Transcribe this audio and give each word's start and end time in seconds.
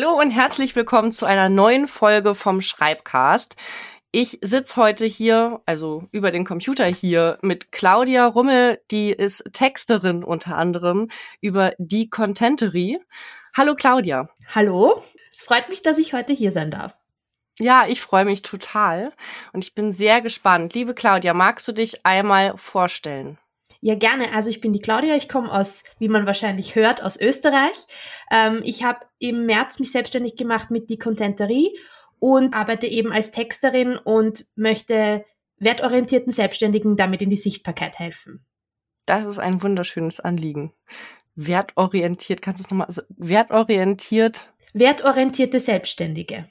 Hallo 0.00 0.18
und 0.18 0.30
herzlich 0.30 0.74
willkommen 0.76 1.12
zu 1.12 1.26
einer 1.26 1.50
neuen 1.50 1.86
Folge 1.86 2.34
vom 2.34 2.62
Schreibcast. 2.62 3.56
Ich 4.12 4.38
sitz 4.40 4.76
heute 4.76 5.04
hier, 5.04 5.60
also 5.66 6.08
über 6.10 6.30
den 6.30 6.46
Computer 6.46 6.86
hier, 6.86 7.38
mit 7.42 7.70
Claudia 7.70 8.24
Rummel, 8.24 8.80
die 8.90 9.10
ist 9.10 9.44
Texterin 9.52 10.24
unter 10.24 10.56
anderem 10.56 11.08
über 11.42 11.72
die 11.76 12.08
Contenterie. 12.08 12.98
Hallo 13.54 13.74
Claudia. 13.74 14.30
Hallo, 14.54 15.04
es 15.30 15.42
freut 15.42 15.68
mich, 15.68 15.82
dass 15.82 15.98
ich 15.98 16.14
heute 16.14 16.32
hier 16.32 16.50
sein 16.50 16.70
darf. 16.70 16.96
Ja, 17.58 17.84
ich 17.86 18.00
freue 18.00 18.24
mich 18.24 18.40
total 18.40 19.12
und 19.52 19.64
ich 19.64 19.74
bin 19.74 19.92
sehr 19.92 20.22
gespannt. 20.22 20.72
Liebe 20.74 20.94
Claudia, 20.94 21.34
magst 21.34 21.68
du 21.68 21.72
dich 21.72 22.06
einmal 22.06 22.56
vorstellen? 22.56 23.36
Ja, 23.82 23.94
gerne. 23.94 24.34
Also 24.34 24.50
ich 24.50 24.60
bin 24.60 24.72
die 24.72 24.80
Claudia, 24.80 25.16
ich 25.16 25.28
komme 25.28 25.50
aus, 25.50 25.84
wie 25.98 26.08
man 26.08 26.26
wahrscheinlich 26.26 26.74
hört, 26.74 27.02
aus 27.02 27.18
Österreich. 27.18 27.86
Ähm, 28.30 28.60
ich 28.62 28.84
habe 28.84 29.00
im 29.18 29.46
März 29.46 29.78
mich 29.78 29.90
selbstständig 29.90 30.36
gemacht 30.36 30.70
mit 30.70 30.90
die 30.90 30.98
Contenterie 30.98 31.78
und 32.18 32.54
arbeite 32.54 32.86
eben 32.86 33.10
als 33.10 33.30
Texterin 33.30 33.96
und 33.96 34.44
möchte 34.54 35.24
wertorientierten 35.56 36.32
Selbstständigen 36.32 36.96
damit 36.96 37.22
in 37.22 37.30
die 37.30 37.36
Sichtbarkeit 37.36 37.98
helfen. 37.98 38.44
Das 39.06 39.24
ist 39.24 39.38
ein 39.38 39.62
wunderschönes 39.62 40.20
Anliegen. 40.20 40.72
Wertorientiert, 41.34 42.42
kannst 42.42 42.60
du 42.60 42.64
es 42.64 42.70
nochmal, 42.70 42.86
also 42.86 43.02
wertorientiert? 43.16 44.52
Wertorientierte 44.74 45.58
Selbstständige. 45.58 46.50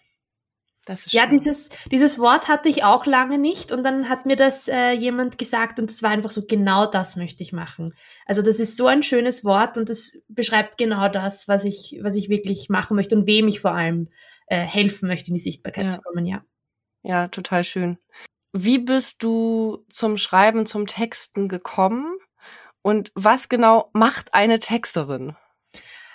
Ja, 0.89 1.27
schön. 1.27 1.38
dieses, 1.38 1.70
dieses 1.91 2.19
Wort 2.19 2.47
hatte 2.47 2.69
ich 2.69 2.83
auch 2.83 3.05
lange 3.05 3.38
nicht 3.38 3.72
und 3.72 3.83
dann 3.83 4.09
hat 4.09 4.25
mir 4.25 4.36
das 4.36 4.67
äh, 4.67 4.91
jemand 4.91 5.38
gesagt 5.38 5.80
und 5.80 5.89
es 5.89 6.02
war 6.02 6.09
einfach 6.09 6.31
so, 6.31 6.45
genau 6.45 6.86
das 6.86 7.16
möchte 7.16 7.44
ich 7.44 7.53
machen. 7.53 7.94
Also 8.25 8.41
das 8.41 8.59
ist 8.59 8.75
so 8.75 8.88
ein 8.88 9.03
schönes 9.03 9.45
Wort 9.45 9.78
und 9.78 9.89
das 9.89 10.17
beschreibt 10.28 10.78
genau 10.78 11.08
das, 11.08 11.47
was 11.47 11.63
ich, 11.63 12.00
was 12.02 12.16
ich 12.16 12.30
wirklich 12.30 12.69
machen 12.69 12.95
möchte 12.95 13.16
und 13.16 13.28
wem 13.28 13.47
ich 13.47 13.59
vor 13.59 13.72
allem 13.72 14.09
äh, 14.47 14.59
helfen 14.59 15.08
möchte, 15.08 15.30
in 15.30 15.36
die 15.36 15.39
Sichtbarkeit 15.39 15.86
ja. 15.86 15.91
zu 15.91 16.02
kommen, 16.02 16.25
ja. 16.25 16.44
Ja, 17.03 17.28
total 17.28 17.63
schön. 17.63 17.97
Wie 18.52 18.80
bist 18.80 19.23
du 19.23 19.85
zum 19.89 20.17
Schreiben, 20.17 20.66
zum 20.66 20.88
Texten 20.88 21.47
gekommen 21.50 22.17
und 22.81 23.11
was 23.13 23.47
genau 23.47 23.89
macht 23.94 24.33
eine 24.33 24.59
Texterin? 24.59 25.35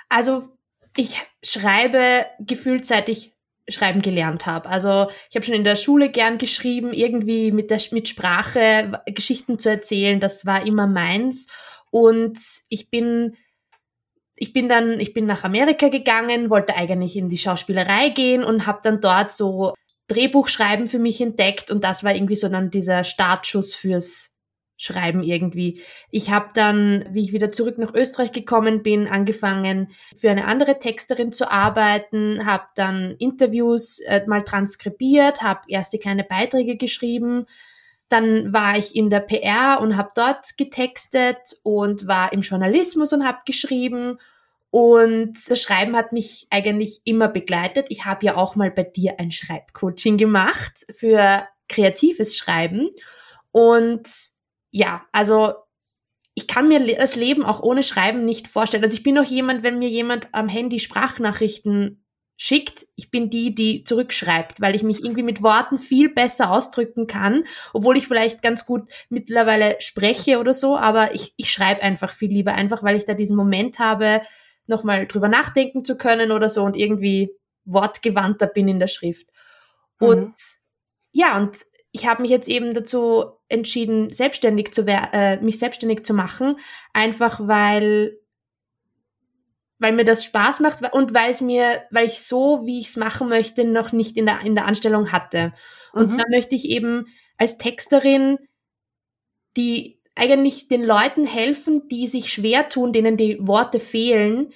Also 0.09 0.49
ich 0.97 1.21
schreibe 1.43 2.27
gefühlt 2.41 2.87
seit 2.87 3.09
ich 3.09 3.34
schreiben 3.69 4.03
gelernt 4.03 4.47
habe. 4.47 4.69
Also 4.69 5.09
ich 5.29 5.37
habe 5.37 5.45
schon 5.45 5.55
in 5.55 5.65
der 5.65 5.77
Schule 5.77 6.11
gern 6.11 6.39
geschrieben, 6.39 6.93
irgendwie 6.93 7.51
mit 7.53 7.71
der 7.71 7.81
mit 7.93 8.09
Sprache 8.09 9.03
Geschichten 9.07 9.59
zu 9.59 9.71
erzählen, 9.71 10.21
das 10.21 10.47
war 10.47 10.67
immer 10.67 10.87
meins. 10.87 11.47
Und 11.91 12.39
ich 12.69 12.91
bin 12.91 13.37
ich 14.37 14.53
bin 14.53 14.69
dann 14.69 15.01
ich 15.01 15.15
bin 15.15 15.27
nach 15.27 15.45
Amerika 15.45 15.89
gegangen, 15.89 16.51
wollte 16.51 16.77
eigentlich 16.77 17.17
in 17.17 17.29
die 17.29 17.39
Schauspielerei 17.39 18.11
gehen 18.11 18.45
und 18.45 18.67
habe 18.67 18.81
dann 18.83 19.01
dort 19.01 19.33
so 19.33 19.75
Drehbuchschreiben 20.09 20.87
für 20.87 20.99
mich 20.99 21.21
entdeckt. 21.21 21.71
Und 21.71 21.85
das 21.85 22.05
war 22.05 22.15
irgendwie 22.15 22.37
so 22.37 22.49
dann 22.49 22.71
dieser 22.71 23.05
Startschuss 23.05 23.75
fürs 23.75 24.34
schreiben 24.85 25.23
irgendwie. 25.23 25.81
Ich 26.11 26.31
habe 26.31 26.51
dann, 26.55 27.07
wie 27.11 27.23
ich 27.23 27.33
wieder 27.33 27.51
zurück 27.51 27.79
nach 27.79 27.95
Österreich 27.95 28.33
gekommen 28.33 28.83
bin, 28.83 29.09
angefangen 29.09 29.89
für 30.17 30.31
eine 30.31 30.45
andere 30.47 30.79
Texterin 30.79 31.33
zu 31.33 31.51
arbeiten, 31.51 32.47
habe 32.47 32.65
dann 32.75 33.17
Interviews 33.19 34.01
äh, 34.01 34.25
mal 34.27 34.45
transkribiert, 34.45 35.43
habe 35.43 35.63
erste 35.69 35.99
kleine 35.99 36.25
Beiträge 36.25 36.77
geschrieben. 36.77 37.47
Dann 38.09 38.53
war 38.53 38.77
ich 38.77 38.95
in 38.95 39.11
der 39.11 39.21
PR 39.21 39.79
und 39.81 39.97
habe 39.97 40.11
dort 40.15 40.57
getextet 40.57 41.57
und 41.63 42.07
war 42.07 42.33
im 42.33 42.43
Journalismus 42.43 43.13
und 43.13 43.27
habe 43.27 43.39
geschrieben. 43.47 44.19
Und 44.71 45.39
das 45.49 45.63
Schreiben 45.63 45.95
hat 45.97 46.13
mich 46.13 46.49
eigentlich 46.51 47.01
immer 47.05 47.29
begleitet. 47.29 47.87
Ich 47.91 48.05
habe 48.05 48.27
ja 48.27 48.37
auch 48.37 48.57
mal 48.57 48.73
bei 48.73 48.83
dir 48.83 49.21
ein 49.21 49.31
Schreibcoaching 49.31 50.17
gemacht 50.17 50.85
für 50.91 51.47
kreatives 51.69 52.37
Schreiben. 52.37 52.91
Und 53.53 54.09
ja, 54.75 55.07
also 55.13 55.55
ich 56.35 56.49
kann 56.49 56.67
mir 56.67 56.97
das 56.97 57.15
Leben 57.15 57.45
auch 57.45 57.63
ohne 57.63 57.85
Schreiben 57.85 58.25
nicht 58.25 58.49
vorstellen. 58.49 58.83
Also 58.83 58.97
ich 58.97 59.05
bin 59.05 59.17
auch 59.17 59.25
jemand, 59.25 59.63
wenn 59.63 59.79
mir 59.79 59.89
jemand 59.89 60.27
am 60.33 60.49
Handy 60.49 60.81
Sprachnachrichten 60.81 62.05
schickt, 62.37 62.85
ich 62.97 63.13
bin 63.13 63.31
die, 63.31 63.55
die 63.55 63.85
zurückschreibt, 63.85 64.61
weil 64.61 64.75
ich 64.75 64.83
mich 64.83 65.05
irgendwie 65.05 65.23
mit 65.23 65.45
Worten 65.45 65.79
viel 65.79 66.09
besser 66.09 66.51
ausdrücken 66.51 67.07
kann, 67.07 67.45
obwohl 67.73 67.97
ich 67.97 68.09
vielleicht 68.09 68.43
ganz 68.43 68.67
gut 68.67 68.91
mittlerweile 69.09 69.77
spreche 69.79 70.41
oder 70.41 70.53
so, 70.53 70.77
aber 70.77 71.15
ich, 71.15 71.35
ich 71.37 71.53
schreibe 71.53 71.81
einfach 71.81 72.13
viel 72.13 72.31
lieber, 72.31 72.55
einfach 72.55 72.83
weil 72.83 72.97
ich 72.97 73.05
da 73.05 73.15
diesen 73.15 73.37
Moment 73.37 73.79
habe, 73.79 74.23
nochmal 74.67 75.07
drüber 75.07 75.29
nachdenken 75.29 75.85
zu 75.85 75.97
können 75.97 76.33
oder 76.33 76.49
so 76.49 76.65
und 76.65 76.77
irgendwie 76.77 77.31
wortgewandter 77.65 78.49
bin 78.49 78.67
in 78.67 78.81
der 78.81 78.89
Schrift. 78.89 79.29
Mhm. 80.01 80.09
Und 80.09 80.35
ja, 81.13 81.39
und 81.39 81.59
ich 81.95 82.09
habe 82.09 82.23
mich 82.23 82.31
jetzt 82.33 82.49
eben 82.49 82.75
dazu 82.75 83.25
entschieden, 83.49 84.13
selbstständig 84.13 84.73
zu 84.73 84.85
äh, 84.85 85.41
mich 85.41 85.61
selbstständig 85.61 86.05
zu 86.05 86.13
machen, 86.13 86.57
einfach 86.93 87.39
weil 87.47 88.19
weil 89.79 89.93
mir 89.93 90.05
das 90.05 90.25
Spaß 90.25 90.59
macht 90.59 90.83
und 90.93 91.15
weil 91.15 91.31
es 91.31 91.41
mir, 91.41 91.85
weil 91.91 92.07
ich 92.07 92.21
so, 92.21 92.63
wie 92.65 92.81
ich 92.81 92.89
es 92.89 92.97
machen 92.97 93.29
möchte, 93.29 93.65
noch 93.65 93.93
nicht 93.93 94.17
in 94.17 94.27
der 94.27 94.41
in 94.41 94.57
der 94.57 94.67
Anstellung 94.67 95.13
hatte. 95.13 95.53
Und 95.93 96.13
mhm. 96.13 96.19
da 96.19 96.25
möchte 96.31 96.57
ich 96.57 96.69
eben 96.69 97.07
als 97.39 97.59
Texterin 97.59 98.39
die 99.57 100.01
eigentlich 100.17 100.67
den 100.67 100.83
Leuten 100.83 101.27
helfen, 101.27 101.87
die 101.87 102.09
sich 102.09 102.33
schwer 102.33 102.69
tun, 102.69 102.93
denen 102.93 103.17
die 103.17 103.39
Worte 103.41 103.79
fehlen, 103.79 104.53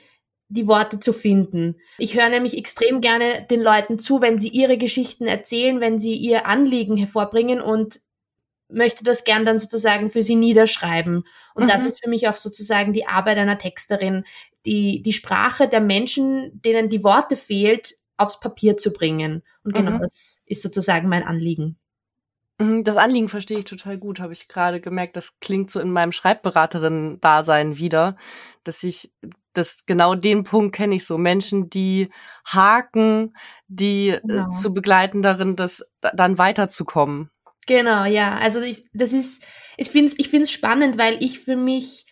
die 0.48 0.66
Worte 0.66 0.98
zu 0.98 1.12
finden. 1.12 1.76
Ich 1.98 2.14
höre 2.14 2.28
nämlich 2.28 2.56
extrem 2.56 3.00
gerne 3.00 3.46
den 3.50 3.60
Leuten 3.60 3.98
zu, 3.98 4.20
wenn 4.20 4.38
sie 4.38 4.48
ihre 4.48 4.78
Geschichten 4.78 5.26
erzählen, 5.26 5.80
wenn 5.80 5.98
sie 5.98 6.14
ihr 6.14 6.46
Anliegen 6.46 6.96
hervorbringen 6.96 7.60
und 7.60 8.00
möchte 8.70 9.04
das 9.04 9.24
gern 9.24 9.44
dann 9.44 9.58
sozusagen 9.58 10.10
für 10.10 10.22
sie 10.22 10.36
niederschreiben. 10.36 11.24
Und 11.54 11.64
mhm. 11.64 11.68
das 11.68 11.86
ist 11.86 12.02
für 12.02 12.10
mich 12.10 12.28
auch 12.28 12.36
sozusagen 12.36 12.92
die 12.92 13.06
Arbeit 13.06 13.38
einer 13.38 13.58
Texterin, 13.58 14.24
die, 14.66 15.02
die 15.02 15.12
Sprache 15.12 15.68
der 15.68 15.80
Menschen, 15.80 16.60
denen 16.62 16.88
die 16.88 17.04
Worte 17.04 17.36
fehlt, 17.36 17.96
aufs 18.16 18.40
Papier 18.40 18.76
zu 18.76 18.92
bringen. 18.92 19.42
Und 19.64 19.74
genau 19.74 19.92
mhm. 19.92 20.00
das 20.00 20.42
ist 20.46 20.62
sozusagen 20.62 21.08
mein 21.08 21.22
Anliegen. 21.22 21.78
Mhm, 22.58 22.84
das 22.84 22.96
Anliegen 22.96 23.28
verstehe 23.28 23.60
ich 23.60 23.64
total 23.64 23.96
gut, 23.96 24.20
habe 24.20 24.32
ich 24.32 24.48
gerade 24.48 24.80
gemerkt. 24.80 25.16
Das 25.16 25.38
klingt 25.40 25.70
so 25.70 25.80
in 25.80 25.92
meinem 25.92 26.12
Schreibberaterin-Dasein 26.12 27.78
wieder, 27.78 28.16
dass 28.64 28.82
ich 28.82 29.12
das 29.58 29.84
genau 29.86 30.14
den 30.14 30.44
Punkt 30.44 30.74
kenne 30.74 30.94
ich 30.94 31.06
so 31.06 31.18
Menschen, 31.18 31.68
die 31.68 32.08
haken, 32.46 33.34
die 33.66 34.10
äh, 34.10 34.20
genau. 34.20 34.48
äh, 34.48 34.50
zu 34.52 34.72
begleiten 34.72 35.22
darin, 35.22 35.56
das 35.56 35.84
dann 36.00 36.38
weiterzukommen. 36.38 37.30
Genau, 37.66 38.04
ja. 38.04 38.38
Also 38.38 38.62
ich, 38.62 38.84
das 38.94 39.12
ist, 39.12 39.44
ich 39.76 39.90
finde 39.90 40.06
es 40.06 40.18
ich 40.18 40.30
find's 40.30 40.50
spannend, 40.50 40.96
weil 40.96 41.22
ich 41.22 41.40
für 41.40 41.56
mich 41.56 42.06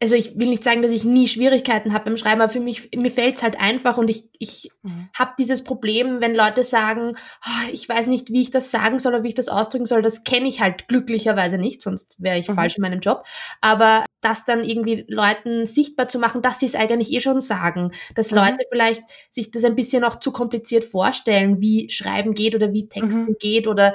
also 0.00 0.14
ich 0.14 0.38
will 0.38 0.48
nicht 0.48 0.62
sagen, 0.62 0.82
dass 0.82 0.92
ich 0.92 1.04
nie 1.04 1.26
Schwierigkeiten 1.26 1.92
habe 1.92 2.04
beim 2.04 2.16
Schreiben, 2.16 2.40
aber 2.40 2.52
für 2.52 2.60
mich, 2.60 2.90
mir 2.94 3.10
fällt 3.10 3.34
es 3.34 3.42
halt 3.42 3.58
einfach 3.58 3.98
und 3.98 4.08
ich, 4.08 4.30
ich 4.38 4.70
mhm. 4.82 5.08
habe 5.12 5.32
dieses 5.38 5.64
Problem, 5.64 6.20
wenn 6.20 6.36
Leute 6.36 6.62
sagen, 6.62 7.16
oh, 7.44 7.72
ich 7.72 7.88
weiß 7.88 8.06
nicht, 8.06 8.30
wie 8.30 8.42
ich 8.42 8.52
das 8.52 8.70
sagen 8.70 9.00
soll 9.00 9.14
oder 9.14 9.24
wie 9.24 9.28
ich 9.28 9.34
das 9.34 9.48
ausdrücken 9.48 9.86
soll, 9.86 10.02
das 10.02 10.22
kenne 10.22 10.46
ich 10.46 10.60
halt 10.60 10.86
glücklicherweise 10.86 11.58
nicht, 11.58 11.82
sonst 11.82 12.22
wäre 12.22 12.38
ich 12.38 12.48
mhm. 12.48 12.54
falsch 12.54 12.76
in 12.76 12.82
meinem 12.82 13.00
Job. 13.00 13.24
Aber 13.60 14.04
das 14.20 14.44
dann 14.44 14.62
irgendwie 14.62 15.04
Leuten 15.08 15.66
sichtbar 15.66 16.08
zu 16.08 16.20
machen, 16.20 16.42
dass 16.42 16.60
sie 16.60 16.66
es 16.66 16.76
eigentlich 16.76 17.12
eh 17.12 17.20
schon 17.20 17.40
sagen, 17.40 17.90
dass 18.14 18.30
mhm. 18.30 18.38
Leute 18.38 18.58
vielleicht 18.70 19.02
sich 19.30 19.50
das 19.50 19.64
ein 19.64 19.74
bisschen 19.74 20.04
auch 20.04 20.20
zu 20.20 20.30
kompliziert 20.30 20.84
vorstellen, 20.84 21.60
wie 21.60 21.90
Schreiben 21.90 22.34
geht 22.34 22.54
oder 22.54 22.72
wie 22.72 22.88
Texten 22.88 23.30
mhm. 23.30 23.36
geht 23.40 23.66
oder 23.66 23.94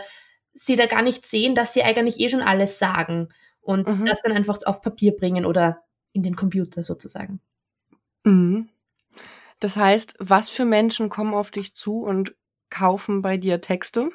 sie 0.53 0.75
da 0.75 0.85
gar 0.85 1.01
nicht 1.01 1.25
sehen, 1.25 1.55
dass 1.55 1.73
sie 1.73 1.83
eigentlich 1.83 2.19
eh 2.19 2.27
schon 2.27 2.41
alles 2.41 2.77
sagen 2.77 3.29
und 3.61 3.87
mhm. 3.87 4.05
das 4.05 4.21
dann 4.21 4.33
einfach 4.33 4.59
auf 4.65 4.81
Papier 4.81 5.15
bringen 5.15 5.45
oder 5.45 5.81
in 6.13 6.23
den 6.23 6.35
Computer 6.35 6.83
sozusagen. 6.83 7.41
Mhm. 8.23 8.69
Das 9.59 9.75
heißt, 9.77 10.15
was 10.19 10.49
für 10.49 10.65
Menschen 10.65 11.09
kommen 11.09 11.33
auf 11.33 11.51
dich 11.51 11.73
zu 11.73 12.01
und 12.01 12.35
kaufen 12.69 13.21
bei 13.21 13.37
dir 13.37 13.61
Texte? 13.61 14.09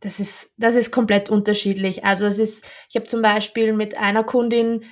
Das 0.00 0.18
ist, 0.18 0.54
das 0.56 0.74
ist 0.74 0.90
komplett 0.90 1.28
unterschiedlich. 1.28 2.04
Also 2.04 2.24
es 2.26 2.38
ist, 2.38 2.66
ich 2.88 2.96
habe 2.96 3.06
zum 3.06 3.22
Beispiel 3.22 3.72
mit 3.72 3.96
einer 3.96 4.24
Kundin, 4.24 4.84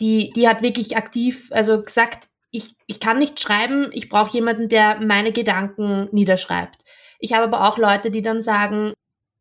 die, 0.00 0.32
die 0.34 0.48
hat 0.48 0.62
wirklich 0.62 0.96
aktiv, 0.96 1.48
also 1.52 1.82
gesagt, 1.82 2.28
ich, 2.50 2.74
ich 2.86 2.98
kann 2.98 3.18
nicht 3.18 3.38
schreiben, 3.38 3.90
ich 3.92 4.08
brauche 4.08 4.32
jemanden, 4.32 4.68
der 4.68 5.00
meine 5.00 5.32
Gedanken 5.32 6.08
niederschreibt. 6.10 6.82
Ich 7.20 7.32
habe 7.32 7.44
aber 7.44 7.68
auch 7.68 7.78
Leute, 7.78 8.10
die 8.10 8.22
dann 8.22 8.42
sagen, 8.42 8.94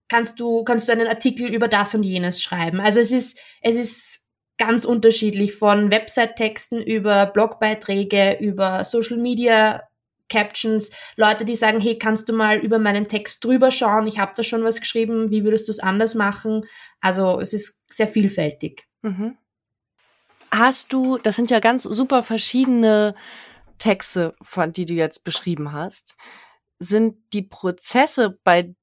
kannst 0.07 0.39
du, 0.39 0.63
kannst 0.63 0.87
du 0.87 0.91
einen 0.91 1.07
Artikel 1.07 1.53
über 1.53 1.67
das 1.67 1.95
und 1.95 2.03
jenes 2.03 2.41
schreiben? 2.41 2.79
Also 2.79 2.99
es 2.99 3.11
ist, 3.11 3.39
es 3.61 3.75
ist 3.75 4.28
ganz 4.59 4.85
unterschiedlich 4.85 5.55
von 5.55 5.89
Website-Texten 5.89 6.83
über 6.83 7.25
Blogbeiträge, 7.25 8.37
über 8.39 8.83
Social 8.83 9.17
Media 9.17 9.81
Captions, 10.29 10.91
Leute, 11.15 11.43
die 11.43 11.55
sagen, 11.55 11.81
hey, 11.81 11.97
kannst 11.97 12.29
du 12.29 12.33
mal 12.33 12.59
über 12.59 12.77
meinen 12.77 13.07
Text 13.07 13.43
drüber 13.43 13.71
schauen? 13.71 14.05
Ich 14.05 14.19
habe 14.19 14.31
da 14.35 14.43
schon 14.43 14.63
was 14.63 14.79
geschrieben, 14.79 15.31
wie 15.31 15.43
würdest 15.43 15.67
du 15.67 15.71
es 15.71 15.79
anders 15.79 16.13
machen? 16.13 16.65
Also 17.01 17.39
es 17.39 17.53
ist 17.53 17.81
sehr 17.89 18.07
vielfältig. 18.07 18.87
Mhm. 19.01 19.37
Hast 20.51 20.93
du, 20.93 21.17
das 21.17 21.35
sind 21.35 21.49
ja 21.49 21.59
ganz 21.59 21.83
super 21.83 22.21
verschiedene 22.21 23.15
Texte, 23.79 24.35
von 24.41 24.71
die 24.71 24.85
du 24.85 24.93
jetzt 24.93 25.23
beschrieben 25.23 25.73
hast, 25.73 26.15
sind 26.79 27.17
die 27.33 27.43
Prozesse 27.43 28.37
bei 28.43 28.75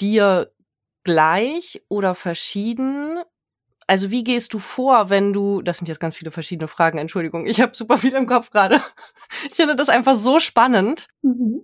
dir 0.00 0.52
gleich 1.04 1.82
oder 1.88 2.14
verschieden? 2.14 3.22
Also 3.86 4.10
wie 4.10 4.24
gehst 4.24 4.54
du 4.54 4.58
vor, 4.58 5.10
wenn 5.10 5.32
du, 5.32 5.62
das 5.62 5.78
sind 5.78 5.88
jetzt 5.88 6.00
ganz 6.00 6.16
viele 6.16 6.30
verschiedene 6.30 6.68
Fragen, 6.68 6.98
Entschuldigung, 6.98 7.46
ich 7.46 7.60
habe 7.60 7.74
super 7.74 7.98
viel 7.98 8.14
im 8.14 8.26
Kopf 8.26 8.50
gerade. 8.50 8.80
Ich 9.48 9.56
finde 9.56 9.74
das 9.74 9.88
einfach 9.88 10.14
so 10.14 10.38
spannend. 10.38 11.08
Mhm. 11.22 11.62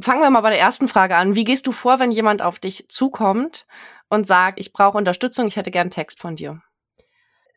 Fangen 0.00 0.20
wir 0.20 0.30
mal 0.30 0.40
bei 0.40 0.50
der 0.50 0.60
ersten 0.60 0.88
Frage 0.88 1.16
an. 1.16 1.34
Wie 1.34 1.44
gehst 1.44 1.66
du 1.66 1.72
vor, 1.72 1.98
wenn 1.98 2.10
jemand 2.10 2.42
auf 2.42 2.58
dich 2.58 2.88
zukommt 2.88 3.66
und 4.08 4.26
sagt, 4.26 4.58
ich 4.58 4.72
brauche 4.72 4.98
Unterstützung, 4.98 5.46
ich 5.46 5.56
hätte 5.56 5.70
gern 5.70 5.90
Text 5.90 6.20
von 6.20 6.36
dir? 6.36 6.62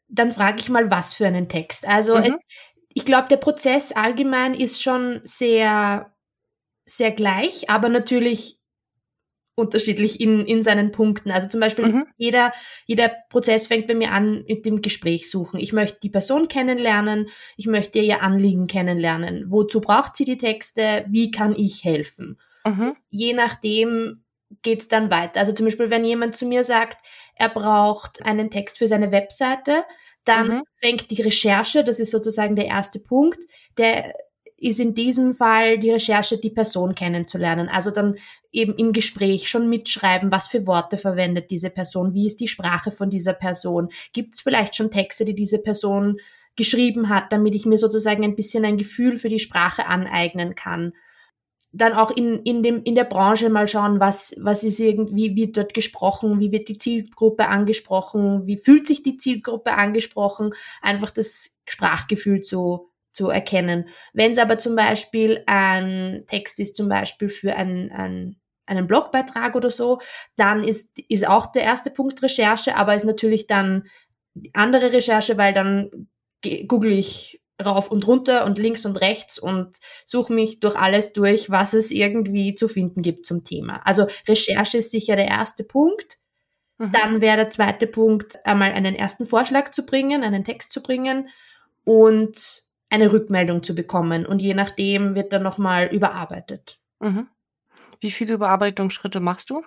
Dann 0.07 0.31
frage 0.31 0.59
ich 0.59 0.69
mal, 0.69 0.91
was 0.91 1.13
für 1.13 1.27
einen 1.27 1.47
Text. 1.47 1.87
Also 1.87 2.17
mhm. 2.17 2.23
es, 2.23 2.41
ich 2.89 3.05
glaube, 3.05 3.27
der 3.29 3.37
Prozess 3.37 3.91
allgemein 3.91 4.53
ist 4.53 4.81
schon 4.81 5.21
sehr, 5.23 6.13
sehr 6.85 7.11
gleich, 7.11 7.69
aber 7.69 7.89
natürlich 7.89 8.59
unterschiedlich 9.55 10.19
in, 10.19 10.45
in 10.45 10.61
seinen 10.63 10.91
Punkten. 10.91 11.31
Also 11.31 11.47
zum 11.47 11.61
Beispiel 11.61 11.87
mhm. 11.87 12.07
jeder, 12.17 12.51
jeder 12.85 13.11
Prozess 13.29 13.67
fängt 13.67 13.87
bei 13.87 13.95
mir 13.95 14.11
an 14.11 14.43
mit 14.47 14.65
dem 14.65 14.81
Gespräch 14.81 15.29
suchen. 15.29 15.59
Ich 15.59 15.73
möchte 15.73 15.99
die 16.03 16.09
Person 16.09 16.47
kennenlernen, 16.47 17.29
ich 17.55 17.67
möchte 17.67 17.99
ihr 17.99 18.21
Anliegen 18.21 18.67
kennenlernen. 18.67 19.45
Wozu 19.49 19.81
braucht 19.81 20.15
sie 20.15 20.25
die 20.25 20.37
Texte? 20.37 21.05
Wie 21.09 21.31
kann 21.31 21.55
ich 21.55 21.83
helfen? 21.83 22.37
Mhm. 22.65 22.95
Je 23.09 23.33
nachdem 23.33 24.23
geht's 24.61 24.87
dann 24.87 25.09
weiter. 25.09 25.39
Also 25.39 25.53
zum 25.53 25.65
Beispiel, 25.65 25.89
wenn 25.89 26.05
jemand 26.05 26.35
zu 26.37 26.45
mir 26.45 26.63
sagt, 26.63 27.05
er 27.35 27.49
braucht 27.49 28.25
einen 28.25 28.51
Text 28.51 28.77
für 28.77 28.87
seine 28.87 29.11
Webseite, 29.11 29.83
dann 30.25 30.47
mhm. 30.47 30.63
fängt 30.77 31.11
die 31.11 31.21
Recherche, 31.21 31.83
das 31.83 31.99
ist 31.99 32.11
sozusagen 32.11 32.55
der 32.55 32.65
erste 32.65 32.99
Punkt, 32.99 33.39
der 33.77 34.13
ist 34.65 34.79
in 34.79 34.95
diesem 34.95 35.35
Fall 35.35 35.77
die 35.77 35.91
Recherche, 35.91 36.39
die 36.39 36.49
Person 36.49 36.95
kennenzulernen. 36.95 37.69
Also 37.69 37.91
dann 37.91 38.15
eben 38.51 38.73
im 38.75 38.93
Gespräch 38.93 39.47
schon 39.47 39.69
mitschreiben, 39.69 40.31
was 40.31 40.47
für 40.47 40.65
Worte 40.65 40.97
verwendet 40.97 41.51
diese 41.51 41.69
Person, 41.69 42.15
wie 42.15 42.25
ist 42.25 42.39
die 42.39 42.47
Sprache 42.47 42.89
von 42.89 43.11
dieser 43.11 43.33
Person, 43.33 43.89
gibt 44.11 44.33
es 44.33 44.41
vielleicht 44.41 44.75
schon 44.75 44.89
Texte, 44.89 45.23
die 45.23 45.35
diese 45.35 45.59
Person 45.59 46.17
geschrieben 46.55 47.09
hat, 47.09 47.31
damit 47.31 47.53
ich 47.53 47.67
mir 47.67 47.77
sozusagen 47.77 48.23
ein 48.23 48.35
bisschen 48.35 48.65
ein 48.65 48.77
Gefühl 48.77 49.17
für 49.17 49.29
die 49.29 49.39
Sprache 49.39 49.85
aneignen 49.85 50.55
kann. 50.55 50.93
Dann 51.71 51.93
auch 51.93 52.09
in, 52.09 52.39
in, 52.39 52.63
dem, 52.63 52.81
in 52.83 52.95
der 52.95 53.03
Branche 53.03 53.51
mal 53.51 53.67
schauen, 53.67 53.99
was, 53.99 54.33
was 54.39 54.63
ist 54.63 54.79
irgendwie, 54.79 55.35
wie 55.35 55.43
wird 55.43 55.57
dort 55.57 55.75
gesprochen, 55.75 56.39
wie 56.39 56.51
wird 56.51 56.69
die 56.69 56.79
Zielgruppe 56.79 57.49
angesprochen, 57.49 58.47
wie 58.47 58.57
fühlt 58.57 58.87
sich 58.87 59.03
die 59.03 59.17
Zielgruppe 59.17 59.73
angesprochen, 59.73 60.53
einfach 60.81 61.11
das 61.11 61.55
Sprachgefühl 61.67 62.41
zu, 62.41 62.89
zu 63.15 63.29
erkennen. 63.29 63.87
Wenn 64.13 64.31
es 64.31 64.37
aber 64.37 64.57
zum 64.57 64.75
Beispiel 64.75 65.43
ein 65.47 66.23
Text 66.27 66.59
ist, 66.59 66.75
zum 66.75 66.89
Beispiel 66.89 67.29
für 67.29 67.55
ein, 67.55 67.91
ein, 67.91 68.35
einen 68.65 68.87
Blogbeitrag 68.87 69.55
oder 69.55 69.69
so, 69.69 69.99
dann 70.35 70.63
ist, 70.63 70.99
ist 71.09 71.27
auch 71.27 71.47
der 71.47 71.63
erste 71.63 71.89
Punkt 71.89 72.21
Recherche, 72.21 72.75
aber 72.75 72.95
ist 72.95 73.05
natürlich 73.05 73.47
dann 73.47 73.87
andere 74.53 74.91
Recherche, 74.91 75.37
weil 75.37 75.53
dann 75.53 76.09
google 76.67 76.91
ich 76.91 77.41
rauf 77.63 77.89
und 77.89 78.05
runter 78.05 78.45
und 78.45 78.57
links 78.57 78.85
und 78.85 78.97
rechts 78.97 79.39
und 79.39 79.77
suche 80.03 80.33
mich 80.33 80.59
durch 80.59 80.75
alles 80.75 81.13
durch, 81.13 81.49
was 81.49 81.73
es 81.73 81.91
irgendwie 81.91 82.53
zu 82.53 82.67
finden 82.67 83.01
gibt 83.01 83.25
zum 83.25 83.43
Thema. 83.43 83.81
Also 83.85 84.07
Recherche 84.27 84.79
ist 84.79 84.91
sicher 84.91 85.15
der 85.15 85.27
erste 85.27 85.63
Punkt. 85.63 86.19
Mhm. 86.77 86.91
Dann 86.91 87.21
wäre 87.21 87.37
der 87.37 87.49
zweite 87.49 87.87
Punkt, 87.87 88.45
einmal 88.45 88.73
einen 88.73 88.95
ersten 88.95 89.25
Vorschlag 89.25 89.71
zu 89.71 89.85
bringen, 89.85 90.23
einen 90.23 90.43
Text 90.43 90.73
zu 90.73 90.83
bringen 90.83 91.29
und 91.85 92.64
eine 92.95 93.11
Rückmeldung 93.11 93.63
zu 93.63 93.75
bekommen. 93.75 94.25
Und 94.25 94.41
je 94.41 94.53
nachdem 94.53 95.15
wird 95.15 95.33
dann 95.33 95.43
nochmal 95.43 95.87
überarbeitet. 95.87 96.79
Mhm. 96.99 97.27
Wie 97.99 98.11
viele 98.11 98.35
Überarbeitungsschritte 98.35 99.19
machst 99.19 99.49
du? 99.49 99.63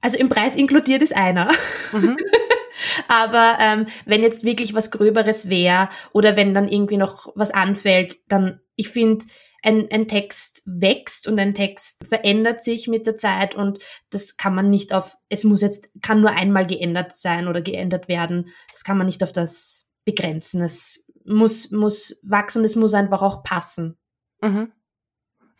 Also 0.00 0.18
im 0.18 0.28
Preis 0.28 0.56
inkludiert 0.56 1.02
ist 1.02 1.16
einer. 1.16 1.50
Mhm. 1.92 2.16
Aber 3.08 3.56
ähm, 3.60 3.86
wenn 4.04 4.22
jetzt 4.22 4.44
wirklich 4.44 4.74
was 4.74 4.90
Gröberes 4.90 5.48
wäre 5.48 5.88
oder 6.12 6.36
wenn 6.36 6.54
dann 6.54 6.68
irgendwie 6.68 6.96
noch 6.96 7.32
was 7.34 7.50
anfällt, 7.50 8.18
dann, 8.28 8.60
ich 8.76 8.88
finde, 8.88 9.24
ein, 9.62 9.88
ein 9.90 10.06
Text 10.06 10.62
wächst 10.64 11.26
und 11.26 11.40
ein 11.40 11.54
Text 11.54 12.06
verändert 12.06 12.62
sich 12.62 12.86
mit 12.86 13.06
der 13.06 13.16
Zeit 13.16 13.54
und 13.56 13.82
das 14.10 14.36
kann 14.36 14.54
man 14.54 14.70
nicht 14.70 14.92
auf, 14.92 15.16
es 15.28 15.42
muss 15.42 15.60
jetzt, 15.60 15.90
kann 16.02 16.20
nur 16.20 16.30
einmal 16.30 16.66
geändert 16.66 17.16
sein 17.16 17.48
oder 17.48 17.60
geändert 17.62 18.06
werden. 18.06 18.50
Das 18.70 18.84
kann 18.84 18.96
man 18.96 19.06
nicht 19.06 19.24
auf 19.24 19.32
das 19.32 19.85
begrenzen. 20.06 20.62
Es 20.62 21.04
muss, 21.26 21.70
muss 21.70 22.18
wachsen 22.22 22.60
und 22.60 22.64
es 22.64 22.76
muss 22.76 22.94
einfach 22.94 23.20
auch 23.20 23.42
passen. 23.42 23.98
Mhm. 24.40 24.72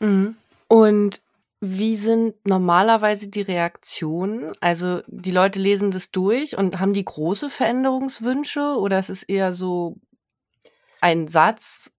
Mhm. 0.01 0.37
Und 0.69 1.21
wie 1.61 1.97
sind 1.97 2.35
normalerweise 2.47 3.29
die 3.29 3.43
Reaktionen? 3.43 4.53
Also 4.61 5.03
die 5.09 5.31
Leute 5.31 5.59
lesen 5.59 5.91
das 5.91 6.11
durch 6.11 6.57
und 6.57 6.81
haben 6.81 6.95
die 6.95 7.05
große 7.05 7.51
Veränderungswünsche 7.51 8.77
oder 8.79 8.99
ist 8.99 9.11
es 9.11 9.23
eher 9.23 9.53
so 9.53 9.97
ein 11.01 11.29
Satz? 11.29 11.91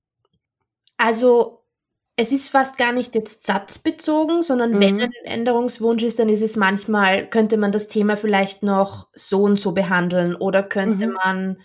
Also 0.98 1.64
es 2.16 2.32
ist 2.32 2.50
fast 2.50 2.78
gar 2.78 2.94
nicht 2.94 3.14
jetzt 3.14 3.46
satzbezogen, 3.46 4.42
sondern 4.42 4.72
mhm. 4.72 4.80
wenn 4.80 5.02
ein 5.02 5.12
Änderungswunsch 5.26 6.04
ist, 6.04 6.20
dann 6.20 6.30
ist 6.30 6.42
es 6.42 6.56
manchmal, 6.56 7.28
könnte 7.30 7.58
man 7.58 7.72
das 7.72 7.88
Thema 7.88 8.16
vielleicht 8.16 8.64
noch 8.64 9.10
so 9.14 9.44
und 9.44 9.60
so 9.60 9.72
behandeln 9.72 10.36
oder 10.36 10.64
könnte 10.64 11.08
mhm. 11.08 11.14
man 11.14 11.62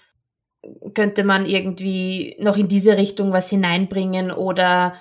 könnte 0.95 1.25
man 1.25 1.47
irgendwie 1.47 2.37
noch 2.41 2.57
in 2.57 2.69
diese 2.69 2.97
Richtung 2.97 3.33
was 3.33 3.49
hineinbringen 3.49 4.31
oder 4.31 4.95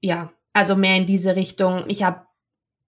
ja, 0.00 0.32
also 0.52 0.76
mehr 0.76 0.96
in 0.96 1.06
diese 1.06 1.36
Richtung. 1.36 1.84
Ich 1.88 2.02
habe 2.02 2.26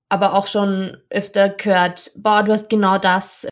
aber 0.09 0.35
auch 0.35 0.47
schon 0.47 0.97
öfter 1.11 1.51
gehört, 1.51 2.13
boah, 2.17 2.43
du 2.43 2.53
hast 2.53 2.71
genau 2.71 2.99
das, 2.99 3.49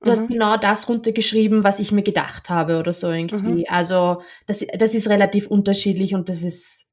du 0.00 0.10
mhm. 0.10 0.12
hast 0.12 0.28
genau 0.28 0.56
das 0.56 0.88
runtergeschrieben, 0.88 1.64
was 1.64 1.80
ich 1.80 1.92
mir 1.92 2.02
gedacht 2.02 2.50
habe 2.50 2.78
oder 2.78 2.92
so 2.92 3.10
irgendwie. 3.10 3.60
Mhm. 3.60 3.64
Also 3.68 4.22
das, 4.46 4.64
das 4.76 4.94
ist 4.94 5.08
relativ 5.08 5.46
unterschiedlich 5.46 6.14
und 6.14 6.28
das 6.28 6.42
ist 6.42 6.88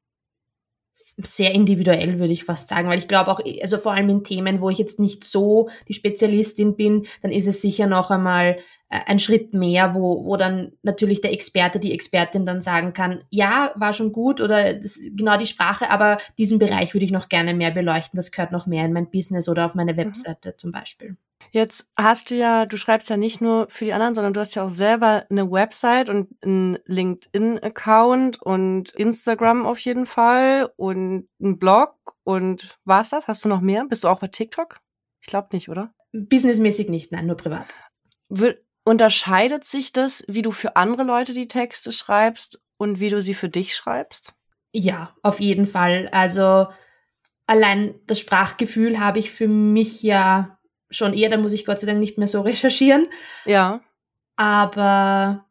sehr 1.18 1.54
individuell, 1.54 2.20
würde 2.20 2.34
ich 2.34 2.44
fast 2.44 2.68
sagen, 2.68 2.90
weil 2.90 3.00
ich 3.00 3.08
glaube 3.08 3.32
auch, 3.32 3.40
also 3.62 3.78
vor 3.78 3.94
allem 3.94 4.10
in 4.10 4.24
Themen, 4.24 4.62
wo 4.62 4.70
ich 4.70 4.78
jetzt 4.78 5.00
nicht 5.00 5.24
so 5.24 5.70
die 5.88 5.94
Spezialistin 5.94 6.76
bin, 6.76 7.06
dann 7.22 7.32
ist 7.32 7.48
es 7.48 7.62
sicher 7.62 7.88
noch 7.88 8.12
einmal 8.12 8.58
äh, 8.90 9.00
ein 9.06 9.20
Schritt 9.20 9.54
mehr, 9.54 9.94
wo, 9.94 10.26
wo 10.26 10.38
dann 10.38 10.74
natürlich 10.84 11.22
der 11.22 11.34
Experte, 11.34 11.80
die 11.80 11.94
Expertin 11.94 12.46
dann 12.46 12.62
sagen 12.62 12.94
kann, 12.94 13.24
ja, 13.30 13.72
war 13.76 13.94
schon 13.94 14.12
gut 14.12 14.42
oder 14.42 14.74
das, 14.74 15.00
genau 15.16 15.38
die 15.38 15.46
Sprache, 15.46 15.90
aber 15.90 16.18
diesen 16.38 16.60
Bereich 16.60 16.94
würde 16.94 17.06
ich 17.06 17.12
noch 17.12 17.30
gerne 17.30 17.54
mehr 17.54 17.72
beleuchten, 17.72 18.18
das 18.18 18.32
gehört 18.32 18.52
noch 18.52 18.68
mehr 18.68 18.86
in 18.86 18.94
mein 18.94 19.10
Business 19.10 19.48
oder 19.48 19.66
auf 19.66 19.76
meine 19.76 19.94
mhm. 19.94 19.98
Webseite 19.98 20.50
mhm. 20.50 20.58
zum 20.58 20.72
Beispiel. 20.72 21.18
Jetzt 21.52 21.88
hast 21.98 22.30
du 22.30 22.36
ja, 22.36 22.66
du 22.66 22.78
schreibst 22.78 23.10
ja 23.10 23.18
nicht 23.18 23.42
nur 23.42 23.68
für 23.70 23.86
die 23.86 23.94
anderen, 23.94 24.14
sondern 24.14 24.34
du 24.34 24.40
hast 24.40 24.56
ja 24.56 24.64
auch 24.64 24.70
selber 24.70 25.26
eine 25.30 25.50
Website 25.50 26.10
und 26.10 26.30
einen 26.44 26.78
LinkedIn-Account 26.86 28.42
und 28.42 28.92
Instagram 28.92 29.66
auf 29.66 29.80
jeden 29.80 30.06
Fall 30.06 30.72
und 30.76 31.28
einen 31.42 31.58
Blog 31.58 31.96
und 32.24 32.78
war's 32.86 33.10
das? 33.10 33.28
Hast 33.28 33.44
du 33.46 33.50
noch 33.50 33.62
mehr? 33.62 33.86
Bist 33.86 34.04
du 34.04 34.10
auch 34.10 34.20
bei 34.20 34.28
TikTok? 34.28 34.80
Ich 35.22 35.28
glaube 35.28 35.50
nicht, 35.54 35.70
oder? 35.70 35.94
Businessmäßig 36.12 36.90
nicht, 36.90 37.12
nein, 37.12 37.26
nur 37.26 37.38
privat. 37.38 37.74
Unterscheidet 38.84 39.66
sich 39.66 39.92
das, 39.92 40.24
wie 40.28 40.42
du 40.42 40.52
für 40.52 40.76
andere 40.76 41.04
Leute 41.04 41.34
die 41.34 41.48
Texte 41.48 41.92
schreibst 41.92 42.62
und 42.78 43.00
wie 43.00 43.10
du 43.10 43.22
sie 43.22 43.34
für 43.34 43.50
dich 43.50 43.76
schreibst? 43.76 44.34
Ja, 44.72 45.16
auf 45.24 45.40
jeden 45.40 45.66
Fall. 45.66 46.10
Also 46.12 46.68
allein 47.48 47.96
das 48.06 48.20
Sprachgefühl 48.20 49.00
habe 49.00 49.20
ich 49.20 49.32
für 49.32 49.48
mich 49.48 50.04
ja 50.04 50.59
schon 50.90 51.14
eher, 51.14 51.30
da 51.30 51.38
muss 51.38 51.54
ich 51.54 51.66
Gott 51.66 51.80
sei 51.80 51.88
Dank 51.88 52.00
nicht 52.00 52.18
mehr 52.18 52.28
so 52.28 52.42
recherchieren. 52.42 53.08
Ja. 53.46 53.82
Aber 54.36 55.46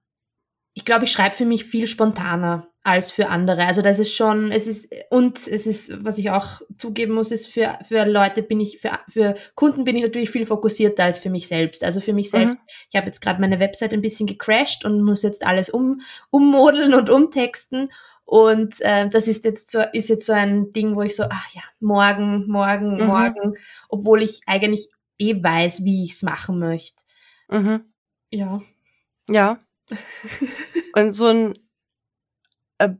ich 0.74 0.84
glaube, 0.84 1.04
ich 1.04 1.12
schreibe 1.12 1.34
für 1.34 1.44
mich 1.44 1.64
viel 1.64 1.86
spontaner 1.86 2.68
als 2.84 3.10
für 3.10 3.28
andere. 3.28 3.66
Also 3.66 3.82
das 3.82 3.98
ist 3.98 4.14
schon, 4.14 4.50
es 4.50 4.66
ist, 4.66 4.88
und 5.10 5.36
es 5.46 5.66
ist, 5.66 6.04
was 6.04 6.16
ich 6.16 6.30
auch 6.30 6.62
zugeben 6.78 7.12
muss, 7.12 7.30
ist 7.30 7.48
für, 7.48 7.78
für 7.86 8.06
Leute 8.06 8.42
bin 8.42 8.60
ich, 8.60 8.78
für, 8.78 8.98
für 9.08 9.34
Kunden 9.56 9.84
bin 9.84 9.96
ich 9.96 10.02
natürlich 10.02 10.30
viel 10.30 10.46
fokussierter 10.46 11.04
als 11.04 11.18
für 11.18 11.28
mich 11.28 11.48
selbst. 11.48 11.84
Also 11.84 12.00
für 12.00 12.14
mich 12.14 12.30
selbst, 12.30 12.54
mhm. 12.54 12.60
ich 12.90 12.96
habe 12.96 13.06
jetzt 13.06 13.20
gerade 13.20 13.40
meine 13.40 13.60
Website 13.60 13.92
ein 13.92 14.00
bisschen 14.00 14.26
gecrashed 14.26 14.86
und 14.86 15.02
muss 15.02 15.22
jetzt 15.22 15.44
alles 15.44 15.68
um, 15.68 16.00
ummodeln 16.30 16.94
und 16.94 17.10
umtexten. 17.10 17.90
Und 18.24 18.80
äh, 18.80 19.08
das 19.08 19.28
ist 19.28 19.44
jetzt 19.44 19.70
so, 19.70 19.82
ist 19.92 20.08
jetzt 20.08 20.26
so 20.26 20.32
ein 20.32 20.72
Ding, 20.72 20.94
wo 20.94 21.02
ich 21.02 21.16
so, 21.16 21.24
ach 21.28 21.54
ja, 21.54 21.62
morgen, 21.80 22.46
morgen, 22.46 22.98
mhm. 22.98 23.06
morgen, 23.06 23.54
obwohl 23.88 24.22
ich 24.22 24.40
eigentlich 24.46 24.88
eh 25.18 25.42
weiß, 25.42 25.84
wie 25.84 26.04
ich 26.04 26.12
es 26.12 26.22
machen 26.22 26.58
möchte. 26.58 27.04
Mhm. 27.48 27.92
Ja. 28.30 28.60
Ja. 29.28 29.58
Und 30.94 31.12
so 31.12 31.26
ein 31.26 31.58
äh, 32.78 32.90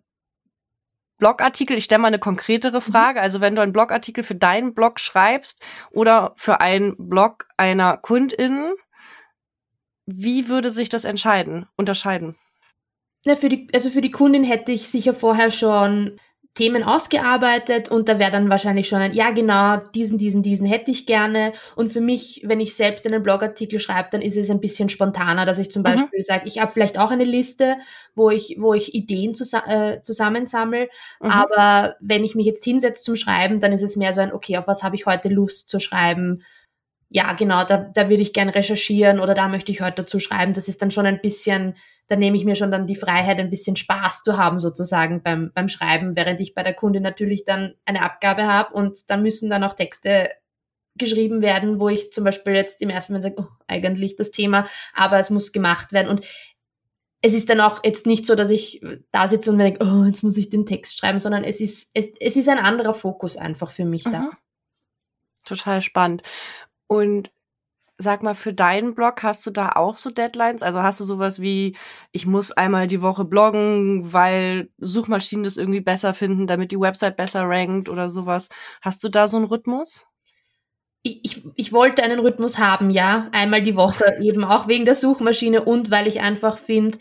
Blogartikel, 1.18 1.76
ich 1.76 1.84
stelle 1.84 2.00
mal 2.00 2.08
eine 2.08 2.18
konkretere 2.18 2.78
mhm. 2.78 2.92
Frage. 2.92 3.20
Also 3.20 3.40
wenn 3.40 3.54
du 3.54 3.62
einen 3.62 3.72
Blogartikel 3.72 4.25
für 4.25 4.34
deinen 4.34 4.75
Blog 4.75 5.00
schreibst 5.00 5.66
oder 5.90 6.34
für 6.37 6.60
einen 6.60 6.96
Blog 6.96 7.48
einer 7.56 7.96
Kundin, 7.96 8.72
wie 10.06 10.48
würde 10.48 10.70
sich 10.70 10.88
das 10.88 11.04
entscheiden, 11.04 11.66
unterscheiden? 11.76 12.37
Na, 13.26 13.37
für 13.37 13.48
die, 13.48 13.68
also 13.75 13.90
für 13.90 14.00
die 14.00 14.10
Kundin 14.10 14.44
hätte 14.44 14.72
ich 14.72 14.88
sicher 14.88 15.12
vorher 15.12 15.50
schon 15.50 16.18
Themen 16.58 16.82
ausgearbeitet 16.82 17.88
und 17.88 18.08
da 18.08 18.18
wäre 18.18 18.32
dann 18.32 18.50
wahrscheinlich 18.50 18.88
schon 18.88 18.98
ein, 19.00 19.12
ja 19.12 19.30
genau, 19.30 19.76
diesen, 19.94 20.18
diesen, 20.18 20.42
diesen 20.42 20.66
hätte 20.66 20.90
ich 20.90 21.06
gerne. 21.06 21.52
Und 21.76 21.92
für 21.92 22.00
mich, 22.00 22.42
wenn 22.44 22.58
ich 22.58 22.74
selbst 22.74 23.06
einen 23.06 23.22
Blogartikel 23.22 23.78
schreibe, 23.78 24.08
dann 24.10 24.22
ist 24.22 24.36
es 24.36 24.50
ein 24.50 24.60
bisschen 24.60 24.88
spontaner, 24.88 25.46
dass 25.46 25.60
ich 25.60 25.70
zum 25.70 25.82
mhm. 25.82 25.84
Beispiel 25.84 26.20
sage, 26.20 26.48
ich 26.48 26.58
habe 26.58 26.72
vielleicht 26.72 26.98
auch 26.98 27.12
eine 27.12 27.22
Liste, 27.22 27.76
wo 28.16 28.30
ich, 28.30 28.56
wo 28.58 28.74
ich 28.74 28.92
Ideen 28.92 29.34
zus 29.34 29.52
äh, 29.52 30.02
zusammensammle. 30.02 30.88
Mhm. 31.20 31.30
Aber 31.30 31.94
wenn 32.00 32.24
ich 32.24 32.34
mich 32.34 32.46
jetzt 32.46 32.64
hinsetze 32.64 33.04
zum 33.04 33.14
Schreiben, 33.14 33.60
dann 33.60 33.70
ist 33.70 33.82
es 33.82 33.94
mehr 33.94 34.12
so 34.12 34.20
ein, 34.20 34.32
okay, 34.32 34.56
auf 34.56 34.66
was 34.66 34.82
habe 34.82 34.96
ich 34.96 35.06
heute 35.06 35.28
Lust 35.28 35.68
zu 35.68 35.78
schreiben? 35.78 36.42
Ja, 37.08 37.34
genau, 37.34 37.62
da, 37.62 37.76
da 37.76 38.10
würde 38.10 38.22
ich 38.22 38.32
gern 38.32 38.48
recherchieren 38.48 39.20
oder 39.20 39.34
da 39.34 39.46
möchte 39.46 39.70
ich 39.70 39.80
heute 39.80 40.02
dazu 40.02 40.18
schreiben. 40.18 40.54
Das 40.54 40.66
ist 40.66 40.82
dann 40.82 40.90
schon 40.90 41.06
ein 41.06 41.20
bisschen 41.20 41.76
da 42.08 42.16
nehme 42.16 42.36
ich 42.36 42.44
mir 42.44 42.56
schon 42.56 42.70
dann 42.70 42.86
die 42.86 42.96
Freiheit, 42.96 43.38
ein 43.38 43.50
bisschen 43.50 43.76
Spaß 43.76 44.22
zu 44.22 44.38
haben 44.38 44.60
sozusagen 44.60 45.22
beim, 45.22 45.52
beim 45.54 45.68
Schreiben, 45.68 46.16
während 46.16 46.40
ich 46.40 46.54
bei 46.54 46.62
der 46.62 46.74
Kunde 46.74 47.00
natürlich 47.00 47.44
dann 47.44 47.74
eine 47.84 48.02
Abgabe 48.02 48.44
habe 48.44 48.74
und 48.74 49.10
dann 49.10 49.22
müssen 49.22 49.50
dann 49.50 49.62
auch 49.62 49.74
Texte 49.74 50.30
geschrieben 50.96 51.42
werden, 51.42 51.78
wo 51.80 51.88
ich 51.88 52.12
zum 52.12 52.24
Beispiel 52.24 52.54
jetzt 52.54 52.82
im 52.82 52.90
ersten 52.90 53.12
Moment 53.12 53.24
sage, 53.24 53.36
oh, 53.38 53.52
eigentlich 53.66 54.16
das 54.16 54.30
Thema, 54.30 54.66
aber 54.94 55.18
es 55.18 55.30
muss 55.30 55.52
gemacht 55.52 55.92
werden 55.92 56.08
und 56.08 56.26
es 57.20 57.34
ist 57.34 57.50
dann 57.50 57.60
auch 57.60 57.82
jetzt 57.84 58.06
nicht 58.06 58.26
so, 58.26 58.34
dass 58.34 58.50
ich 58.50 58.80
da 59.10 59.28
sitze 59.28 59.50
und 59.50 59.58
denke, 59.58 59.84
oh, 59.84 60.04
jetzt 60.04 60.22
muss 60.22 60.36
ich 60.36 60.50
den 60.50 60.66
Text 60.66 60.98
schreiben, 60.98 61.18
sondern 61.18 61.44
es 61.44 61.60
ist, 61.60 61.90
es, 61.94 62.06
es 62.20 62.36
ist 62.36 62.48
ein 62.48 62.58
anderer 62.58 62.94
Fokus 62.94 63.36
einfach 63.36 63.70
für 63.70 63.84
mich 63.84 64.04
mhm. 64.06 64.12
da. 64.12 64.30
Total 65.44 65.82
spannend. 65.82 66.22
Und 66.86 67.32
Sag 68.00 68.22
mal, 68.22 68.34
für 68.36 68.54
deinen 68.54 68.94
Blog 68.94 69.24
hast 69.24 69.44
du 69.44 69.50
da 69.50 69.70
auch 69.70 69.96
so 69.96 70.10
Deadlines? 70.10 70.62
Also 70.62 70.82
hast 70.82 71.00
du 71.00 71.04
sowas 71.04 71.40
wie, 71.40 71.76
ich 72.12 72.26
muss 72.26 72.52
einmal 72.52 72.86
die 72.86 73.02
Woche 73.02 73.24
bloggen, 73.24 74.12
weil 74.12 74.70
Suchmaschinen 74.78 75.42
das 75.44 75.56
irgendwie 75.56 75.80
besser 75.80 76.14
finden, 76.14 76.46
damit 76.46 76.70
die 76.70 76.78
Website 76.78 77.16
besser 77.16 77.42
rankt 77.42 77.88
oder 77.88 78.08
sowas? 78.08 78.50
Hast 78.82 79.02
du 79.02 79.08
da 79.08 79.26
so 79.26 79.36
einen 79.36 79.46
Rhythmus? 79.46 80.06
Ich, 81.02 81.20
ich, 81.24 81.44
ich 81.56 81.72
wollte 81.72 82.04
einen 82.04 82.20
Rhythmus 82.20 82.58
haben, 82.58 82.90
ja. 82.90 83.28
Einmal 83.32 83.62
die 83.62 83.74
Woche, 83.74 84.04
eben 84.20 84.44
auch 84.44 84.68
wegen 84.68 84.84
der 84.84 84.94
Suchmaschine 84.94 85.64
und 85.64 85.90
weil 85.90 86.06
ich 86.06 86.20
einfach 86.20 86.56
finde, 86.58 86.98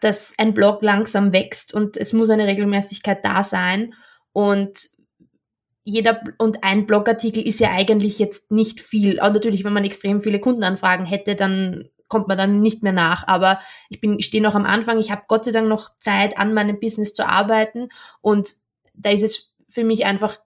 dass 0.00 0.34
ein 0.38 0.54
Blog 0.54 0.82
langsam 0.82 1.32
wächst 1.32 1.74
und 1.74 1.98
es 1.98 2.14
muss 2.14 2.30
eine 2.30 2.46
Regelmäßigkeit 2.46 3.22
da 3.24 3.44
sein. 3.44 3.94
Und 4.32 4.88
jeder 5.84 6.22
und 6.38 6.64
ein 6.64 6.86
Blogartikel 6.86 7.46
ist 7.46 7.60
ja 7.60 7.70
eigentlich 7.70 8.18
jetzt 8.18 8.50
nicht 8.50 8.80
viel. 8.80 9.20
Auch 9.20 9.32
natürlich, 9.32 9.64
wenn 9.64 9.72
man 9.72 9.84
extrem 9.84 10.22
viele 10.22 10.40
Kundenanfragen 10.40 11.04
hätte, 11.04 11.36
dann 11.36 11.88
kommt 12.08 12.28
man 12.28 12.38
dann 12.38 12.60
nicht 12.60 12.82
mehr 12.82 12.92
nach. 12.92 13.28
Aber 13.28 13.58
ich 13.90 14.00
bin, 14.00 14.18
ich 14.18 14.26
stehe 14.26 14.42
noch 14.42 14.54
am 14.54 14.66
Anfang. 14.66 14.98
Ich 14.98 15.10
habe 15.10 15.24
Gott 15.28 15.44
sei 15.44 15.52
Dank 15.52 15.68
noch 15.68 15.90
Zeit, 15.98 16.38
an 16.38 16.54
meinem 16.54 16.80
Business 16.80 17.12
zu 17.12 17.28
arbeiten. 17.28 17.88
Und 18.22 18.54
da 18.94 19.10
ist 19.10 19.22
es 19.22 19.52
für 19.68 19.84
mich 19.84 20.06
einfach 20.06 20.38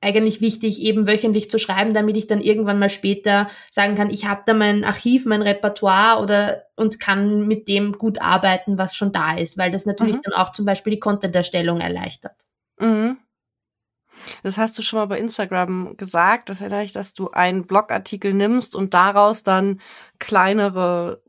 eigentlich 0.00 0.40
wichtig, 0.40 0.80
eben 0.82 1.06
wöchentlich 1.06 1.50
zu 1.50 1.58
schreiben, 1.58 1.94
damit 1.94 2.16
ich 2.16 2.26
dann 2.26 2.40
irgendwann 2.40 2.78
mal 2.78 2.90
später 2.90 3.48
sagen 3.70 3.96
kann, 3.96 4.10
ich 4.10 4.26
habe 4.26 4.42
da 4.46 4.54
mein 4.54 4.84
Archiv, 4.84 5.24
mein 5.24 5.42
Repertoire 5.42 6.22
oder 6.22 6.64
und 6.76 7.00
kann 7.00 7.48
mit 7.48 7.66
dem 7.66 7.92
gut 7.92 8.20
arbeiten, 8.20 8.78
was 8.78 8.94
schon 8.94 9.12
da 9.12 9.36
ist, 9.36 9.58
weil 9.58 9.72
das 9.72 9.86
natürlich 9.86 10.16
mhm. 10.16 10.22
dann 10.22 10.34
auch 10.34 10.52
zum 10.52 10.64
Beispiel 10.64 10.92
die 10.92 11.00
Content-Erstellung 11.00 11.80
erleichtert. 11.80 12.36
Mhm. 12.78 13.16
Das 14.42 14.58
hast 14.58 14.78
du 14.78 14.82
schon 14.82 14.98
mal 14.98 15.06
bei 15.06 15.18
Instagram 15.18 15.96
gesagt. 15.96 16.48
Das 16.48 16.60
erinnere 16.60 16.84
ich, 16.84 16.92
dass 16.92 17.14
du 17.14 17.30
einen 17.30 17.66
Blogartikel 17.66 18.32
nimmst 18.32 18.74
und 18.74 18.94
daraus 18.94 19.42
dann 19.42 19.80
kleinere 20.18 21.22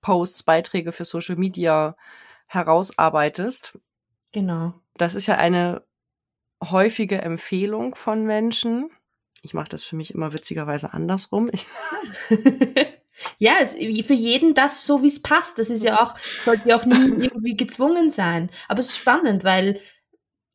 Posts, 0.00 0.42
Beiträge 0.42 0.92
für 0.92 1.04
Social 1.04 1.36
Media 1.36 1.96
herausarbeitest. 2.46 3.78
Genau. 4.32 4.74
Das 4.96 5.14
ist 5.14 5.26
ja 5.26 5.36
eine 5.36 5.82
häufige 6.62 7.22
Empfehlung 7.22 7.94
von 7.94 8.24
Menschen. 8.24 8.90
Ich 9.42 9.54
mache 9.54 9.68
das 9.68 9.82
für 9.82 9.96
mich 9.96 10.14
immer 10.14 10.32
witzigerweise 10.32 10.92
andersrum. 10.92 11.50
ja, 13.38 13.54
es, 13.60 13.72
für 13.74 14.14
jeden 14.14 14.54
das 14.54 14.86
so, 14.86 15.02
wie 15.02 15.08
es 15.08 15.22
passt. 15.22 15.58
Das 15.58 15.70
ist 15.70 15.82
ja 15.82 16.00
auch, 16.00 16.16
sollte 16.44 16.68
ja 16.68 16.76
auch 16.76 16.84
nie 16.84 17.24
irgendwie 17.24 17.56
gezwungen 17.56 18.10
sein. 18.10 18.50
Aber 18.68 18.80
es 18.80 18.90
ist 18.90 18.98
spannend, 18.98 19.44
weil 19.44 19.80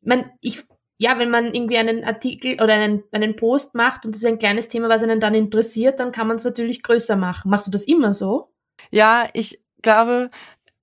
man, 0.00 0.30
ich 0.40 0.64
ja, 0.98 1.18
wenn 1.18 1.30
man 1.30 1.54
irgendwie 1.54 1.78
einen 1.78 2.04
Artikel 2.04 2.54
oder 2.54 2.74
einen, 2.74 3.04
einen 3.12 3.36
Post 3.36 3.74
macht 3.74 4.04
und 4.04 4.14
das 4.14 4.22
ist 4.22 4.28
ein 4.28 4.38
kleines 4.38 4.68
Thema, 4.68 4.88
was 4.88 5.02
einen 5.02 5.20
dann 5.20 5.34
interessiert, 5.34 6.00
dann 6.00 6.12
kann 6.12 6.26
man 6.26 6.36
es 6.36 6.44
natürlich 6.44 6.82
größer 6.82 7.16
machen. 7.16 7.50
Machst 7.50 7.68
du 7.68 7.70
das 7.70 7.84
immer 7.84 8.12
so? 8.12 8.52
Ja, 8.90 9.28
ich 9.32 9.62
glaube, 9.80 10.30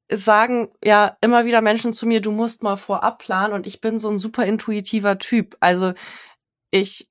es 0.07 0.23
sagen 0.23 0.69
ja 0.83 1.17
immer 1.19 1.45
wieder 1.45 1.61
Menschen 1.61 1.91
zu 1.91 2.07
mir, 2.07 2.21
du 2.21 2.31
musst 2.31 2.63
mal 2.63 2.77
vorab 2.77 3.19
planen 3.19 3.53
und 3.53 3.67
ich 3.67 3.81
bin 3.81 3.99
so 3.99 4.09
ein 4.09 4.19
super 4.19 4.45
intuitiver 4.45 5.17
Typ. 5.17 5.57
Also 5.59 5.93
ich 6.71 7.09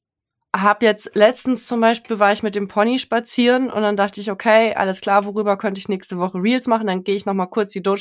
habe 0.57 0.87
jetzt 0.87 1.15
letztens 1.15 1.67
zum 1.67 1.81
Beispiel 1.81 2.21
war 2.21 2.33
ich 2.33 2.45
mit 2.45 2.55
dem 2.55 2.69
Pony 2.69 2.99
spazieren 2.99 3.71
und 3.71 3.83
dann 3.83 3.97
dachte 3.97 4.21
ich, 4.21 4.31
okay, 4.31 4.73
alles 4.75 5.01
klar, 5.01 5.27
worüber 5.27 5.59
könnte 5.59 5.81
ich 5.81 5.89
nächste 5.89 6.19
Woche 6.19 6.39
Reels 6.39 6.69
machen? 6.69 6.87
Dann 6.87 7.03
gehe 7.03 7.17
ich 7.17 7.27
noch 7.27 7.35
mal 7.35 7.47
kurz 7.47 7.73
die 7.73 7.83
Do 7.83 7.97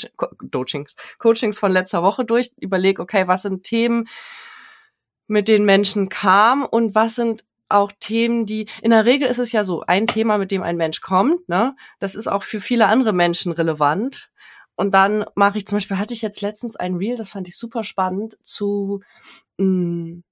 Coachings, 0.52 0.96
Coachings 1.18 1.58
von 1.58 1.72
letzter 1.72 2.04
Woche 2.04 2.24
durch, 2.24 2.52
überlege, 2.58 3.02
okay, 3.02 3.28
was 3.28 3.42
sind 3.42 3.64
Themen, 3.64 4.08
mit 5.28 5.48
den 5.48 5.66
Menschen 5.66 6.10
kam 6.10 6.66
und 6.66 6.96
was 6.96 7.16
sind 7.16 7.46
auch 7.70 7.92
Themen, 8.00 8.46
die 8.46 8.68
in 8.82 8.92
der 8.92 9.06
Regel 9.06 9.28
ist 9.28 9.40
es 9.40 9.52
ja 9.52 9.64
so, 9.64 9.82
ein 9.82 10.08
Thema, 10.08 10.38
mit 10.38 10.52
dem 10.52 10.62
ein 10.62 10.78
Mensch 10.78 11.02
kommt, 11.02 11.48
ne, 11.50 11.76
das 12.00 12.16
ist 12.16 12.28
auch 12.28 12.44
für 12.44 12.62
viele 12.62 12.88
andere 12.88 13.14
Menschen 13.14 13.52
relevant. 13.52 14.30
Und 14.76 14.94
dann 14.94 15.26
mache 15.36 15.60
ich 15.60 15.68
zum 15.68 15.78
Beispiel, 15.78 15.98
hatte 15.98 16.14
ich 16.14 16.22
jetzt 16.22 16.42
letztens 16.42 16.76
ein 16.76 16.96
Reel, 16.96 17.16
das 17.16 17.30
fand 17.30 17.48
ich 17.48 17.58
super 17.58 17.84
spannend, 17.84 18.38
zu 18.44 19.02
mh, 19.58 19.66
mm, 19.68 20.24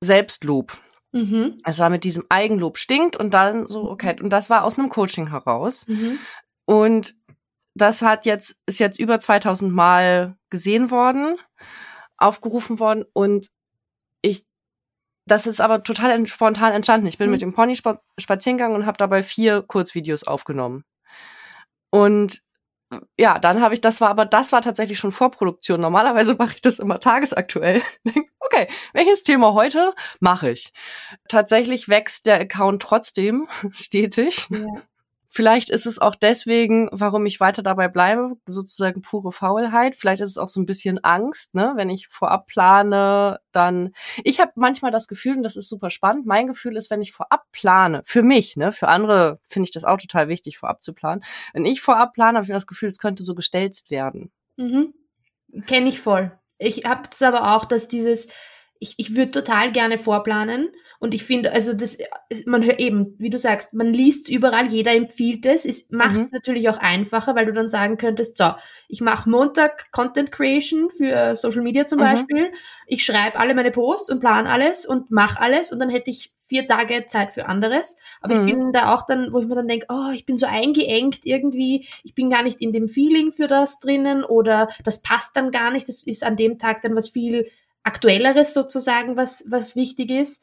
Selbstlob. 0.00 0.78
Mhm. 1.12 1.58
Es 1.64 1.78
war 1.78 1.90
mit 1.90 2.04
diesem 2.04 2.24
Eigenlob 2.28 2.78
stinkt 2.78 3.16
und 3.16 3.34
dann 3.34 3.66
so, 3.66 3.90
okay, 3.90 4.16
und 4.20 4.30
das 4.30 4.50
war 4.50 4.64
aus 4.64 4.78
einem 4.78 4.90
Coaching 4.90 5.30
heraus. 5.30 5.86
Mhm. 5.86 6.18
Und 6.66 7.16
das 7.74 8.02
hat 8.02 8.26
jetzt, 8.26 8.60
ist 8.66 8.80
jetzt 8.80 8.98
über 8.98 9.18
2000 9.18 9.72
Mal 9.72 10.36
gesehen 10.50 10.90
worden, 10.90 11.36
aufgerufen 12.16 12.78
worden 12.78 13.04
und 13.12 13.48
das 15.26 15.46
ist 15.46 15.60
aber 15.60 15.82
total 15.82 16.26
spontan 16.26 16.72
entstanden. 16.72 17.06
Ich 17.06 17.18
bin 17.18 17.28
mhm. 17.28 17.32
mit 17.32 17.42
dem 17.42 17.52
Pony 17.54 17.76
spazieren 17.76 18.58
gegangen 18.58 18.74
und 18.74 18.86
habe 18.86 18.98
dabei 18.98 19.22
vier 19.22 19.62
Kurzvideos 19.62 20.24
aufgenommen. 20.24 20.84
Und 21.90 22.42
ja, 23.18 23.38
dann 23.38 23.60
habe 23.60 23.74
ich, 23.74 23.80
das 23.80 24.00
war 24.00 24.10
aber, 24.10 24.26
das 24.26 24.52
war 24.52 24.62
tatsächlich 24.62 24.98
schon 24.98 25.12
Vorproduktion. 25.12 25.80
Normalerweise 25.80 26.34
mache 26.38 26.54
ich 26.54 26.60
das 26.60 26.78
immer 26.78 27.00
tagesaktuell. 27.00 27.82
okay, 28.40 28.68
welches 28.92 29.22
Thema 29.22 29.54
heute 29.54 29.94
mache 30.20 30.50
ich? 30.50 30.72
Tatsächlich 31.28 31.88
wächst 31.88 32.26
der 32.26 32.40
Account 32.40 32.82
trotzdem 32.82 33.48
stetig. 33.72 34.46
Ja. 34.50 34.66
Vielleicht 35.34 35.68
ist 35.68 35.84
es 35.84 35.98
auch 35.98 36.14
deswegen, 36.14 36.88
warum 36.92 37.26
ich 37.26 37.40
weiter 37.40 37.64
dabei 37.64 37.88
bleibe, 37.88 38.36
sozusagen 38.46 39.02
pure 39.02 39.32
Faulheit. 39.32 39.96
Vielleicht 39.96 40.22
ist 40.22 40.30
es 40.30 40.38
auch 40.38 40.46
so 40.46 40.60
ein 40.60 40.66
bisschen 40.66 41.02
Angst, 41.02 41.56
ne? 41.56 41.72
wenn 41.74 41.90
ich 41.90 42.06
vorab 42.06 42.46
plane, 42.46 43.40
dann. 43.50 43.90
Ich 44.22 44.38
habe 44.38 44.52
manchmal 44.54 44.92
das 44.92 45.08
Gefühl, 45.08 45.36
und 45.36 45.42
das 45.42 45.56
ist 45.56 45.68
super 45.68 45.90
spannend, 45.90 46.24
mein 46.24 46.46
Gefühl 46.46 46.76
ist, 46.76 46.88
wenn 46.88 47.02
ich 47.02 47.12
vorab 47.12 47.50
plane, 47.50 48.02
für 48.06 48.22
mich, 48.22 48.56
ne, 48.56 48.70
für 48.70 48.86
andere 48.86 49.40
finde 49.48 49.64
ich 49.64 49.72
das 49.72 49.82
auch 49.82 49.96
total 49.96 50.28
wichtig, 50.28 50.56
vorab 50.56 50.82
zu 50.82 50.94
planen. 50.94 51.24
Wenn 51.52 51.64
ich 51.64 51.82
vorab 51.82 52.12
plane, 52.12 52.38
habe 52.38 52.44
ich 52.44 52.52
das 52.52 52.68
Gefühl, 52.68 52.86
es 52.86 52.98
könnte 52.98 53.24
so 53.24 53.34
gestelzt 53.34 53.90
werden. 53.90 54.30
Mhm. 54.56 54.94
Kenne 55.66 55.88
ich 55.88 56.00
voll. 56.00 56.30
Ich 56.58 56.84
habe 56.84 57.08
es 57.10 57.20
aber 57.22 57.56
auch, 57.56 57.64
dass 57.64 57.88
dieses, 57.88 58.28
ich, 58.84 58.94
ich 58.98 59.16
würde 59.16 59.30
total 59.30 59.72
gerne 59.72 59.98
vorplanen 59.98 60.68
und 61.00 61.14
ich 61.14 61.24
finde, 61.24 61.52
also 61.52 61.72
das, 61.72 61.96
man 62.44 62.62
hört 62.62 62.78
eben, 62.80 63.14
wie 63.18 63.30
du 63.30 63.38
sagst, 63.38 63.72
man 63.72 63.94
liest 63.94 64.28
überall, 64.28 64.70
jeder 64.70 64.92
empfiehlt 64.92 65.46
es. 65.46 65.64
Es 65.64 65.86
macht 65.90 66.12
es 66.12 66.18
mhm. 66.18 66.28
natürlich 66.32 66.68
auch 66.68 66.76
einfacher, 66.76 67.34
weil 67.34 67.46
du 67.46 67.54
dann 67.54 67.70
sagen 67.70 67.96
könntest, 67.96 68.36
so, 68.36 68.50
ich 68.88 69.00
mache 69.00 69.30
Montag 69.30 69.90
Content 69.90 70.30
Creation 70.30 70.90
für 70.90 71.34
Social 71.34 71.62
Media 71.62 71.86
zum 71.86 71.98
mhm. 71.98 72.02
Beispiel. 72.02 72.52
Ich 72.86 73.04
schreibe 73.04 73.38
alle 73.38 73.54
meine 73.54 73.70
Posts 73.70 74.10
und 74.10 74.20
plan 74.20 74.46
alles 74.46 74.84
und 74.84 75.10
mache 75.10 75.40
alles 75.40 75.72
und 75.72 75.78
dann 75.78 75.88
hätte 75.88 76.10
ich 76.10 76.34
vier 76.46 76.68
Tage 76.68 77.06
Zeit 77.06 77.32
für 77.32 77.46
anderes. 77.46 77.96
Aber 78.20 78.34
mhm. 78.34 78.48
ich 78.48 78.54
bin 78.54 78.72
da 78.72 78.94
auch 78.94 79.06
dann, 79.06 79.32
wo 79.32 79.40
ich 79.40 79.46
mir 79.46 79.54
dann 79.54 79.68
denke, 79.68 79.86
oh, 79.88 80.10
ich 80.12 80.26
bin 80.26 80.36
so 80.36 80.44
eingeengt 80.44 81.20
irgendwie, 81.24 81.88
ich 82.02 82.14
bin 82.14 82.28
gar 82.28 82.42
nicht 82.42 82.60
in 82.60 82.74
dem 82.74 82.86
Feeling 82.86 83.32
für 83.32 83.46
das 83.46 83.80
drinnen 83.80 84.24
oder 84.24 84.68
das 84.84 85.00
passt 85.00 85.36
dann 85.36 85.50
gar 85.50 85.70
nicht. 85.70 85.88
Das 85.88 86.02
ist 86.06 86.22
an 86.22 86.36
dem 86.36 86.58
Tag 86.58 86.82
dann 86.82 86.94
was 86.94 87.08
viel 87.08 87.48
Aktuelleres 87.84 88.54
sozusagen, 88.54 89.16
was, 89.16 89.44
was 89.48 89.76
wichtig 89.76 90.10
ist. 90.10 90.42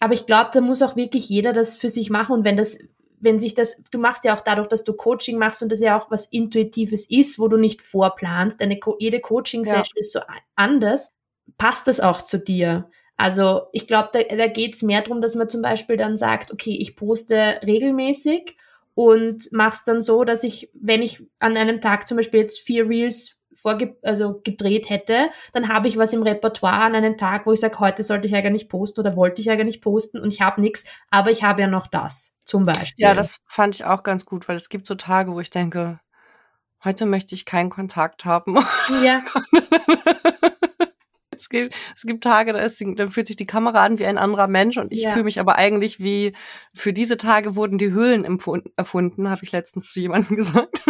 Aber 0.00 0.14
ich 0.14 0.26
glaube, 0.26 0.50
da 0.52 0.60
muss 0.60 0.82
auch 0.82 0.96
wirklich 0.96 1.28
jeder 1.28 1.52
das 1.52 1.78
für 1.78 1.90
sich 1.90 2.10
machen. 2.10 2.32
Und 2.32 2.44
wenn 2.44 2.56
das, 2.56 2.78
wenn 3.20 3.38
sich 3.38 3.54
das, 3.54 3.82
du 3.90 3.98
machst 3.98 4.24
ja 4.24 4.36
auch 4.36 4.40
dadurch, 4.40 4.68
dass 4.68 4.84
du 4.84 4.92
Coaching 4.92 5.38
machst 5.38 5.62
und 5.62 5.70
das 5.70 5.80
ja 5.80 5.98
auch 5.98 6.10
was 6.10 6.26
Intuitives 6.26 7.08
ist, 7.08 7.38
wo 7.38 7.48
du 7.48 7.56
nicht 7.56 7.82
vorplanst, 7.82 8.60
deine, 8.60 8.78
jede 8.98 9.20
Coaching-Session 9.20 9.94
ja. 9.96 10.00
ist 10.00 10.12
so 10.12 10.20
anders, 10.56 11.12
passt 11.56 11.86
das 11.88 12.00
auch 12.00 12.22
zu 12.22 12.38
dir. 12.38 12.90
Also 13.16 13.62
ich 13.72 13.88
glaube, 13.88 14.10
da, 14.12 14.22
da 14.22 14.46
geht 14.46 14.74
es 14.74 14.82
mehr 14.82 15.02
darum, 15.02 15.20
dass 15.20 15.34
man 15.34 15.50
zum 15.50 15.60
Beispiel 15.60 15.96
dann 15.96 16.16
sagt, 16.16 16.52
okay, 16.52 16.76
ich 16.78 16.94
poste 16.94 17.60
regelmäßig 17.66 18.56
und 18.94 19.48
mach's 19.50 19.82
dann 19.84 20.02
so, 20.02 20.22
dass 20.24 20.44
ich, 20.44 20.70
wenn 20.74 21.02
ich 21.02 21.24
an 21.40 21.56
einem 21.56 21.80
Tag 21.80 22.06
zum 22.06 22.16
Beispiel 22.16 22.40
jetzt 22.40 22.60
vier 22.60 22.88
Reels 22.88 23.37
vorge 23.60 23.96
also 24.02 24.40
gedreht 24.44 24.88
hätte, 24.88 25.30
dann 25.52 25.68
habe 25.68 25.88
ich 25.88 25.96
was 25.96 26.12
im 26.12 26.22
Repertoire 26.22 26.80
an 26.82 26.94
einem 26.94 27.16
Tag, 27.16 27.44
wo 27.46 27.52
ich 27.52 27.60
sage, 27.60 27.78
heute 27.80 28.02
sollte 28.04 28.26
ich 28.26 28.32
ja 28.32 28.40
gar 28.40 28.50
nicht 28.50 28.68
posten 28.68 29.00
oder 29.00 29.16
wollte 29.16 29.40
ich 29.40 29.46
ja 29.46 29.56
gar 29.56 29.64
nicht 29.64 29.82
posten 29.82 30.18
und 30.18 30.32
ich 30.32 30.40
habe 30.40 30.60
nichts, 30.60 30.84
aber 31.10 31.30
ich 31.30 31.42
habe 31.42 31.60
ja 31.62 31.66
noch 31.66 31.88
das 31.88 32.36
zum 32.44 32.62
Beispiel. 32.62 33.04
Ja, 33.04 33.14
das 33.14 33.40
fand 33.46 33.74
ich 33.74 33.84
auch 33.84 34.02
ganz 34.02 34.24
gut, 34.24 34.48
weil 34.48 34.56
es 34.56 34.68
gibt 34.68 34.86
so 34.86 34.94
Tage, 34.94 35.32
wo 35.32 35.40
ich 35.40 35.50
denke, 35.50 36.00
heute 36.84 37.06
möchte 37.06 37.34
ich 37.34 37.44
keinen 37.44 37.70
Kontakt 37.70 38.24
haben. 38.24 38.58
Ja. 39.02 39.22
es, 41.36 41.48
gibt, 41.48 41.74
es 41.96 42.02
gibt 42.02 42.22
Tage, 42.22 42.52
da, 42.52 42.60
ist, 42.60 42.82
da 42.96 43.08
fühlt 43.08 43.26
sich 43.26 43.36
die 43.36 43.46
Kamera 43.46 43.84
an 43.84 43.98
wie 43.98 44.06
ein 44.06 44.18
anderer 44.18 44.46
Mensch 44.48 44.76
und 44.76 44.92
ich 44.92 45.02
Ja. 45.02 45.12
fühle 45.12 45.24
mich 45.24 45.40
aber 45.40 45.56
eigentlich 45.56 46.00
wie, 46.00 46.32
für 46.74 46.92
diese 46.92 47.16
Tage 47.16 47.56
wurden 47.56 47.78
die 47.78 47.90
Höhlen 47.90 48.24
erfunden, 48.76 49.30
habe 49.30 49.44
ich 49.44 49.52
letztens 49.52 49.92
zu 49.92 50.00
jemandem 50.00 50.36
gesagt. 50.36 50.82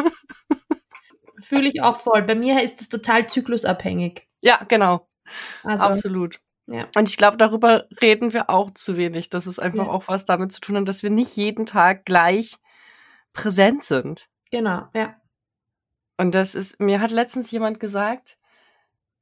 Fühle 1.43 1.69
ich 1.69 1.83
auch 1.83 2.01
voll. 2.01 2.23
Bei 2.23 2.35
mir 2.35 2.63
ist 2.63 2.81
es 2.81 2.89
total 2.89 3.29
zyklusabhängig. 3.29 4.27
ja, 4.41 4.61
genau, 4.69 5.09
Also, 5.65 5.85
absolut. 5.87 6.41
ja. 6.67 6.87
Und 6.97 7.09
ich 7.09 7.17
glaube, 7.17 7.37
darüber 7.37 7.87
reden 8.01 8.33
wir 8.33 8.49
auch 8.51 8.71
zu 8.73 8.97
wenig, 8.97 9.29
dass 9.31 9.47
es 9.47 9.59
einfach 9.59 9.87
Ja. 9.87 9.91
auch 9.93 10.09
was 10.09 10.25
damit 10.25 10.53
zu 10.53 10.61
tun 10.61 10.77
hat, 10.77 10.89
dass 10.89 11.03
wir 11.03 11.11
nicht 11.11 11.37
jeden 11.37 11.67
Tag 11.67 12.05
gleich 12.05 12.57
präsent 13.33 13.83
sind. 13.83 14.29
Genau, 14.51 14.89
ja. 14.95 15.15
Und 16.17 16.35
das 16.35 16.55
ist, 16.55 16.81
mir 16.81 17.01
hat 17.01 17.11
letztens 17.11 17.51
jemand 17.51 17.79
gesagt, 17.79 18.38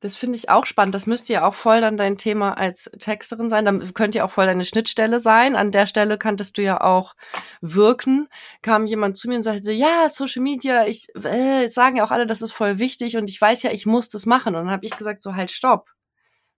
das 0.01 0.17
finde 0.17 0.37
ich 0.37 0.51
auch 0.51 0.67
spannend. 0.67 0.95
Das 0.95 1.07
müsste 1.07 1.33
ja 1.33 1.47
auch 1.49 1.55
voll 1.55 1.81
dann 1.81 1.97
dein 1.97 2.19
Thema 2.19 2.57
als 2.59 2.91
Texterin 2.99 3.49
sein. 3.49 3.65
Dann 3.65 3.95
könnte 3.95 4.19
ja 4.19 4.25
auch 4.25 4.31
voll 4.31 4.45
deine 4.47 4.65
Schnittstelle 4.65 5.21
sein. 5.21 5.57
An 5.57 5.71
der 5.73 5.87
Stelle 5.87 6.19
kanntest 6.19 6.59
du 6.59 6.63
ja 6.63 6.81
auch 6.83 7.15
wirken. 7.63 8.29
Kam 8.63 8.87
jemand 8.87 9.17
zu 9.17 9.29
mir 9.29 9.37
und 9.37 9.43
sagte, 9.43 9.73
ja, 9.73 10.09
Social 10.11 10.43
Media, 10.43 10.87
ich 10.87 11.09
äh, 11.25 11.69
sagen 11.69 11.97
ja 11.97 12.05
auch 12.05 12.11
alle, 12.11 12.27
das 12.27 12.43
ist 12.43 12.53
voll 12.53 12.79
wichtig 12.79 13.17
und 13.17 13.31
ich 13.31 13.41
weiß 13.41 13.63
ja, 13.63 13.71
ich 13.71 13.87
muss 13.87 14.09
das 14.11 14.27
machen. 14.27 14.55
Und 14.55 14.65
dann 14.67 14.71
habe 14.71 14.85
ich 14.85 14.97
gesagt, 14.97 15.23
so 15.23 15.35
halt, 15.35 15.51
stopp. 15.51 15.91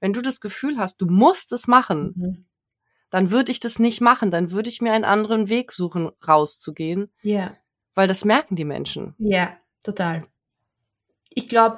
Wenn 0.01 0.13
du 0.13 0.21
das 0.21 0.41
Gefühl 0.41 0.77
hast, 0.79 1.01
du 1.01 1.07
musst 1.07 1.53
es 1.53 1.67
machen, 1.69 2.13
Mhm. 2.17 2.47
dann 3.11 3.31
würde 3.31 3.53
ich 3.53 3.61
das 3.61 3.79
nicht 3.79 4.01
machen. 4.01 4.31
Dann 4.33 4.51
würde 4.51 4.69
ich 4.69 4.81
mir 4.83 4.93
einen 4.93 5.05
anderen 5.05 5.49
Weg 5.49 5.71
suchen, 5.73 6.11
rauszugehen, 6.27 7.13
Ja. 7.23 7.57
weil 7.95 8.09
das 8.09 8.25
merken 8.25 8.57
die 8.57 8.65
Menschen. 8.65 9.15
Ja, 9.19 9.57
total. 9.85 10.27
Ich 11.31 11.49
glaube, 11.49 11.77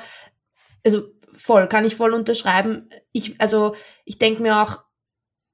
also 0.85 1.03
voll, 1.41 1.69
kann 1.69 1.85
ich 1.85 1.97
voll 1.97 2.13
unterschreiben. 2.13 2.89
Ich, 3.13 3.41
also 3.41 3.75
ich 4.05 4.19
denke 4.19 4.43
mir 4.43 4.63
auch, 4.63 4.81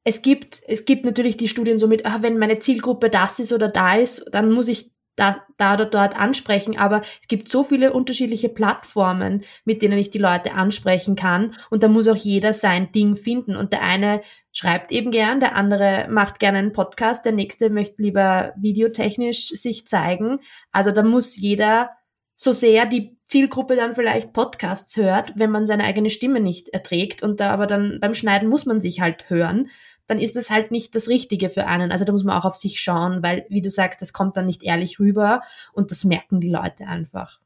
es 0.04 0.22
gibt, 0.22 0.60
es 0.66 0.84
gibt 0.84 1.04
natürlich 1.04 1.36
die 1.36 1.48
Studien 1.48 1.78
so 1.78 1.88
mit, 1.88 2.06
ah, 2.06 2.18
wenn 2.20 2.38
meine 2.38 2.58
Zielgruppe 2.58 3.10
das 3.10 3.38
ist 3.38 3.52
oder 3.52 3.68
da 3.68 3.96
ist, 3.96 4.26
dann 4.32 4.52
muss 4.52 4.68
ich 4.68 4.92
da, 5.16 5.42
da 5.56 5.74
oder 5.74 5.86
dort 5.86 6.18
ansprechen. 6.18 6.78
Aber 6.78 7.02
es 7.20 7.26
gibt 7.26 7.48
so 7.48 7.64
viele 7.64 7.92
unterschiedliche 7.92 8.48
Plattformen, 8.48 9.42
mit 9.64 9.82
denen 9.82 9.98
ich 9.98 10.10
die 10.10 10.18
Leute 10.18 10.52
ansprechen 10.52 11.16
kann. 11.16 11.54
Und 11.70 11.82
da 11.82 11.88
muss 11.88 12.06
auch 12.06 12.16
jeder 12.16 12.52
sein 12.52 12.92
Ding 12.92 13.16
finden. 13.16 13.56
Und 13.56 13.72
der 13.72 13.82
eine 13.82 14.20
schreibt 14.52 14.92
eben 14.92 15.10
gern, 15.10 15.40
der 15.40 15.56
andere 15.56 16.06
macht 16.08 16.38
gerne 16.38 16.58
einen 16.58 16.72
Podcast, 16.72 17.24
der 17.24 17.32
nächste 17.32 17.70
möchte 17.70 18.02
lieber 18.02 18.52
videotechnisch 18.56 19.48
sich 19.48 19.86
zeigen. 19.86 20.38
Also 20.70 20.92
da 20.92 21.02
muss 21.02 21.36
jeder, 21.36 21.90
so 22.36 22.52
sehr 22.52 22.86
die 22.86 23.16
Zielgruppe 23.26 23.74
dann 23.74 23.94
vielleicht 23.94 24.32
Podcasts 24.32 24.96
hört, 24.96 25.32
wenn 25.36 25.50
man 25.50 25.66
seine 25.66 25.84
eigene 25.84 26.10
Stimme 26.10 26.38
nicht 26.38 26.68
erträgt 26.68 27.22
und 27.22 27.40
da 27.40 27.50
aber 27.50 27.66
dann 27.66 27.98
beim 28.00 28.14
Schneiden 28.14 28.48
muss 28.48 28.66
man 28.66 28.80
sich 28.80 29.00
halt 29.00 29.28
hören, 29.30 29.70
dann 30.06 30.20
ist 30.20 30.36
das 30.36 30.50
halt 30.50 30.70
nicht 30.70 30.94
das 30.94 31.08
Richtige 31.08 31.50
für 31.50 31.66
einen. 31.66 31.90
Also 31.90 32.04
da 32.04 32.12
muss 32.12 32.22
man 32.22 32.38
auch 32.38 32.44
auf 32.44 32.54
sich 32.54 32.80
schauen, 32.80 33.22
weil, 33.22 33.46
wie 33.48 33.62
du 33.62 33.70
sagst, 33.70 34.00
das 34.02 34.12
kommt 34.12 34.36
dann 34.36 34.46
nicht 34.46 34.62
ehrlich 34.62 35.00
rüber 35.00 35.40
und 35.72 35.90
das 35.90 36.04
merken 36.04 36.40
die 36.40 36.50
Leute 36.50 36.86
einfach. 36.86 37.40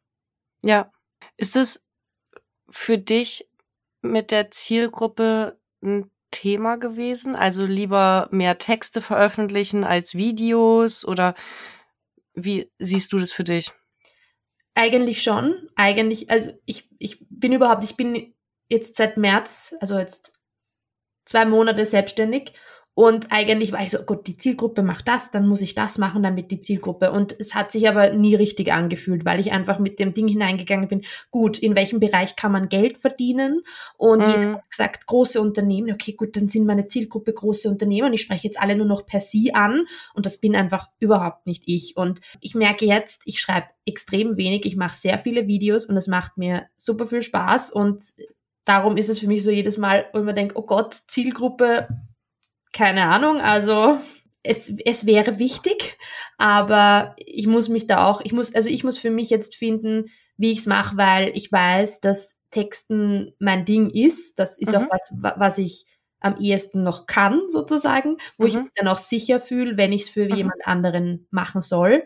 Ja. 0.63 0.93
Ist 1.37 1.57
es 1.57 1.87
für 2.69 2.99
dich 2.99 3.49
mit 4.03 4.31
der 4.31 4.51
Zielgruppe 4.51 5.59
ein 5.83 6.11
Thema 6.31 6.77
gewesen? 6.77 7.35
Also 7.37 7.65
lieber 7.65 8.29
mehr 8.31 8.59
Texte 8.59 9.01
veröffentlichen 9.01 9.85
als 9.85 10.15
Videos 10.15 11.05
oder 11.05 11.35
wie 12.35 12.71
siehst 12.79 13.13
du 13.13 13.19
das 13.19 13.33
für 13.33 13.45
dich? 13.45 13.73
Eigentlich 14.75 15.23
schon. 15.23 15.69
Eigentlich, 15.75 16.31
also 16.31 16.53
ich, 16.65 16.89
ich 16.99 17.19
bin 17.29 17.53
überhaupt, 17.53 17.85
ich 17.85 17.97
bin 17.97 18.35
jetzt 18.69 18.97
seit 18.97 19.17
März, 19.17 19.75
also 19.81 19.99
jetzt 19.99 20.33
zwei 21.25 21.45
Monate 21.45 21.85
selbstständig 21.85 22.53
und 22.95 23.29
eigentlich 23.31 23.73
war 23.73 23.83
ich 23.83 23.91
so, 23.91 24.01
oh 24.01 24.05
Gott, 24.05 24.27
die 24.27 24.37
Zielgruppe 24.37 24.83
macht 24.83 25.09
das, 25.09 25.31
dann 25.31 25.47
muss 25.47 25.63
ich 25.63 25.75
das 25.75 25.97
machen, 25.97 26.23
damit 26.23 26.51
die 26.51 26.61
Zielgruppe. 26.61 27.13
Und 27.13 27.35
es 27.39 27.55
hat 27.55 27.73
sich 27.73 27.89
aber 27.89 28.11
nie 28.11 28.35
richtig 28.35 28.73
angefühlt, 28.73 29.25
weil 29.25 29.41
ich 29.41 29.53
einfach 29.53 29.79
mit 29.79 29.99
dem 29.99 30.13
Ding 30.13 30.29
hineingegangen 30.29 30.89
bin, 30.89 31.03
gut, 31.31 31.59
in 31.59 31.77
welchem 31.77 32.01
Bereich 32.01 32.37
kann 32.37 32.53
man 32.53 32.69
Geld 32.69 32.99
verdienen? 32.99 33.63
Und 33.97 34.27
Mhm. 34.27 34.31
jeder 34.31 34.53
hat 34.55 34.71
gesagt, 34.71 35.07
große 35.07 35.41
Unternehmen, 35.41 35.93
okay, 35.93 36.13
gut, 36.13 36.37
dann 36.37 36.49
sind 36.49 36.67
meine 36.67 36.89
Zielgruppe 36.89 37.33
große 37.33 37.71
Unternehmen. 37.71 38.13
Ich 38.13 38.23
spreche 38.23 38.49
jetzt 38.49 38.61
alle 38.61 38.77
nur 38.77 38.87
noch 38.87 39.07
per 39.07 39.21
Sie 39.21 39.55
an 39.55 39.87
und 40.15 40.27
das 40.27 40.39
bin 40.39 40.57
einfach 40.57 40.89
überhaupt 40.99 41.47
nicht 41.47 41.63
ich. 41.67 41.97
Und 41.97 42.21
ich 42.41 42.55
merke 42.55 42.85
jetzt, 42.85 43.23
ich 43.25 43.41
schreibe 43.41 43.69
extrem 43.87 44.37
wenig, 44.37 44.67
ich 44.67 44.77
mache 44.77 44.97
sehr 44.97 45.19
viele 45.19 45.47
Videos 45.47 45.87
und 45.87 45.97
es 45.97 46.07
macht 46.07 46.37
mir 46.37 46.67
super 46.77 47.07
viel 47.07 47.23
Spaß 47.23 47.71
und 47.71 48.03
darum 48.65 48.97
ist 48.97 49.09
es 49.09 49.21
für 49.21 49.27
mich 49.27 49.43
so 49.43 49.51
jedes 49.51 49.79
Mal, 49.79 50.07
wo 50.13 50.19
ich 50.19 50.25
mir 50.25 50.35
denke, 50.35 50.59
oh 50.59 50.63
Gott, 50.63 50.93
Zielgruppe, 50.95 51.89
keine 52.73 53.09
Ahnung, 53.09 53.41
also 53.41 53.99
es, 54.43 54.73
es 54.85 55.07
wäre 55.07 55.39
wichtig, 55.39 55.99
aber 56.39 57.15
ich 57.19 57.47
muss 57.47 57.69
mich 57.69 57.87
da 57.87 58.07
auch, 58.09 58.21
ich 58.23 58.33
muss, 58.33 58.55
also 58.55 58.69
ich 58.71 58.85
muss 58.85 58.99
für 58.99 59.11
mich 59.11 59.31
jetzt 59.31 59.55
finden, 59.57 60.07
wie 60.37 60.53
ich 60.53 60.61
es 60.61 60.67
mache, 60.67 60.97
weil 60.97 61.31
ich 61.37 61.53
weiß, 61.53 62.01
dass 62.01 62.39
Texten 62.51 63.35
mein 63.39 63.65
Ding 63.65 63.91
ist. 63.91 64.39
Das 64.39 64.59
ist 64.59 64.71
Mhm. 64.73 64.77
auch 64.77 64.91
was, 64.91 65.13
wa- 65.21 65.35
was 65.39 65.59
ich 65.59 65.85
am 66.21 66.37
ehesten 66.39 66.83
noch 66.83 67.07
kann, 67.07 67.43
sozusagen, 67.49 68.17
wo 68.39 68.47
ich 68.47 68.55
Mhm. 68.55 68.63
mich 68.65 68.73
dann 68.77 68.89
auch 68.89 68.99
sicher 68.99 69.41
fühle, 69.41 69.77
wenn 69.77 69.93
ich 69.93 70.03
es 70.03 70.09
für 70.09 70.27
Mhm. 70.29 70.35
jemand 70.37 70.67
anderen 70.67 71.27
machen 71.31 71.61
soll. 71.61 72.05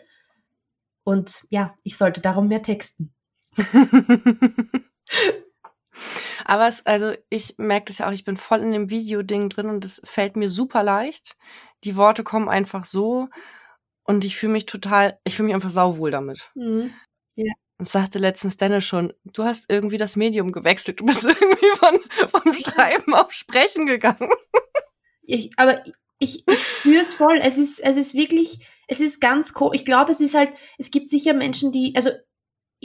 Und 1.04 1.46
ja, 1.50 1.74
ich 1.82 1.96
sollte 1.96 2.20
darum 2.20 2.48
mehr 2.48 2.62
texten. 2.62 3.14
Aber 6.44 6.68
es, 6.68 6.84
also 6.86 7.12
ich 7.30 7.54
merke 7.58 7.86
das 7.86 7.98
ja 7.98 8.08
auch, 8.08 8.12
ich 8.12 8.24
bin 8.24 8.36
voll 8.36 8.60
in 8.60 8.72
dem 8.72 8.90
Videoding 8.90 9.48
drin 9.48 9.66
und 9.66 9.84
es 9.84 10.02
fällt 10.04 10.36
mir 10.36 10.48
super 10.48 10.82
leicht. 10.82 11.36
Die 11.84 11.96
Worte 11.96 12.24
kommen 12.24 12.48
einfach 12.48 12.84
so 12.84 13.28
und 14.04 14.24
ich 14.24 14.36
fühle 14.36 14.52
mich 14.52 14.66
total, 14.66 15.18
ich 15.24 15.36
fühle 15.36 15.46
mich 15.46 15.54
einfach 15.54 15.70
sauwohl 15.70 16.10
damit. 16.10 16.50
Und 17.78 17.88
sagte 17.88 18.18
letztens 18.18 18.56
Dennis 18.56 18.84
schon, 18.84 19.12
du 19.24 19.44
hast 19.44 19.68
irgendwie 19.68 19.98
das 19.98 20.14
Medium 20.14 20.52
gewechselt. 20.52 21.00
Du 21.00 21.06
bist 21.06 21.24
irgendwie 21.24 21.66
von, 21.78 22.00
vom 22.28 22.54
Schreiben 22.54 23.14
auf 23.14 23.32
Sprechen 23.32 23.86
gegangen. 23.86 24.30
Ich, 25.22 25.50
aber 25.56 25.82
ich, 26.18 26.44
ich 26.46 26.58
spüre 26.58 27.02
es 27.02 27.14
voll. 27.14 27.38
Es 27.42 27.58
ist, 27.58 27.80
es 27.80 27.96
ist 27.96 28.14
wirklich, 28.14 28.60
es 28.86 29.00
ist 29.00 29.20
ganz 29.20 29.52
co 29.52 29.72
Ich 29.72 29.84
glaube, 29.84 30.12
es 30.12 30.20
ist 30.20 30.34
halt, 30.34 30.52
es 30.78 30.90
gibt 30.90 31.10
sicher 31.10 31.34
Menschen, 31.34 31.72
die, 31.72 31.94
also 31.96 32.10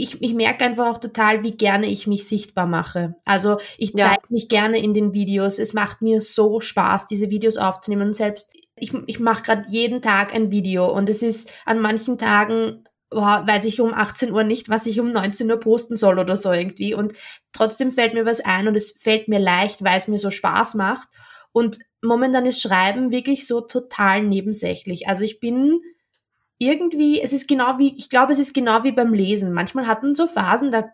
ich, 0.01 0.21
ich 0.21 0.33
merke 0.33 0.63
einfach 0.65 0.87
auch 0.87 0.97
total, 0.97 1.43
wie 1.43 1.57
gerne 1.57 1.87
ich 1.87 2.07
mich 2.07 2.27
sichtbar 2.27 2.67
mache. 2.67 3.15
Also 3.25 3.57
ich 3.77 3.93
Ja. 3.95 4.07
zeige 4.09 4.23
mich 4.29 4.47
gerne 4.49 4.79
in 4.79 4.93
den 4.93 5.13
Videos. 5.13 5.59
Es 5.59 5.73
macht 5.73 6.01
mir 6.01 6.21
so 6.21 6.59
Spaß, 6.59 7.07
diese 7.07 7.29
Videos 7.29 7.57
aufzunehmen. 7.57 8.07
Und 8.07 8.15
selbst 8.15 8.51
ich, 8.75 8.93
ich 9.07 9.19
mache 9.19 9.43
gerade 9.43 9.63
jeden 9.69 10.01
Tag 10.01 10.33
ein 10.33 10.51
Video 10.51 10.89
und 10.89 11.09
es 11.09 11.21
ist 11.21 11.51
an 11.65 11.79
manchen 11.79 12.17
Tagen 12.17 12.85
boah, 13.11 13.43
weiß 13.45 13.65
ich 13.65 13.81
um 13.81 13.93
18 13.93 14.31
Uhr 14.31 14.43
nicht, 14.43 14.69
was 14.69 14.85
ich 14.85 14.99
um 14.99 15.11
19 15.11 15.49
Uhr 15.49 15.59
posten 15.59 15.95
soll 15.95 16.19
oder 16.19 16.37
so 16.37 16.51
irgendwie. 16.51 16.93
Und 16.93 17.13
trotzdem 17.51 17.91
fällt 17.91 18.13
mir 18.13 18.25
was 18.25 18.39
ein 18.39 18.67
und 18.67 18.75
es 18.75 18.91
fällt 18.91 19.27
mir 19.27 19.39
leicht, 19.39 19.83
weil 19.83 19.97
es 19.97 20.07
mir 20.07 20.19
so 20.19 20.29
Spaß 20.29 20.75
macht. 20.75 21.09
Und 21.51 21.79
momentan 22.03 22.45
ist 22.45 22.61
Schreiben 22.61 23.11
wirklich 23.11 23.47
so 23.47 23.61
total 23.61 24.23
nebensächlich. 24.23 25.07
Also 25.07 25.23
ich 25.23 25.39
bin 25.39 25.81
irgendwie, 26.59 27.21
es 27.21 27.33
ist 27.33 27.47
genau 27.47 27.79
wie, 27.79 27.95
ich 27.97 28.09
glaube, 28.09 28.33
es 28.33 28.39
ist 28.39 28.53
genau 28.53 28.83
wie 28.83 28.91
beim 28.91 29.13
Lesen. 29.13 29.53
Manchmal 29.53 29.87
hat 29.87 30.03
man 30.03 30.13
so 30.13 30.27
Phasen, 30.27 30.71
da 30.71 30.89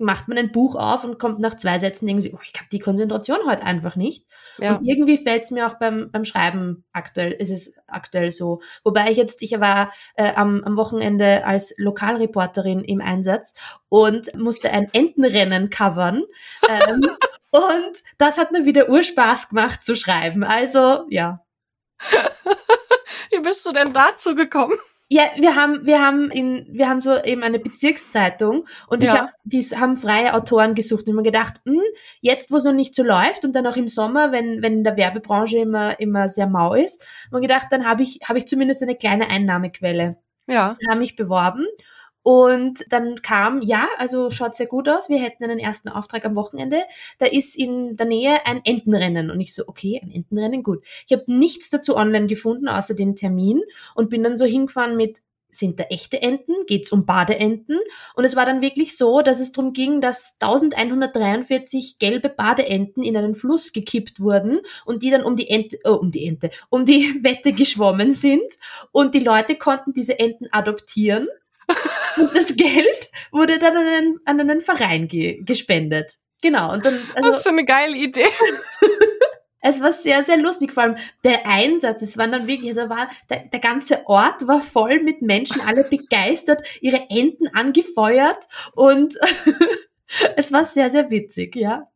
macht 0.00 0.28
man 0.28 0.38
ein 0.38 0.50
Buch 0.50 0.76
auf 0.76 1.04
und 1.04 1.18
kommt 1.18 1.40
nach 1.40 1.56
zwei 1.56 1.78
Sätzen 1.78 2.20
sie, 2.20 2.32
oh, 2.32 2.38
ich 2.42 2.58
habe 2.58 2.70
die 2.72 2.78
Konzentration 2.78 3.38
heute 3.46 3.64
einfach 3.64 3.96
nicht. 3.96 4.24
Ja. 4.58 4.76
Und 4.76 4.86
irgendwie 4.86 5.18
fällt 5.18 5.44
es 5.44 5.50
mir 5.50 5.66
auch 5.66 5.74
beim, 5.74 6.10
beim 6.10 6.24
Schreiben 6.24 6.84
aktuell, 6.92 7.32
ist 7.32 7.50
es 7.50 7.74
aktuell 7.86 8.32
so. 8.32 8.60
Wobei 8.82 9.10
ich 9.10 9.18
jetzt, 9.18 9.42
ich 9.42 9.52
war 9.60 9.92
äh, 10.14 10.32
am, 10.34 10.64
am 10.64 10.76
Wochenende 10.76 11.44
als 11.44 11.74
Lokalreporterin 11.76 12.82
im 12.82 13.02
Einsatz 13.02 13.54
und 13.90 14.34
musste 14.34 14.72
ein 14.72 14.88
Entenrennen 14.92 15.70
covern. 15.70 16.24
Ähm, 16.68 17.00
und 17.50 18.02
das 18.18 18.38
hat 18.38 18.52
mir 18.52 18.64
wieder 18.64 18.88
Urspaß 18.88 19.48
gemacht 19.48 19.84
zu 19.84 19.96
schreiben. 19.96 20.44
Also, 20.44 21.06
ja. 21.08 21.44
Wie 23.30 23.40
bist 23.40 23.66
du 23.66 23.72
denn 23.72 23.92
dazu 23.92 24.36
gekommen? 24.36 24.76
Ja, 25.12 25.24
wir 25.36 25.56
haben, 25.56 25.84
wir 25.86 26.00
haben 26.00 26.30
in, 26.30 26.66
wir 26.70 26.88
haben 26.88 27.00
so 27.00 27.20
eben 27.20 27.42
eine 27.42 27.58
Bezirkszeitung 27.58 28.66
und 28.86 29.02
ich 29.02 29.08
Ja. 29.08 29.22
hab, 29.22 29.30
die 29.42 29.60
haben 29.62 29.96
freie 29.96 30.34
Autoren 30.34 30.76
gesucht 30.76 31.06
und 31.06 31.14
immer 31.14 31.24
gedacht, 31.24 31.54
hm, 31.66 31.80
jetzt 32.20 32.52
wo 32.52 32.56
es 32.58 32.64
noch 32.64 32.72
nicht 32.72 32.94
so 32.94 33.02
läuft 33.02 33.44
und 33.44 33.52
dann 33.56 33.66
auch 33.66 33.76
im 33.76 33.88
Sommer, 33.88 34.30
wenn, 34.30 34.62
wenn 34.62 34.74
in 34.74 34.84
der 34.84 34.96
Werbebranche 34.96 35.58
immer, 35.58 35.98
immer 35.98 36.28
sehr 36.28 36.46
mau 36.46 36.74
ist, 36.74 37.04
haben 37.24 37.32
wir 37.32 37.48
gedacht, 37.48 37.66
dann 37.70 37.86
habe 37.88 38.04
ich, 38.04 38.20
habe 38.28 38.38
ich 38.38 38.46
zumindest 38.46 38.82
eine 38.84 38.94
kleine 38.94 39.28
Einnahmequelle. 39.28 40.16
Ja. 40.46 40.76
Dann 40.80 40.90
habe 40.90 41.00
mich 41.00 41.16
beworben 41.16 41.66
Und 42.30 42.84
dann 42.90 43.22
kam, 43.22 43.60
ja, 43.60 43.88
also 43.98 44.30
schaut 44.30 44.54
sehr 44.54 44.68
gut 44.68 44.88
aus, 44.88 45.08
wir 45.08 45.18
hätten 45.18 45.42
einen 45.42 45.58
ersten 45.58 45.88
Auftrag 45.88 46.24
am 46.24 46.36
Wochenende. 46.36 46.82
Da 47.18 47.26
ist 47.26 47.56
in 47.56 47.96
der 47.96 48.06
Nähe 48.06 48.46
ein 48.46 48.60
Entenrennen. 48.64 49.32
Und 49.32 49.40
ich 49.40 49.52
so, 49.52 49.64
okay, 49.66 49.98
ein 50.00 50.12
Entenrennen, 50.12 50.62
gut. 50.62 50.84
Ich 51.08 51.12
habe 51.12 51.24
nichts 51.26 51.70
dazu 51.70 51.96
online 51.96 52.28
gefunden, 52.28 52.68
außer 52.68 52.94
den 52.94 53.16
Termin 53.16 53.62
und 53.96 54.10
bin 54.10 54.22
dann 54.22 54.36
so 54.36 54.44
hingefahren 54.44 54.96
mit, 54.96 55.22
sind 55.48 55.80
da 55.80 55.84
echte 55.90 56.22
Enten? 56.22 56.54
Geht's 56.68 56.92
um 56.92 57.04
Badeenten? 57.04 57.80
Und 58.14 58.24
es 58.24 58.36
war 58.36 58.46
dann 58.46 58.60
wirklich 58.60 58.96
so, 58.96 59.22
dass 59.22 59.40
es 59.40 59.50
darum 59.50 59.72
ging, 59.72 60.00
dass 60.00 60.36
1143 60.38 61.98
gelbe 61.98 62.28
Badeenten 62.28 63.02
in 63.02 63.16
einen 63.16 63.34
Fluss 63.34 63.72
gekippt 63.72 64.20
wurden 64.20 64.60
und 64.84 65.02
die 65.02 65.10
dann 65.10 65.24
um 65.24 65.34
die 65.34 65.50
Ente, 65.50 65.80
oh, 65.82 65.94
um 65.94 66.12
die 66.12 66.28
Ente, 66.28 66.50
um 66.68 66.84
die 66.84 67.12
Wette 67.24 67.52
geschwommen 67.52 68.12
sind. 68.12 68.54
Und 68.92 69.16
die 69.16 69.24
Leute 69.24 69.56
konnten 69.56 69.94
diese 69.94 70.20
Enten 70.20 70.46
adoptieren. 70.52 71.26
Und 72.16 72.36
das 72.36 72.56
Geld 72.56 73.10
wurde 73.32 73.58
dann 73.58 73.76
an 73.76 73.86
einen, 73.86 74.20
an 74.24 74.40
einen 74.40 74.60
Verein 74.60 75.08
ge 75.08 75.42
gespendet. 75.44 76.18
Genau. 76.42 76.72
Und 76.72 76.84
dann, 76.84 76.94
also, 77.14 77.28
das 77.28 77.36
ist 77.38 77.44
so 77.44 77.50
eine 77.50 77.64
geile 77.64 77.96
Idee. 77.96 78.24
Es 79.62 79.82
war 79.82 79.92
sehr, 79.92 80.24
sehr 80.24 80.38
lustig, 80.38 80.72
vor 80.72 80.84
allem 80.84 80.96
der 81.22 81.46
Einsatz, 81.46 82.00
es 82.00 82.16
waren 82.16 82.32
dann 82.32 82.46
wirklich, 82.46 82.70
also 82.70 82.88
war, 82.88 83.10
der, 83.28 83.44
der 83.44 83.60
ganze 83.60 84.06
Ort 84.06 84.46
war 84.48 84.62
voll 84.62 85.02
mit 85.02 85.20
Menschen, 85.20 85.60
alle 85.60 85.84
begeistert, 85.84 86.62
ihre 86.80 87.10
Enten 87.10 87.46
angefeuert 87.48 88.46
und 88.72 89.18
es 90.36 90.50
war 90.50 90.64
sehr, 90.64 90.88
sehr 90.88 91.10
witzig, 91.10 91.56
ja. 91.56 91.88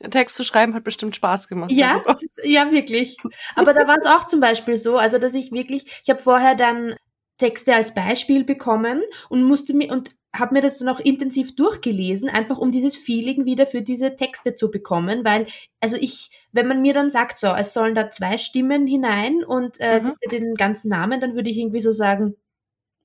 Der 0.00 0.10
Text 0.10 0.34
zu 0.34 0.44
schreiben 0.44 0.74
hat 0.74 0.84
bestimmt 0.84 1.16
Spaß 1.16 1.48
gemacht. 1.48 1.70
Ja, 1.70 2.02
ja, 2.42 2.70
wirklich. 2.72 3.16
Aber 3.54 3.72
da 3.72 3.86
war 3.86 3.96
es 3.96 4.06
auch 4.06 4.26
zum 4.26 4.40
Beispiel 4.40 4.76
so, 4.76 4.98
also 4.98 5.18
dass 5.18 5.34
ich 5.34 5.52
wirklich, 5.52 6.00
ich 6.02 6.10
habe 6.10 6.20
vorher 6.20 6.56
dann 6.56 6.96
Texte 7.42 7.74
als 7.74 7.92
Beispiel 7.92 8.44
bekommen 8.44 9.02
und 9.28 9.42
musste 9.42 9.74
mir 9.74 9.90
und 9.90 10.10
habe 10.32 10.54
mir 10.54 10.60
das 10.60 10.78
dann 10.78 10.88
auch 10.88 11.00
intensiv 11.00 11.56
durchgelesen, 11.56 12.28
einfach 12.30 12.56
um 12.56 12.70
dieses 12.70 12.96
Feeling 12.96 13.44
wieder 13.46 13.66
für 13.66 13.82
diese 13.82 14.14
Texte 14.14 14.54
zu 14.54 14.70
bekommen, 14.70 15.24
weil, 15.24 15.48
also 15.80 15.96
ich, 15.96 16.30
wenn 16.52 16.68
man 16.68 16.82
mir 16.82 16.94
dann 16.94 17.10
sagt, 17.10 17.38
so, 17.38 17.48
es 17.48 17.74
sollen 17.74 17.96
da 17.96 18.10
zwei 18.10 18.38
Stimmen 18.38 18.86
hinein 18.86 19.42
und 19.44 19.80
äh, 19.80 20.00
mhm. 20.00 20.14
den 20.30 20.54
ganzen 20.54 20.88
Namen, 20.88 21.20
dann 21.20 21.34
würde 21.34 21.50
ich 21.50 21.58
irgendwie 21.58 21.80
so 21.80 21.90
sagen, 21.90 22.36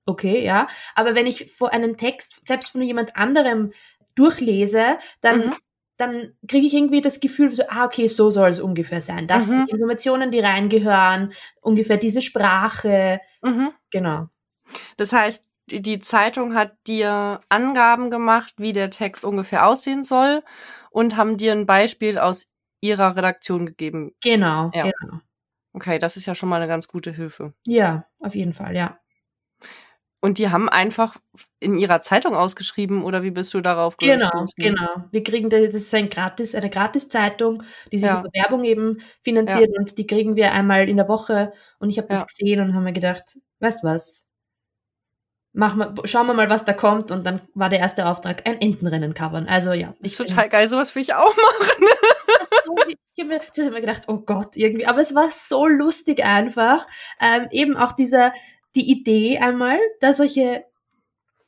okay, 0.06 0.46
ja. 0.46 0.68
Aber 0.94 1.16
wenn 1.16 1.26
ich 1.26 1.52
vor 1.52 1.74
einen 1.74 1.98
Text, 1.98 2.48
selbst 2.48 2.70
von 2.70 2.84
jemand 2.84 3.18
anderem 3.18 3.72
durchlese, 4.14 4.98
dann, 5.20 5.48
mhm. 5.48 5.56
Dann 5.98 6.34
kriege 6.48 6.68
ich 6.68 6.74
irgendwie 6.74 7.02
das 7.02 7.20
Gefühl, 7.20 7.54
so, 7.54 7.64
ah, 7.70 7.86
okay, 7.86 8.08
so 8.08 8.30
soll 8.30 8.50
es 8.50 8.60
ungefähr 8.60 9.02
sein. 9.02 9.28
Das 9.28 9.50
mhm. 9.50 9.58
sind 9.58 9.72
Informationen, 9.72 10.32
die 10.32 10.40
reingehören, 10.40 11.34
ungefähr 11.62 11.98
diese 11.98 12.22
Sprache. 12.22 13.20
Mhm. 13.42 13.72
Genau. 13.92 14.28
Das 14.98 15.12
heißt, 15.12 15.48
die 15.70 16.00
Zeitung 16.00 16.54
hat 16.54 16.76
dir 16.88 17.40
Angaben 17.50 18.10
gemacht, 18.10 18.54
wie 18.58 18.74
der 18.74 18.90
Text 18.90 19.26
ungefähr 19.26 19.68
aussehen 19.68 20.04
soll 20.04 20.44
und 20.92 21.18
haben 21.18 21.38
dir 21.38 21.52
ein 21.52 21.66
Beispiel 21.66 22.18
aus 22.18 22.48
ihrer 22.80 23.16
Redaktion 23.16 23.66
gegeben. 23.66 24.14
Genau, 24.22 24.72
ja. 24.74 24.84
genau. 24.84 25.20
Okay, 25.74 26.00
das 26.00 26.16
ist 26.16 26.26
ja 26.26 26.36
schon 26.36 26.50
mal 26.50 26.58
eine 26.58 26.68
ganz 26.68 26.88
gute 26.88 27.12
Hilfe. 27.12 27.54
Ja, 27.66 28.08
auf 28.20 28.36
jeden 28.36 28.54
Fall, 28.54 28.76
ja. 28.76 28.98
Und 30.20 30.40
die 30.40 30.50
haben 30.50 30.68
einfach 30.68 31.18
in 31.60 31.78
ihrer 31.78 32.02
Zeitung 32.02 32.36
ausgeschrieben 32.36 33.04
oder 33.04 33.22
wie 33.22 33.30
bist 33.30 33.54
du 33.54 33.62
darauf 33.62 33.98
Genau, 33.98 34.30
gestoßen? 34.32 34.54
genau. 34.58 35.06
Wir 35.12 35.24
kriegen 35.24 35.50
das, 35.50 35.62
ist 35.76 35.94
ein 35.94 36.10
gratis, 36.10 36.56
eine 36.56 36.72
Gratis-Zeitung, 36.72 37.64
die 37.92 38.00
sich 38.00 38.08
ja. 38.10 38.20
über 38.20 38.30
Werbung 38.34 38.64
eben 38.64 38.98
finanziert 39.24 39.70
ja. 39.74 39.80
und 39.80 39.98
die 39.98 40.08
kriegen 40.08 40.36
wir 40.36 40.54
einmal 40.54 40.90
in 40.90 40.98
der 40.98 41.08
Woche 41.08 41.54
und 41.80 41.92
ich 41.92 42.00
habe 42.00 42.08
das 42.08 42.22
ja. 42.22 42.26
gesehen 42.26 42.62
und 42.62 42.74
haben 42.74 42.84
mir 42.84 42.94
gedacht, 42.94 43.38
weißt 43.60 43.84
was, 43.84 44.28
machen 45.58 45.80
wir, 45.80 46.08
schauen 46.08 46.28
wir 46.28 46.34
mal, 46.34 46.50
was 46.50 46.66
da 46.66 46.74
kommt. 46.74 47.12
Und 47.12 47.26
dann 47.26 47.42
war 47.54 47.70
der 47.70 47.80
erste 47.80 48.06
Auftrag, 48.08 48.48
ein 48.48 48.62
Entenrennen 48.62 49.14
covern. 49.14 49.48
Also 49.48 49.74
ja. 49.74 49.94
Das 50.00 50.12
ist 50.12 50.18
total 50.18 50.50
geil, 50.50 50.68
sowas 50.68 50.96
will 50.96 51.02
ich 51.02 51.14
auch 51.14 51.36
machen. 51.60 51.84
ich 53.16 53.24
habe 53.24 53.30
mir, 53.30 53.40
hab 53.40 53.74
mir 53.74 53.82
gedacht, 53.82 54.04
oh 54.08 54.20
Gott, 54.20 54.56
irgendwie. 54.56 54.86
Aber 54.86 55.02
es 55.02 55.16
war 55.16 55.30
so 55.32 55.66
lustig 55.66 56.24
einfach. 56.24 56.86
Ähm, 57.20 57.48
eben 57.52 57.76
auch 57.76 57.94
dieser, 57.94 58.34
die 58.78 58.92
Idee 58.92 59.40
einmal, 59.40 59.80
da 60.00 60.14
solche 60.14 60.66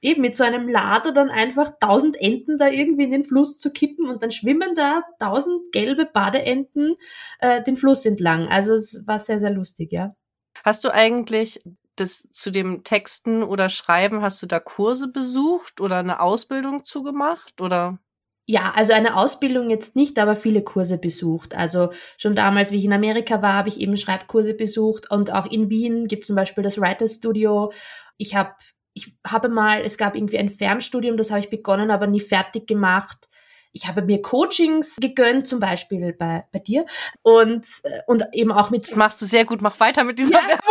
eben 0.02 0.22
mit 0.22 0.36
so 0.36 0.44
einem 0.44 0.68
Lader 0.68 1.12
dann 1.12 1.30
einfach 1.30 1.72
tausend 1.80 2.20
Enten 2.20 2.58
da 2.58 2.68
irgendwie 2.68 3.04
in 3.04 3.12
den 3.12 3.26
Fluss 3.26 3.58
zu 3.58 3.72
kippen 3.72 4.08
und 4.10 4.24
dann 4.24 4.32
schwimmen 4.32 4.74
da 4.76 5.04
tausend 5.20 5.72
gelbe 5.72 6.06
Badeenten 6.06 6.96
äh, 7.40 7.62
den 7.64 7.76
Fluss 7.76 8.06
entlang. 8.06 8.48
Also 8.48 8.74
es 8.74 9.04
war 9.06 9.20
sehr, 9.20 9.40
sehr 9.40 9.52
lustig, 9.52 9.92
ja. 9.92 10.16
Hast 10.64 10.84
du 10.84 10.94
eigentlich 10.94 11.62
das 11.96 12.28
zu 12.32 12.50
dem 12.50 12.84
Texten 12.84 13.44
oder 13.44 13.70
Schreiben, 13.70 14.22
hast 14.22 14.42
du 14.42 14.48
da 14.48 14.60
Kurse 14.60 15.10
besucht 15.10 15.82
oder 15.82 15.98
eine 15.98 16.22
Ausbildung 16.22 16.86
zugemacht 16.86 17.60
oder? 17.62 18.00
Ja, 18.52 18.74
also 18.76 18.94
eine 18.94 19.16
Ausbildung 19.16 19.70
jetzt 19.70 19.96
nicht, 19.96 20.18
aber 20.18 20.36
viele 20.36 20.64
Kurse 20.64 20.98
besucht. 20.98 21.54
Also 21.54 21.92
schon 22.18 22.34
damals, 22.34 22.72
wie 22.72 22.78
ich 22.78 22.86
in 22.86 22.94
Amerika 22.94 23.44
war, 23.44 23.54
habe 23.54 23.70
ich 23.70 23.80
eben 23.80 23.96
Schreibkurse 23.96 24.56
besucht 24.56 25.12
und 25.12 25.32
auch 25.32 25.46
in 25.46 25.70
Wien 25.70 26.08
gibt 26.08 26.24
es 26.24 26.28
zum 26.28 26.36
Beispiel 26.36 26.64
das 26.64 26.82
Writer 26.82 27.08
Studio. 27.08 27.72
Ich 28.18 28.34
habe 28.34 28.56
ich 28.96 29.14
habe 29.24 29.50
mal, 29.50 29.84
es 29.86 30.00
gab 30.00 30.16
irgendwie 30.16 30.40
ein 30.40 30.50
Fernstudium, 30.50 31.16
das 31.16 31.30
habe 31.30 31.42
ich 31.42 31.52
begonnen, 31.52 31.92
aber 31.92 32.08
nie 32.08 32.22
fertig 32.22 32.66
gemacht. 32.66 33.30
Ich 33.72 33.88
habe 33.88 34.02
mir 34.02 34.20
Coachings 34.20 34.96
gegönnt, 35.00 35.46
zum 35.46 35.60
Beispiel 35.60 36.14
bei, 36.14 36.46
bei 36.52 36.58
dir 36.58 36.88
und, 37.22 37.68
äh, 37.84 38.00
und 38.08 38.30
eben 38.34 38.52
auch 38.52 38.72
mit. 38.72 38.88
Das 38.88 38.96
machst 38.96 39.22
du 39.22 39.28
sehr 39.28 39.46
gut, 39.46 39.62
mach 39.62 39.80
weiter 39.80 40.04
mit 40.04 40.18
dieser 40.18 40.42
ja. 40.42 40.48
Werbung. 40.48 40.64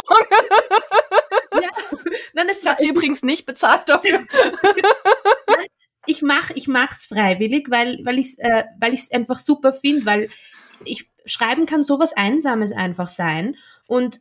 Nein, 2.32 2.48
es 2.50 2.66
hat 2.66 2.80
sie 2.80 2.88
übrigens 2.88 3.22
nicht 3.22 3.46
bezahlt 3.46 3.88
dafür. 3.88 4.18
ich 6.08 6.22
mach, 6.22 6.50
ich 6.50 6.66
mach's 6.68 7.06
freiwillig, 7.06 7.70
weil, 7.70 8.00
weil 8.04 8.18
ich, 8.18 8.38
äh, 8.38 8.64
weil 8.80 8.94
ich 8.94 9.02
es 9.02 9.10
einfach 9.12 9.38
super 9.38 9.72
finde, 9.72 10.06
weil 10.06 10.30
ich 10.84 11.10
schreiben 11.26 11.66
kann 11.66 11.82
sowas 11.82 12.12
Einsames 12.14 12.72
einfach 12.72 13.08
sein 13.08 13.56
und 13.86 14.18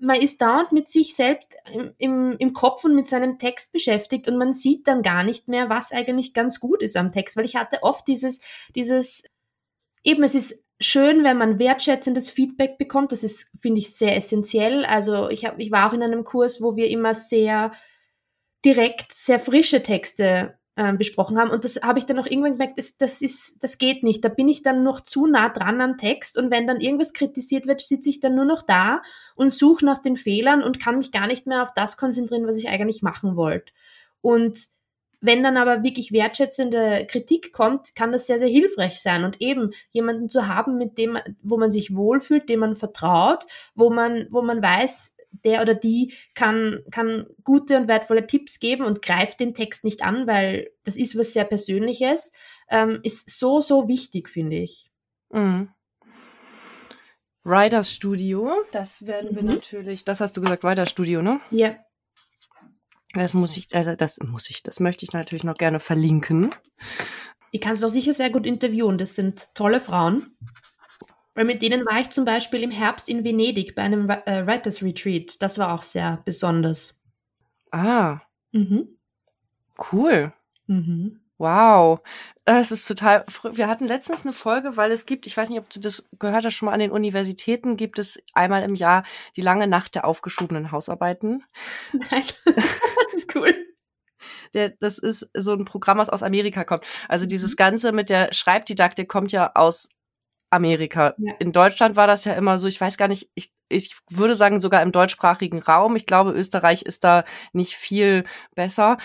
man 0.00 0.20
ist 0.20 0.40
dauernd 0.40 0.72
mit 0.72 0.88
sich 0.88 1.16
selbst 1.16 1.56
im, 1.72 1.92
im, 1.98 2.36
im 2.38 2.52
Kopf 2.52 2.84
und 2.84 2.94
mit 2.94 3.08
seinem 3.08 3.38
Text 3.38 3.72
beschäftigt 3.72 4.28
und 4.28 4.36
man 4.36 4.54
sieht 4.54 4.86
dann 4.86 5.02
gar 5.02 5.24
nicht 5.24 5.48
mehr, 5.48 5.70
was 5.70 5.92
eigentlich 5.92 6.34
ganz 6.34 6.60
gut 6.60 6.82
ist 6.82 6.96
am 6.96 7.12
Text, 7.12 7.36
weil 7.36 7.44
ich 7.44 7.56
hatte 7.56 7.82
oft 7.82 8.06
dieses, 8.06 8.40
dieses, 8.74 9.24
eben 10.04 10.22
es 10.22 10.34
ist 10.34 10.64
schön, 10.80 11.24
wenn 11.24 11.38
man 11.38 11.58
wertschätzendes 11.58 12.30
Feedback 12.30 12.78
bekommt. 12.78 13.12
Das 13.12 13.24
ist, 13.24 13.50
finde 13.60 13.80
ich, 13.80 13.94
sehr 13.94 14.16
essentiell. 14.16 14.84
Also 14.84 15.28
ich, 15.28 15.44
hab, 15.44 15.58
ich 15.58 15.72
war 15.72 15.88
auch 15.88 15.92
in 15.92 16.02
einem 16.02 16.24
Kurs, 16.24 16.62
wo 16.62 16.76
wir 16.76 16.88
immer 16.88 17.14
sehr 17.14 17.72
direkt, 18.64 19.12
sehr 19.12 19.40
frische 19.40 19.82
Texte 19.82 20.58
äh, 20.78 20.92
besprochen 20.92 21.38
haben. 21.38 21.50
Und 21.50 21.64
das 21.64 21.82
habe 21.82 21.98
ich 21.98 22.06
dann 22.06 22.20
auch 22.20 22.26
irgendwann 22.26 22.52
gemerkt, 22.52 22.78
das, 22.78 22.96
das, 22.96 23.20
ist, 23.20 23.64
das 23.64 23.78
geht 23.78 24.04
nicht. 24.04 24.24
Da 24.24 24.28
bin 24.28 24.48
ich 24.48 24.62
dann 24.62 24.84
noch 24.84 25.00
zu 25.00 25.26
nah 25.26 25.48
dran 25.48 25.80
am 25.80 25.96
Text. 25.98 26.38
Und 26.38 26.52
wenn 26.52 26.68
dann 26.68 26.80
irgendwas 26.80 27.12
kritisiert 27.12 27.66
wird, 27.66 27.80
sitze 27.80 28.08
ich 28.08 28.20
dann 28.20 28.36
nur 28.36 28.44
noch 28.44 28.62
da 28.62 29.02
und 29.34 29.50
suche 29.52 29.84
nach 29.84 29.98
den 29.98 30.16
Fehlern 30.16 30.62
und 30.62 30.78
kann 30.78 30.98
mich 30.98 31.10
gar 31.10 31.26
nicht 31.26 31.48
mehr 31.48 31.62
auf 31.62 31.74
das 31.74 31.96
konzentrieren, 31.96 32.46
was 32.46 32.56
ich 32.56 32.68
eigentlich 32.68 33.02
machen 33.02 33.34
wollte. 33.34 33.72
Und 34.20 34.68
wenn 35.20 35.42
dann 35.42 35.56
aber 35.56 35.82
wirklich 35.82 36.12
wertschätzende 36.12 37.08
Kritik 37.10 37.52
kommt, 37.52 37.96
kann 37.96 38.12
das 38.12 38.28
sehr, 38.28 38.38
sehr 38.38 38.46
hilfreich 38.46 39.02
sein. 39.02 39.24
Und 39.24 39.40
eben 39.40 39.72
jemanden 39.90 40.28
zu 40.28 40.46
haben, 40.46 40.78
mit 40.78 40.96
dem, 40.96 41.18
wo 41.42 41.58
man 41.58 41.72
sich 41.72 41.96
wohlfühlt, 41.96 42.48
dem 42.48 42.60
man 42.60 42.76
vertraut, 42.76 43.46
wo 43.74 43.90
man, 43.90 44.28
wo 44.30 44.42
man 44.42 44.62
weiß, 44.62 45.16
der 45.44 45.62
oder 45.62 45.74
die 45.74 46.14
kann, 46.34 46.80
kann 46.90 47.26
gute 47.44 47.76
und 47.76 47.88
wertvolle 47.88 48.26
Tipps 48.26 48.58
geben 48.58 48.84
und 48.84 49.02
greift 49.02 49.40
den 49.40 49.54
Text 49.54 49.84
nicht 49.84 50.02
an, 50.02 50.26
weil 50.26 50.70
das 50.84 50.96
ist 50.96 51.16
was 51.18 51.32
sehr 51.32 51.44
Persönliches, 51.44 52.32
ähm, 52.68 53.00
ist 53.02 53.30
so, 53.30 53.60
so 53.60 53.88
wichtig, 53.88 54.28
finde 54.28 54.56
ich. 54.56 54.90
Mhm. 55.30 55.68
Writers 57.44 57.92
Studio, 57.92 58.52
das 58.72 59.06
werden 59.06 59.34
wir 59.34 59.42
mhm. 59.42 59.48
natürlich, 59.48 60.04
das 60.04 60.20
hast 60.20 60.36
du 60.36 60.40
gesagt, 60.40 60.64
Writers 60.64 60.90
Studio, 60.90 61.22
ne? 61.22 61.40
Ja. 61.50 61.76
Das 63.14 63.32
muss 63.32 63.56
ich, 63.56 63.74
also 63.74 63.94
das 63.94 64.18
muss 64.18 64.50
ich, 64.50 64.62
das 64.62 64.80
möchte 64.80 65.04
ich 65.04 65.12
natürlich 65.12 65.44
noch 65.44 65.56
gerne 65.56 65.80
verlinken. 65.80 66.54
Die 67.54 67.60
kannst 67.60 67.82
du 67.82 67.86
auch 67.86 67.90
sicher 67.90 68.12
sehr 68.12 68.30
gut 68.30 68.46
interviewen. 68.46 68.98
Das 68.98 69.14
sind 69.14 69.54
tolle 69.54 69.80
Frauen. 69.80 70.36
Weil 71.38 71.44
mit 71.44 71.62
denen 71.62 71.86
war 71.86 72.00
ich 72.00 72.10
zum 72.10 72.24
Beispiel 72.24 72.64
im 72.64 72.72
Herbst 72.72 73.08
in 73.08 73.22
Venedig 73.22 73.76
bei 73.76 73.82
einem 73.82 74.10
äh, 74.10 74.44
Writers 74.44 74.82
Retreat. 74.82 75.40
Das 75.40 75.56
war 75.56 75.72
auch 75.72 75.82
sehr 75.82 76.20
besonders. 76.24 77.00
Ah. 77.70 78.18
Mhm. 78.50 78.98
Cool. 79.92 80.32
Mhm. 80.66 81.20
Wow, 81.38 82.00
das 82.44 82.72
ist 82.72 82.88
total. 82.88 83.24
Wir 83.52 83.68
hatten 83.68 83.86
letztens 83.86 84.24
eine 84.24 84.32
Folge, 84.32 84.76
weil 84.76 84.90
es 84.90 85.06
gibt, 85.06 85.28
ich 85.28 85.36
weiß 85.36 85.48
nicht, 85.50 85.60
ob 85.60 85.70
du 85.70 85.78
das 85.78 86.08
gehört 86.18 86.44
hast, 86.44 86.54
schon 86.54 86.66
mal 86.66 86.72
an 86.72 86.80
den 86.80 86.90
Universitäten 86.90 87.76
gibt 87.76 88.00
es 88.00 88.20
einmal 88.34 88.64
im 88.64 88.74
Jahr 88.74 89.04
die 89.36 89.42
lange 89.42 89.68
Nacht 89.68 89.94
der 89.94 90.06
aufgeschobenen 90.06 90.72
Hausarbeiten. 90.72 91.44
Nein, 91.92 92.24
das 92.46 92.64
ist 93.14 93.36
cool. 93.36 93.54
Der, 94.54 94.70
das 94.70 94.98
ist 94.98 95.30
so 95.34 95.52
ein 95.52 95.64
Programm, 95.64 95.98
was 95.98 96.08
aus 96.08 96.24
Amerika 96.24 96.64
kommt. 96.64 96.84
Also 97.08 97.26
dieses 97.26 97.52
mhm. 97.52 97.56
Ganze 97.56 97.92
mit 97.92 98.10
der 98.10 98.32
Schreibdidaktik 98.34 99.08
kommt 99.08 99.30
ja 99.30 99.52
aus 99.54 99.90
Amerika. 100.50 101.14
Ja. 101.18 101.34
In 101.38 101.52
Deutschland 101.52 101.96
war 101.96 102.06
das 102.06 102.24
ja 102.24 102.34
immer 102.34 102.58
so, 102.58 102.66
ich 102.66 102.80
weiß 102.80 102.96
gar 102.96 103.08
nicht, 103.08 103.30
ich, 103.34 103.52
ich 103.68 103.96
würde 104.10 104.34
sagen 104.34 104.60
sogar 104.60 104.82
im 104.82 104.92
deutschsprachigen 104.92 105.60
Raum. 105.60 105.96
Ich 105.96 106.06
glaube, 106.06 106.32
Österreich 106.32 106.82
ist 106.82 107.04
da 107.04 107.24
nicht 107.52 107.76
viel 107.76 108.24
besser 108.54 108.96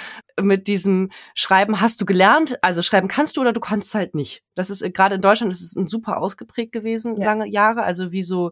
mit 0.41 0.67
diesem 0.67 1.11
Schreiben. 1.35 1.81
Hast 1.81 1.99
du 2.01 2.05
gelernt? 2.05 2.57
Also 2.61 2.81
schreiben 2.81 3.07
kannst 3.07 3.37
du 3.37 3.41
oder 3.41 3.53
du 3.53 3.59
kannst 3.59 3.93
halt 3.93 4.15
nicht. 4.15 4.43
Das 4.55 4.69
ist 4.69 4.83
gerade 4.93 5.15
in 5.15 5.21
Deutschland 5.21 5.51
ist 5.51 5.61
es 5.61 5.75
ein 5.75 5.87
super 5.87 6.17
ausgeprägt 6.17 6.71
gewesen 6.71 7.17
ja. 7.17 7.25
lange 7.25 7.47
Jahre. 7.47 7.83
Also 7.83 8.11
wie 8.11 8.23
so 8.23 8.51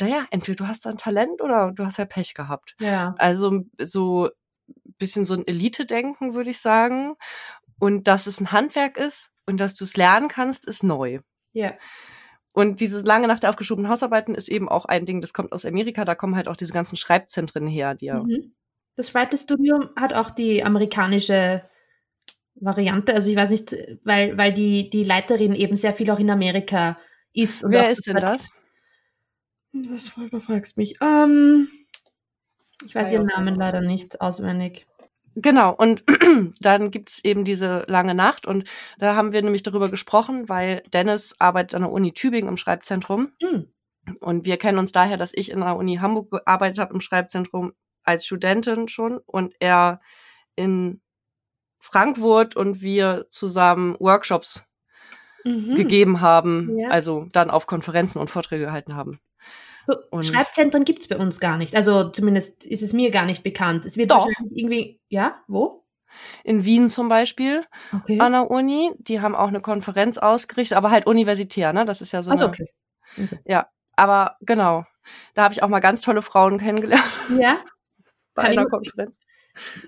naja, 0.00 0.24
entweder 0.30 0.56
du 0.56 0.68
hast 0.68 0.86
da 0.86 0.90
ein 0.90 0.96
Talent 0.96 1.42
oder 1.42 1.72
du 1.72 1.84
hast 1.84 1.98
ja 1.98 2.06
Pech 2.06 2.32
gehabt. 2.32 2.74
Ja. 2.80 3.14
Also 3.18 3.64
so 3.78 4.30
bisschen 4.98 5.24
so 5.24 5.34
ein 5.34 5.46
Elite-Denken, 5.46 6.34
würde 6.34 6.50
ich 6.50 6.60
sagen. 6.60 7.14
Und 7.78 8.08
dass 8.08 8.26
es 8.26 8.40
ein 8.40 8.52
Handwerk 8.52 8.96
ist 8.98 9.30
und 9.46 9.58
dass 9.58 9.74
du 9.74 9.84
es 9.84 9.96
lernen 9.96 10.28
kannst, 10.28 10.66
ist 10.66 10.82
neu. 10.84 11.20
Ja. 11.52 11.74
Und 12.54 12.80
dieses 12.80 13.04
lange 13.04 13.28
nach 13.28 13.38
der 13.38 13.50
aufgeschobenen 13.50 13.90
Hausarbeiten 13.90 14.34
ist 14.34 14.48
eben 14.48 14.68
auch 14.68 14.84
ein 14.84 15.06
Ding, 15.06 15.20
das 15.20 15.32
kommt 15.32 15.52
aus 15.52 15.64
Amerika, 15.64 16.04
da 16.04 16.14
kommen 16.14 16.34
halt 16.34 16.48
auch 16.48 16.56
diese 16.56 16.72
ganzen 16.72 16.96
Schreibzentren 16.96 17.66
her, 17.66 17.94
die 17.94 18.06
ja. 18.06 18.22
Mhm. 18.22 18.54
Das 18.96 19.14
Writers 19.14 19.42
Studio 19.42 19.88
hat 19.96 20.12
auch 20.12 20.30
die 20.30 20.64
amerikanische 20.64 21.62
Variante, 22.56 23.14
also 23.14 23.30
ich 23.30 23.36
weiß 23.36 23.50
nicht, 23.50 23.74
weil, 24.04 24.36
weil 24.36 24.52
die, 24.52 24.90
die 24.90 25.04
Leiterin 25.04 25.54
eben 25.54 25.76
sehr 25.76 25.94
viel 25.94 26.10
auch 26.10 26.18
in 26.18 26.28
Amerika 26.28 26.98
ist. 27.32 27.64
Wer 27.66 27.90
ist 27.90 28.06
denn 28.06 28.16
das? 28.16 28.50
Das 29.72 30.16
überfragst 30.16 30.76
mich. 30.76 30.96
Ähm, 31.00 31.68
ich 32.84 32.94
weiß 32.94 33.12
ihren 33.12 33.26
Namen 33.26 33.54
leider 33.54 33.80
nicht 33.80 34.20
auswendig. 34.20 34.86
Genau, 35.36 35.72
und 35.72 36.04
dann 36.60 36.90
gibt's 36.90 37.20
eben 37.24 37.44
diese 37.44 37.84
lange 37.86 38.14
Nacht 38.14 38.46
und 38.46 38.68
da 38.98 39.14
haben 39.14 39.32
wir 39.32 39.42
nämlich 39.42 39.62
darüber 39.62 39.88
gesprochen, 39.88 40.48
weil 40.48 40.82
Dennis 40.92 41.36
arbeitet 41.38 41.74
an 41.76 41.82
der 41.82 41.92
Uni 41.92 42.12
Tübingen 42.12 42.48
im 42.48 42.56
Schreibzentrum. 42.56 43.32
Mhm. 43.40 43.72
Und 44.20 44.44
wir 44.44 44.56
kennen 44.56 44.78
uns 44.78 44.92
daher, 44.92 45.16
dass 45.16 45.34
ich 45.34 45.50
in 45.50 45.60
der 45.60 45.76
Uni 45.76 45.96
Hamburg 45.96 46.30
gearbeitet 46.30 46.78
habe 46.78 46.94
im 46.94 47.00
Schreibzentrum 47.00 47.72
als 48.02 48.24
Studentin 48.26 48.88
schon 48.88 49.18
und 49.18 49.54
er 49.60 50.00
in 50.56 51.00
Frankfurt 51.78 52.56
und 52.56 52.82
wir 52.82 53.26
zusammen 53.30 53.96
Workshops 54.00 54.68
mhm. 55.44 55.76
gegeben 55.76 56.20
haben, 56.20 56.78
ja. 56.78 56.88
also 56.88 57.28
dann 57.32 57.50
auf 57.50 57.66
Konferenzen 57.66 58.18
und 58.18 58.30
Vorträge 58.30 58.66
gehalten 58.66 58.96
haben. 58.96 59.20
So, 59.90 60.22
Schreibzentren 60.22 60.84
gibt 60.84 61.00
es 61.00 61.08
bei 61.08 61.16
uns 61.16 61.40
gar 61.40 61.56
nicht. 61.56 61.74
Also 61.74 62.10
zumindest 62.10 62.64
ist 62.64 62.82
es 62.82 62.92
mir 62.92 63.10
gar 63.10 63.24
nicht 63.24 63.42
bekannt. 63.42 63.86
Es 63.86 63.96
wird 63.96 64.10
Doch. 64.10 64.28
irgendwie, 64.50 65.00
ja, 65.08 65.42
wo? 65.48 65.84
In 66.44 66.64
Wien 66.64 66.90
zum 66.90 67.08
Beispiel 67.08 67.64
okay. 67.94 68.18
an 68.20 68.32
der 68.32 68.50
Uni. 68.50 68.90
Die 68.98 69.20
haben 69.20 69.34
auch 69.34 69.48
eine 69.48 69.60
Konferenz 69.60 70.18
ausgerichtet, 70.18 70.76
aber 70.76 70.90
halt 70.90 71.06
universitär, 71.06 71.72
ne? 71.72 71.84
Das 71.84 72.00
ist 72.00 72.12
ja 72.12 72.22
so. 72.22 72.32
Also, 72.32 72.46
okay. 72.46 72.66
okay. 73.16 73.38
Ja, 73.46 73.68
aber 73.96 74.36
genau. 74.40 74.84
Da 75.34 75.44
habe 75.44 75.54
ich 75.54 75.62
auch 75.62 75.68
mal 75.68 75.80
ganz 75.80 76.02
tolle 76.02 76.22
Frauen 76.22 76.58
kennengelernt. 76.58 77.18
Ja. 77.38 77.58
Bei 78.34 78.42
Kann 78.42 78.52
einer 78.52 78.66
Konferenz. 78.66 79.18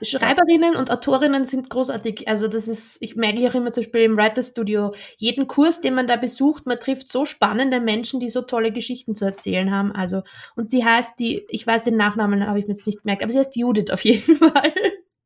Schreiberinnen 0.03 0.77
und 0.77 0.91
Autorinnen 0.91 1.45
sind 1.45 1.71
großartig. 1.71 2.29
Also 2.29 2.49
das 2.49 2.69
ist, 2.69 2.99
ich 3.01 3.17
merke 3.17 3.49
auch 3.49 3.55
immer 3.55 3.73
zum 3.73 3.85
Beispiel 3.85 4.03
im 4.03 4.17
Writer 4.17 4.43
Studio, 4.43 4.93
jeden 5.17 5.47
Kurs, 5.47 5.81
den 5.81 5.95
man 5.95 6.07
da 6.07 6.17
besucht, 6.17 6.67
man 6.67 6.81
trifft 6.81 7.09
so 7.09 7.25
spannende 7.25 7.81
Menschen, 7.81 8.21
die 8.21 8.31
so 8.31 8.43
tolle 8.43 8.73
Geschichten 8.73 9.15
zu 9.15 9.25
erzählen 9.25 9.71
haben. 9.71 9.93
Also, 9.93 10.23
und 10.57 10.71
sie 10.71 10.85
heißt 10.85 11.19
die, 11.19 11.47
ich 11.49 11.67
weiß 11.67 11.85
den 11.85 11.97
Nachnamen, 11.97 12.47
habe 12.47 12.59
ich 12.59 12.67
mir 12.67 12.75
jetzt 12.75 12.87
nicht 12.87 13.03
gemerkt, 13.03 13.23
aber 13.23 13.33
sie 13.33 13.39
heißt 13.39 13.57
Judith 13.57 13.91
auf 13.91 14.05
jeden 14.05 14.37
Fall. 14.37 14.73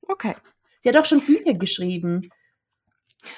Okay. 0.02 0.34
Sie 0.80 0.88
hat 0.88 0.96
auch 0.96 1.04
schon 1.04 1.20
Bücher 1.20 1.54
geschrieben. 1.54 2.30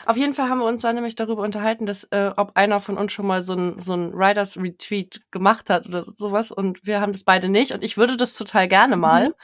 Auf 0.06 0.16
jeden 0.16 0.34
Fall 0.34 0.48
haben 0.48 0.58
wir 0.58 0.66
uns 0.66 0.82
dann 0.82 0.94
nämlich 0.94 1.16
darüber 1.16 1.42
unterhalten, 1.42 1.86
dass 1.86 2.04
äh, 2.04 2.30
ob 2.36 2.56
einer 2.56 2.80
von 2.80 2.96
uns 2.96 3.12
schon 3.12 3.26
mal 3.26 3.42
so 3.42 3.54
ein 3.54 3.78
so 3.78 3.94
ein 3.94 4.12
Writers 4.12 4.56
Retreat 4.56 5.20
gemacht 5.30 5.70
hat 5.70 5.86
oder 5.86 6.04
sowas 6.04 6.50
und 6.50 6.86
wir 6.86 7.00
haben 7.00 7.12
das 7.12 7.24
beide 7.24 7.48
nicht 7.48 7.72
und 7.72 7.82
ich 7.82 7.96
würde 7.96 8.16
das 8.16 8.34
total 8.34 8.68
gerne 8.68 8.96
mal. 8.96 9.28
Mhm. 9.28 9.34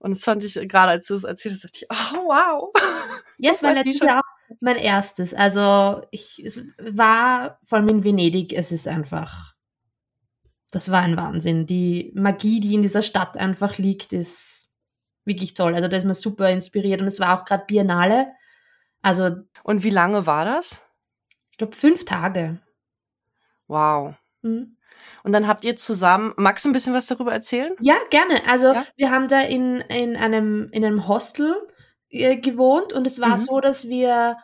Und 0.00 0.12
das 0.12 0.24
fand 0.24 0.42
ich 0.44 0.54
gerade, 0.54 0.92
als 0.92 1.06
du 1.08 1.14
es 1.14 1.24
erzählt 1.24 1.54
hast, 1.54 1.64
dachte 1.64 1.78
ich, 1.82 1.86
oh, 1.90 2.24
wow. 2.26 2.70
Ja, 3.36 3.52
es 3.52 3.62
war 3.62 3.74
letztes 3.74 4.00
Jahr 4.00 4.20
auch 4.20 4.56
mein 4.60 4.76
erstes. 4.76 5.34
Also 5.34 6.02
ich, 6.10 6.42
es 6.44 6.66
war, 6.82 7.58
vor 7.66 7.78
allem 7.78 7.88
in 7.88 8.04
Venedig, 8.04 8.52
es 8.54 8.72
ist 8.72 8.88
einfach, 8.88 9.54
das 10.70 10.90
war 10.90 11.02
ein 11.02 11.16
Wahnsinn. 11.16 11.66
Die 11.66 12.12
Magie, 12.14 12.60
die 12.60 12.74
in 12.74 12.82
dieser 12.82 13.02
Stadt 13.02 13.36
einfach 13.36 13.76
liegt, 13.76 14.12
ist 14.12 14.70
wirklich 15.24 15.54
toll. 15.54 15.74
Also 15.74 15.88
da 15.88 15.96
ist 15.96 16.04
man 16.04 16.14
super 16.14 16.50
inspiriert 16.50 17.00
und 17.00 17.06
es 17.06 17.20
war 17.20 17.38
auch 17.38 17.44
gerade 17.44 17.64
Biennale. 17.66 18.32
Also. 19.02 19.30
Und 19.62 19.82
wie 19.82 19.90
lange 19.90 20.26
war 20.26 20.44
das? 20.44 20.84
Ich 21.50 21.58
glaube 21.58 21.76
fünf 21.76 22.04
Tage. 22.04 22.60
Wow. 23.66 24.14
Mhm. 24.42 24.76
Und 25.22 25.32
dann 25.32 25.46
habt 25.46 25.64
ihr 25.64 25.76
zusammen, 25.76 26.32
magst 26.36 26.64
du 26.64 26.70
ein 26.70 26.72
bisschen 26.72 26.94
was 26.94 27.06
darüber 27.06 27.32
erzählen? 27.32 27.74
Ja, 27.80 27.96
gerne. 28.10 28.40
Also 28.48 28.72
ja? 28.72 28.84
wir 28.96 29.10
haben 29.10 29.28
da 29.28 29.40
in, 29.40 29.80
in, 29.82 30.16
einem, 30.16 30.68
in 30.72 30.84
einem 30.84 31.08
Hostel 31.08 31.54
äh, 32.10 32.36
gewohnt 32.36 32.92
und 32.92 33.06
es 33.06 33.20
war 33.20 33.36
mhm. 33.36 33.38
so, 33.38 33.60
dass 33.60 33.88
wir 33.88 34.36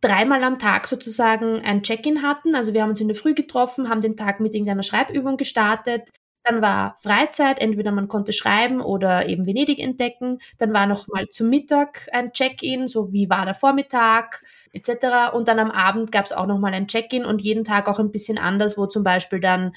dreimal 0.00 0.42
am 0.42 0.58
Tag 0.58 0.86
sozusagen 0.86 1.60
ein 1.60 1.82
Check-in 1.82 2.22
hatten. 2.22 2.54
Also 2.54 2.74
wir 2.74 2.82
haben 2.82 2.90
uns 2.90 3.00
in 3.00 3.08
der 3.08 3.16
Früh 3.16 3.34
getroffen, 3.34 3.88
haben 3.88 4.00
den 4.00 4.16
Tag 4.16 4.40
mit 4.40 4.54
irgendeiner 4.54 4.82
Schreibübung 4.82 5.36
gestartet. 5.36 6.10
Dann 6.44 6.60
war 6.60 6.96
Freizeit, 7.00 7.60
entweder 7.60 7.92
man 7.92 8.08
konnte 8.08 8.32
schreiben 8.32 8.80
oder 8.80 9.28
eben 9.28 9.46
Venedig 9.46 9.78
entdecken. 9.78 10.38
Dann 10.58 10.72
war 10.72 10.86
noch 10.86 11.06
mal 11.08 11.28
zum 11.28 11.48
Mittag 11.50 12.08
ein 12.12 12.32
Check-in, 12.32 12.88
so 12.88 13.12
wie 13.12 13.30
war 13.30 13.44
der 13.44 13.54
Vormittag 13.54 14.42
etc. 14.72 15.34
Und 15.34 15.48
dann 15.48 15.60
am 15.60 15.70
Abend 15.70 16.10
gab 16.10 16.24
es 16.24 16.32
auch 16.32 16.46
noch 16.46 16.58
mal 16.58 16.74
ein 16.74 16.88
Check-in 16.88 17.24
und 17.24 17.42
jeden 17.42 17.64
Tag 17.64 17.88
auch 17.88 18.00
ein 18.00 18.10
bisschen 18.10 18.38
anders, 18.38 18.76
wo 18.76 18.86
zum 18.86 19.04
Beispiel 19.04 19.40
dann 19.40 19.72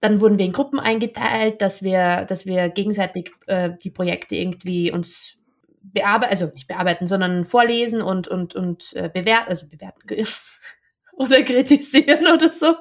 dann 0.00 0.20
wurden 0.20 0.38
wir 0.38 0.44
in 0.44 0.52
Gruppen 0.52 0.78
eingeteilt, 0.78 1.62
dass 1.62 1.82
wir, 1.82 2.26
dass 2.26 2.46
wir 2.46 2.68
gegenseitig 2.68 3.32
äh, 3.46 3.70
die 3.82 3.90
Projekte 3.90 4.36
irgendwie 4.36 4.92
uns 4.92 5.38
bearbeiten, 5.82 6.30
also 6.30 6.46
nicht 6.54 6.68
bearbeiten, 6.68 7.06
sondern 7.06 7.44
vorlesen 7.44 8.02
und 8.02 8.28
und 8.28 8.54
und 8.54 8.92
äh, 8.94 9.08
bewerten, 9.12 9.48
also 9.48 9.68
bewerten 9.68 10.00
oder 11.16 11.42
kritisieren 11.42 12.26
oder 12.32 12.52
so. 12.52 12.74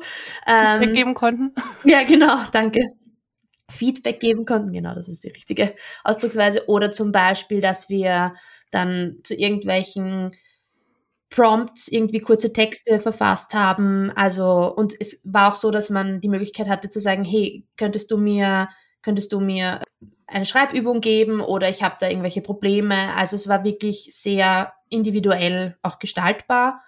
Feedback 0.46 0.88
ähm, 0.88 0.94
geben 0.94 1.14
konnten. 1.14 1.54
Ja, 1.84 2.04
genau, 2.04 2.38
danke. 2.52 2.92
Feedback 3.72 4.20
geben 4.20 4.46
konnten, 4.46 4.72
genau, 4.72 4.94
das 4.94 5.08
ist 5.08 5.24
die 5.24 5.30
richtige 5.30 5.74
Ausdrucksweise. 6.04 6.68
Oder 6.68 6.92
zum 6.92 7.12
Beispiel, 7.12 7.62
dass 7.62 7.90
wir 7.90 8.36
dann 8.72 9.18
zu 9.24 9.34
irgendwelchen 9.34 10.36
Prompts 11.30 11.88
irgendwie 11.88 12.20
kurze 12.20 12.54
Texte 12.54 13.00
verfasst 13.00 13.54
haben. 13.54 14.12
Also, 14.16 14.74
und 14.74 14.94
es 15.00 15.20
war 15.24 15.52
auch 15.52 15.56
so, 15.56 15.72
dass 15.72 15.90
man 15.90 16.22
die 16.22 16.30
Möglichkeit 16.30 16.70
hatte 16.70 16.90
zu 16.90 17.00
sagen, 17.00 17.26
hey, 17.26 17.66
könntest 17.78 18.12
du 18.12 18.18
mir, 18.18 18.70
könntest 19.02 19.34
du 19.34 19.40
mir 19.40 19.82
eine 20.28 20.46
Schreibübung 20.46 21.02
geben 21.02 21.42
oder 21.42 21.70
ich 21.70 21.84
habe 21.84 21.98
da 22.00 22.10
irgendwelche 22.10 22.42
Probleme. 22.42 23.14
Also 23.16 23.36
es 23.36 23.48
war 23.48 23.64
wirklich 23.64 24.08
sehr 24.12 24.74
individuell 24.90 25.78
auch 25.82 26.00
gestaltbar 26.00 26.82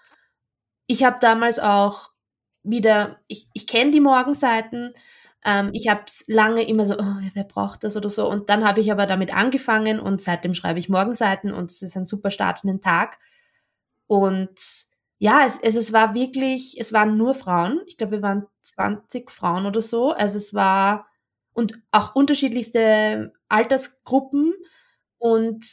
ich 0.88 1.04
habe 1.04 1.18
damals 1.22 1.60
auch 1.60 2.12
wieder, 2.64 3.20
ich, 3.28 3.48
ich 3.54 3.68
kenne 3.68 3.92
die 3.92 4.02
Morgenseiten, 4.02 4.92
ähm, 5.46 5.70
ich 5.74 5.88
habe 5.88 6.04
lange 6.28 6.68
immer 6.68 6.86
so, 6.86 6.96
oh, 6.98 7.16
wer 7.34 7.44
braucht 7.44 7.84
das 7.84 7.96
oder 7.96 8.10
so. 8.10 8.30
Und 8.30 8.50
dann 8.50 8.68
habe 8.68 8.82
ich 8.82 8.92
aber 8.92 9.06
damit 9.06 9.34
angefangen 9.36 10.00
und 10.00 10.22
seitdem 10.22 10.54
schreibe 10.54 10.80
ich 10.80 10.90
Morgenseiten 10.90 11.54
und 11.54 11.72
es 11.72 11.82
ist 11.82 11.96
ein 11.96 12.06
super 12.06 12.32
Start 12.32 12.64
in 12.64 12.70
den 12.70 12.82
Tag. 12.82 13.20
Und 14.08 14.60
ja, 15.20 15.46
es, 15.46 15.62
also 15.64 15.80
es 15.80 15.94
war 15.94 16.14
wirklich, 16.14 16.80
es 16.80 16.94
waren 16.94 17.18
nur 17.18 17.34
Frauen. 17.36 17.82
Ich 17.88 17.98
glaube, 17.98 18.14
wir 18.14 18.22
waren 18.22 18.48
20 18.62 19.32
Frauen 19.32 19.66
oder 19.66 19.82
so. 19.82 20.12
Also 20.12 20.38
es 20.38 20.54
war, 20.54 21.08
und 21.54 21.80
auch 21.92 22.16
unterschiedlichste 22.16 23.34
Altersgruppen. 23.50 24.54
Und 25.18 25.66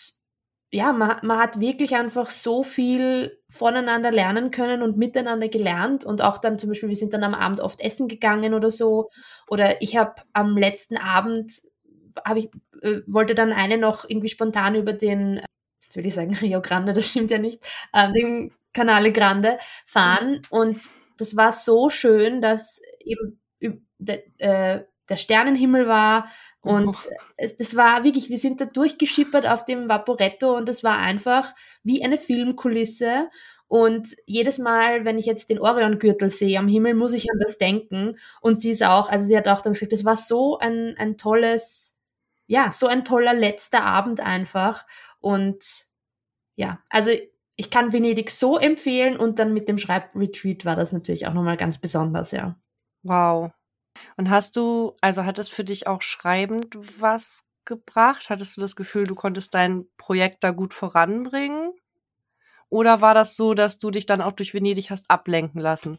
ja, 0.74 0.92
man, 0.92 1.18
man 1.22 1.38
hat 1.38 1.60
wirklich 1.60 1.94
einfach 1.94 2.30
so 2.30 2.64
viel 2.64 3.38
voneinander 3.48 4.10
lernen 4.10 4.50
können 4.50 4.82
und 4.82 4.96
miteinander 4.96 5.48
gelernt 5.48 6.04
und 6.04 6.20
auch 6.20 6.38
dann 6.38 6.58
zum 6.58 6.68
Beispiel, 6.68 6.88
wir 6.88 6.96
sind 6.96 7.14
dann 7.14 7.22
am 7.22 7.34
Abend 7.34 7.60
oft 7.60 7.80
essen 7.80 8.08
gegangen 8.08 8.54
oder 8.54 8.72
so. 8.72 9.08
Oder 9.48 9.80
ich 9.82 9.96
habe 9.96 10.16
am 10.32 10.56
letzten 10.58 10.96
Abend, 10.96 11.52
habe 12.24 12.40
ich, 12.40 12.50
äh, 12.82 13.02
wollte 13.06 13.37
dann 13.37 13.52
eine 13.52 13.78
noch 13.78 14.04
irgendwie 14.08 14.28
spontan 14.28 14.74
über 14.74 14.92
den, 14.92 15.40
jetzt 15.84 15.94
will 15.94 16.06
ich 16.06 16.14
sagen 16.14 16.34
Rio 16.42 16.60
Grande, 16.60 16.92
das 16.92 17.08
stimmt 17.08 17.30
ja 17.30 17.38
nicht, 17.38 17.62
äh, 17.92 18.12
den 18.12 18.52
Canale 18.72 19.12
Grande 19.12 19.58
fahren. 19.87 20.42
Und 20.50 20.80
das 21.18 21.37
war 21.37 21.52
so 21.52 21.88
schön, 21.88 22.42
dass 22.42 22.82
eben 22.98 23.40
äh, 23.60 24.80
der 25.08 25.16
Sternenhimmel 25.16 25.87
war, 25.87 26.28
und 26.64 26.96
es, 27.37 27.57
das 27.57 27.77
war 27.77 28.05
wirklich, 28.05 28.31
wir 28.31 28.38
sind 28.38 28.61
da 28.61 28.64
durchgeschippert 28.64 29.46
auf 29.46 29.64
dem 29.64 29.88
Vaporetto 29.88 30.57
und 30.57 30.68
das 30.68 30.83
war 30.83 30.98
einfach 30.98 31.55
wie 31.83 32.03
eine 32.03 32.18
Filmkulisse. 32.18 33.29
Und 33.68 34.16
jedes 34.27 34.59
Mal, 34.59 35.05
wenn 35.05 35.18
ich 35.18 35.27
jetzt 35.27 35.50
den 35.50 35.59
Orion-Gürtel 35.59 36.31
sehe 36.31 36.59
am 36.59 36.68
Himmel, 36.68 36.94
muss 36.94 37.12
ich 37.12 37.31
an 37.31 37.38
das 37.40 37.59
denken. 37.59 38.12
Und 38.40 38.61
sie 38.61 38.70
ist 38.70 38.85
auch, 38.85 39.09
also 39.11 39.27
sie 39.27 39.37
hat 39.37 39.48
auch 39.48 39.62
dann 39.62 39.72
gesagt, 39.72 39.92
das 39.92 40.05
war 40.05 40.16
so 40.16 40.59
ein, 40.59 40.94
ein 40.98 41.16
tolles, 41.16 41.98
ja, 42.46 42.70
so 42.70 42.87
ein 42.87 43.05
toller 43.05 43.35
letzter 43.35 43.83
Abend 43.83 44.20
einfach. 44.20 44.87
Und 45.20 45.64
ja, 46.57 46.81
also 46.88 47.11
ich 47.57 47.70
kann 47.70 47.92
Venedig 47.92 48.31
so 48.31 48.59
empfehlen 48.59 49.16
und 49.16 49.38
dann 49.38 49.55
mit 49.55 49.68
dem 49.68 49.79
Schreibretreat 49.79 50.64
war 50.64 50.77
das 50.77 50.92
natürlich 50.92 51.27
auch 51.27 51.35
nochmal 51.35 51.57
ganz 51.57 51.79
besonders, 51.79 52.33
ja. 52.33 52.57
Wow. 53.03 53.53
Und 54.16 54.30
hast 54.30 54.57
du, 54.57 54.96
also 55.00 55.24
hat 55.24 55.38
es 55.38 55.48
für 55.48 55.64
dich 55.64 55.87
auch 55.87 56.02
schreibend 56.02 56.76
was 56.98 57.44
gebracht? 57.64 58.30
Hattest 58.30 58.57
du 58.57 58.61
das 58.61 58.76
Gefühl, 58.76 59.07
du 59.07 59.14
konntest 59.14 59.54
dein 59.54 59.87
Projekt 59.96 60.44
da 60.44 60.50
gut 60.50 60.74
voranbringen? 60.74 61.72
Oder 62.68 63.00
war 63.00 63.14
das 63.14 63.37
so, 63.37 63.54
dass 63.54 63.78
du 63.78 63.90
dich 63.90 64.07
dann 64.07 64.20
auch 64.20 64.33
durch 64.33 64.54
Venedig 64.54 64.90
hast 64.90 65.11
ablenken 65.11 65.61
lassen? 65.61 65.98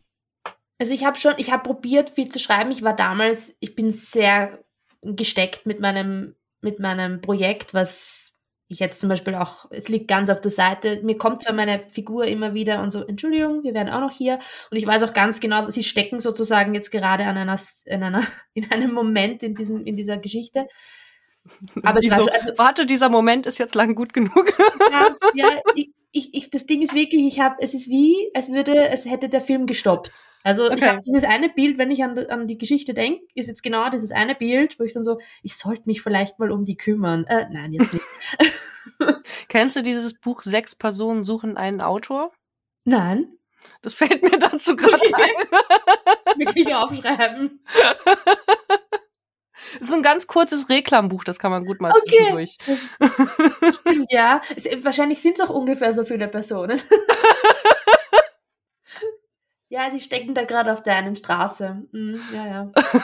Also 0.77 0.93
ich 0.93 1.05
habe 1.05 1.17
schon, 1.17 1.33
ich 1.37 1.51
habe 1.51 1.63
probiert 1.63 2.09
viel 2.09 2.29
zu 2.29 2.39
schreiben. 2.39 2.71
Ich 2.71 2.83
war 2.83 2.95
damals, 2.95 3.57
ich 3.61 3.75
bin 3.75 3.91
sehr 3.91 4.63
gesteckt 5.01 5.65
mit 5.65 5.79
meinem 5.79 6.35
mit 6.61 6.79
meinem 6.79 7.21
Projekt, 7.21 7.73
was 7.73 8.34
ich 8.67 8.79
jetzt 8.79 8.99
zum 8.99 9.09
Beispiel 9.09 9.35
auch, 9.35 9.65
es 9.69 9.89
liegt 9.89 10.07
ganz 10.07 10.29
auf 10.29 10.41
der 10.41 10.51
Seite, 10.51 11.01
mir 11.03 11.17
kommt 11.17 11.43
zwar 11.43 11.53
meine 11.53 11.79
Figur 11.91 12.25
immer 12.25 12.53
wieder 12.53 12.81
und 12.81 12.91
so, 12.91 13.05
Entschuldigung, 13.05 13.63
wir 13.63 13.73
werden 13.73 13.89
auch 13.89 13.99
noch 13.99 14.11
hier. 14.11 14.39
Und 14.71 14.77
ich 14.77 14.87
weiß 14.87 15.03
auch 15.03 15.13
ganz 15.13 15.39
genau, 15.39 15.69
sie 15.69 15.83
stecken 15.83 16.19
sozusagen 16.19 16.73
jetzt 16.73 16.91
gerade 16.91 17.25
an 17.25 17.37
einer, 17.37 17.59
in 17.85 18.03
einer, 18.03 18.23
in 18.53 18.71
einem 18.71 18.91
Moment 18.93 19.43
in 19.43 19.53
diesem, 19.55 19.85
in 19.85 19.95
dieser 19.95 20.17
Geschichte. 20.17 20.67
Aber 21.83 21.99
es 21.99 22.09
war 22.09 22.23
so, 22.23 22.29
also, 22.31 22.51
warte, 22.57 22.87
dieser 22.87 23.09
Moment 23.09 23.45
ist 23.45 23.59
jetzt 23.59 23.75
lang 23.75 23.93
gut 23.93 24.13
genug. 24.13 24.51
Ja, 24.91 25.07
ja 25.35 25.47
ich, 25.75 25.93
ich, 26.15 26.33
ich, 26.33 26.49
das 26.49 26.65
Ding 26.65 26.81
ist 26.81 26.95
wirklich, 26.95 27.25
ich 27.25 27.41
habe, 27.41 27.57
es 27.59 27.73
ist 27.73 27.89
wie, 27.89 28.31
als 28.33 28.49
würde, 28.49 28.87
es 28.87 29.05
hätte 29.05 29.27
der 29.27 29.41
Film 29.41 29.65
gestoppt. 29.65 30.31
Also 30.43 30.63
okay. 30.63 30.75
ich 30.77 30.83
habe 30.83 31.01
dieses 31.05 31.25
eine 31.25 31.49
Bild, 31.49 31.77
wenn 31.77 31.91
ich 31.91 32.03
an, 32.03 32.17
an 32.17 32.47
die 32.47 32.57
Geschichte 32.57 32.93
denke, 32.93 33.25
ist 33.35 33.47
jetzt 33.47 33.63
genau 33.63 33.89
dieses 33.89 34.11
eine 34.11 34.33
Bild, 34.33 34.79
wo 34.79 34.85
ich 34.85 34.93
dann 34.93 35.03
so, 35.03 35.19
ich 35.43 35.57
sollte 35.57 35.83
mich 35.87 36.01
vielleicht 36.01 36.39
mal 36.39 36.51
um 36.51 36.63
die 36.63 36.77
kümmern. 36.77 37.25
Äh, 37.25 37.47
nein, 37.51 37.73
jetzt 37.73 37.93
nicht. 37.93 38.05
Kennst 39.49 39.75
du 39.75 39.81
dieses 39.81 40.13
Buch 40.13 40.41
Sechs 40.41 40.73
Personen 40.75 41.25
suchen 41.25 41.57
einen 41.57 41.81
Autor? 41.81 42.31
Nein. 42.85 43.37
Das 43.81 43.93
fällt 43.93 44.23
mir 44.23 44.39
dazu 44.39 44.77
gerade 44.77 45.03
ein. 45.03 46.39
Wirklich 46.39 46.73
aufschreiben. 46.73 47.59
Das 49.79 49.89
ist 49.89 49.93
ein 49.93 50.03
ganz 50.03 50.27
kurzes 50.27 50.69
Reklambuch, 50.69 51.23
das 51.23 51.39
kann 51.39 51.51
man 51.51 51.65
gut 51.65 51.81
mal 51.81 51.91
okay. 51.91 52.17
zwischendurch. 52.17 52.57
Stimmt, 53.81 54.11
ja. 54.11 54.41
Es, 54.55 54.67
wahrscheinlich 54.83 55.21
sind 55.21 55.39
es 55.39 55.45
auch 55.45 55.53
ungefähr 55.53 55.93
so 55.93 56.03
viele 56.03 56.27
Personen. 56.27 56.81
ja, 59.69 59.91
sie 59.91 59.99
stecken 59.99 60.33
da 60.33 60.43
gerade 60.43 60.73
auf 60.73 60.83
der 60.83 60.95
einen 60.95 61.15
Straße. 61.15 61.83
Mhm, 61.91 62.21
ja, 62.33 62.47
ja. 62.47 62.71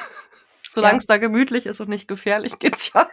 Solange 0.69 0.99
es 0.99 1.03
ja. 1.03 1.15
da 1.15 1.17
gemütlich 1.17 1.65
ist 1.65 1.81
und 1.81 1.89
nicht 1.89 2.07
gefährlich, 2.07 2.57
geht's 2.57 2.93
ja. 2.93 3.09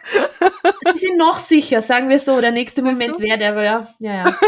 sie 0.95 1.07
sind 1.07 1.17
noch 1.17 1.39
sicher, 1.39 1.81
sagen 1.81 2.07
wir 2.07 2.19
so. 2.19 2.39
Der 2.39 2.51
nächste 2.51 2.81
Moment 2.81 3.19
wäre 3.19 3.37
der, 3.37 3.51
aber 3.51 3.63
ja, 3.63 3.93
ja, 3.99 4.13
ja. 4.13 4.39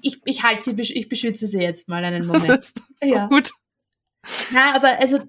Ich, 0.00 0.20
ich 0.24 0.42
halte 0.42 0.74
sie, 0.74 0.94
ich 0.94 1.08
beschütze 1.08 1.46
sie 1.46 1.60
jetzt 1.60 1.88
mal 1.88 2.04
einen 2.04 2.26
Moment. 2.26 2.48
Das 2.48 2.58
ist, 2.58 2.78
das 2.78 3.08
ist 3.08 3.12
ja. 3.12 3.28
gut. 3.28 3.52
Na, 4.50 4.74
aber 4.74 5.00
also 5.00 5.20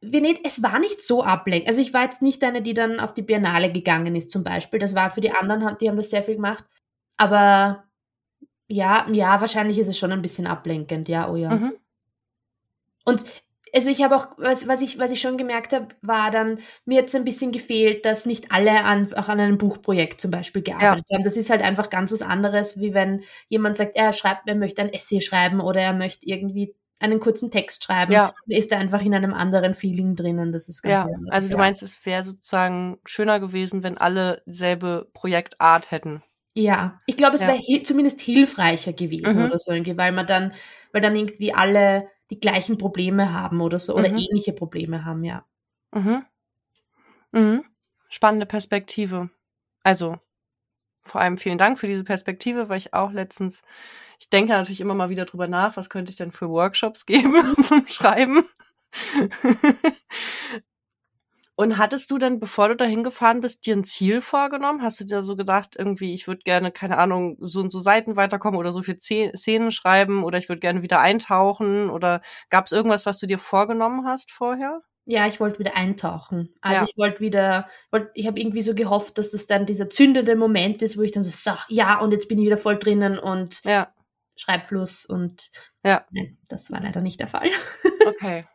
Venedig, 0.00 0.40
es 0.44 0.62
war 0.62 0.78
nicht 0.78 1.02
so 1.02 1.24
ablenkend. 1.24 1.68
Also 1.68 1.80
ich 1.80 1.92
war 1.92 2.04
jetzt 2.04 2.22
nicht 2.22 2.42
eine, 2.44 2.62
die 2.62 2.74
dann 2.74 3.00
auf 3.00 3.14
die 3.14 3.22
Biennale 3.22 3.72
gegangen 3.72 4.14
ist 4.14 4.30
zum 4.30 4.44
Beispiel. 4.44 4.78
Das 4.78 4.94
war 4.94 5.10
für 5.10 5.20
die 5.20 5.32
anderen, 5.32 5.76
die 5.80 5.88
haben 5.88 5.96
das 5.96 6.10
sehr 6.10 6.22
viel 6.22 6.36
gemacht. 6.36 6.64
Aber 7.16 7.84
ja, 8.68 9.06
ja, 9.10 9.40
wahrscheinlich 9.40 9.78
ist 9.78 9.88
es 9.88 9.98
schon 9.98 10.12
ein 10.12 10.22
bisschen 10.22 10.46
ablenkend, 10.46 11.08
ja, 11.08 11.28
oh 11.28 11.36
ja. 11.36 11.50
Mhm. 11.50 11.74
Und 13.04 13.24
also 13.74 13.90
ich 13.90 14.02
habe 14.02 14.16
auch, 14.16 14.28
was, 14.38 14.68
was, 14.68 14.82
ich, 14.82 14.98
was 14.98 15.10
ich 15.10 15.20
schon 15.20 15.36
gemerkt 15.36 15.72
habe, 15.72 15.88
war 16.00 16.30
dann, 16.30 16.60
mir 16.84 17.04
es 17.04 17.14
ein 17.14 17.24
bisschen 17.24 17.52
gefehlt, 17.52 18.04
dass 18.04 18.26
nicht 18.26 18.52
alle 18.52 18.84
an, 18.84 19.12
auch 19.14 19.28
an 19.28 19.40
einem 19.40 19.58
Buchprojekt 19.58 20.20
zum 20.20 20.30
Beispiel 20.30 20.62
gearbeitet 20.62 21.06
ja. 21.08 21.16
haben. 21.16 21.24
Das 21.24 21.36
ist 21.36 21.50
halt 21.50 21.62
einfach 21.62 21.90
ganz 21.90 22.12
was 22.12 22.22
anderes, 22.22 22.80
wie 22.80 22.94
wenn 22.94 23.24
jemand 23.48 23.76
sagt, 23.76 23.96
er 23.96 24.12
schreibt, 24.12 24.48
er 24.48 24.54
möchte 24.54 24.82
ein 24.82 24.92
Essay 24.92 25.20
schreiben 25.20 25.60
oder 25.60 25.80
er 25.80 25.92
möchte 25.92 26.26
irgendwie 26.26 26.74
einen 27.00 27.20
kurzen 27.20 27.50
Text 27.50 27.84
schreiben, 27.84 28.12
ja. 28.12 28.34
ist 28.46 28.72
er 28.72 28.78
einfach 28.78 29.02
in 29.02 29.14
einem 29.14 29.34
anderen 29.34 29.74
Feeling 29.74 30.16
drinnen. 30.16 30.52
Das 30.52 30.68
ist 30.68 30.82
ganz 30.82 31.10
Ja, 31.10 31.16
anders, 31.16 31.32
also 31.32 31.48
du 31.48 31.52
ja. 31.52 31.58
meinst, 31.58 31.82
es 31.82 32.04
wäre 32.04 32.22
sozusagen 32.22 32.98
schöner 33.04 33.40
gewesen, 33.40 33.82
wenn 33.82 33.98
alle 33.98 34.42
dieselbe 34.46 35.08
Projektart 35.14 35.90
hätten. 35.90 36.22
Ja, 36.54 37.00
ich 37.06 37.16
glaube, 37.16 37.36
es 37.36 37.42
ja. 37.42 37.48
wäre 37.48 37.82
zumindest 37.84 38.20
hilfreicher 38.20 38.92
gewesen 38.92 39.38
mhm. 39.38 39.46
oder 39.46 39.58
so 39.58 39.70
irgendwie, 39.70 39.96
weil 39.96 40.12
man 40.12 40.26
dann, 40.26 40.54
weil 40.92 41.00
dann 41.00 41.14
irgendwie 41.14 41.54
alle 41.54 42.08
die 42.30 42.40
gleichen 42.40 42.78
Probleme 42.78 43.32
haben 43.32 43.60
oder 43.60 43.78
so 43.78 43.94
oder 43.94 44.08
mhm. 44.08 44.18
ähnliche 44.18 44.52
Probleme 44.52 45.04
haben, 45.04 45.22
ja. 45.24 45.44
Mhm. 45.92 46.24
Mhm. 47.32 47.64
Spannende 48.08 48.46
Perspektive. 48.46 49.30
Also 49.84 50.18
vor 51.02 51.20
allem 51.20 51.38
vielen 51.38 51.58
Dank 51.58 51.78
für 51.78 51.86
diese 51.86 52.04
Perspektive, 52.04 52.68
weil 52.68 52.78
ich 52.78 52.92
auch 52.92 53.12
letztens 53.12 53.62
ich 54.18 54.30
denke 54.30 54.52
natürlich 54.52 54.80
immer 54.80 54.94
mal 54.94 55.10
wieder 55.10 55.24
drüber 55.24 55.48
nach, 55.48 55.76
was 55.76 55.90
könnte 55.90 56.10
ich 56.10 56.18
denn 56.18 56.32
für 56.32 56.48
Workshops 56.48 57.06
geben 57.06 57.62
zum 57.62 57.86
Schreiben. 57.86 58.44
Und 61.60 61.76
hattest 61.76 62.12
du 62.12 62.18
denn, 62.18 62.38
bevor 62.38 62.68
du 62.68 62.76
dahin 62.76 63.02
gefahren 63.02 63.40
bist, 63.40 63.66
dir 63.66 63.74
ein 63.74 63.82
Ziel 63.82 64.20
vorgenommen? 64.20 64.80
Hast 64.80 65.00
du 65.00 65.04
dir 65.04 65.22
so 65.22 65.34
gedacht, 65.34 65.74
irgendwie, 65.76 66.14
ich 66.14 66.28
würde 66.28 66.42
gerne, 66.44 66.70
keine 66.70 66.98
Ahnung, 66.98 67.36
so 67.40 67.58
und 67.58 67.70
so 67.70 67.80
Seiten 67.80 68.14
weiterkommen 68.14 68.60
oder 68.60 68.70
so 68.70 68.80
viel 68.80 68.98
Szenen 69.00 69.72
schreiben 69.72 70.22
oder 70.22 70.38
ich 70.38 70.48
würde 70.48 70.60
gerne 70.60 70.82
wieder 70.82 71.00
eintauchen? 71.00 71.90
Oder 71.90 72.22
gab 72.48 72.66
es 72.66 72.72
irgendwas, 72.72 73.06
was 73.06 73.18
du 73.18 73.26
dir 73.26 73.40
vorgenommen 73.40 74.06
hast 74.06 74.30
vorher? 74.30 74.82
Ja, 75.04 75.26
ich 75.26 75.40
wollte 75.40 75.58
wieder 75.58 75.74
eintauchen. 75.74 76.54
Also 76.60 76.82
ja. 76.82 76.86
ich 76.88 76.96
wollte 76.96 77.18
wieder, 77.18 77.66
wollt, 77.90 78.10
ich 78.14 78.28
habe 78.28 78.38
irgendwie 78.38 78.62
so 78.62 78.76
gehofft, 78.76 79.18
dass 79.18 79.32
das 79.32 79.48
dann 79.48 79.66
dieser 79.66 79.90
zündende 79.90 80.36
Moment 80.36 80.80
ist, 80.80 80.96
wo 80.96 81.02
ich 81.02 81.10
dann 81.10 81.24
so, 81.24 81.30
so, 81.32 81.58
ja, 81.68 81.98
und 81.98 82.12
jetzt 82.12 82.28
bin 82.28 82.38
ich 82.38 82.44
wieder 82.44 82.58
voll 82.58 82.78
drinnen 82.78 83.18
und 83.18 83.64
ja. 83.64 83.88
Schreibfluss 84.38 85.04
und 85.04 85.50
ja. 85.84 86.06
Nein, 86.10 86.38
das 86.48 86.70
war 86.70 86.80
leider 86.80 87.00
nicht 87.00 87.20
der 87.20 87.28
Fall. 87.28 87.50
Okay. 88.06 88.46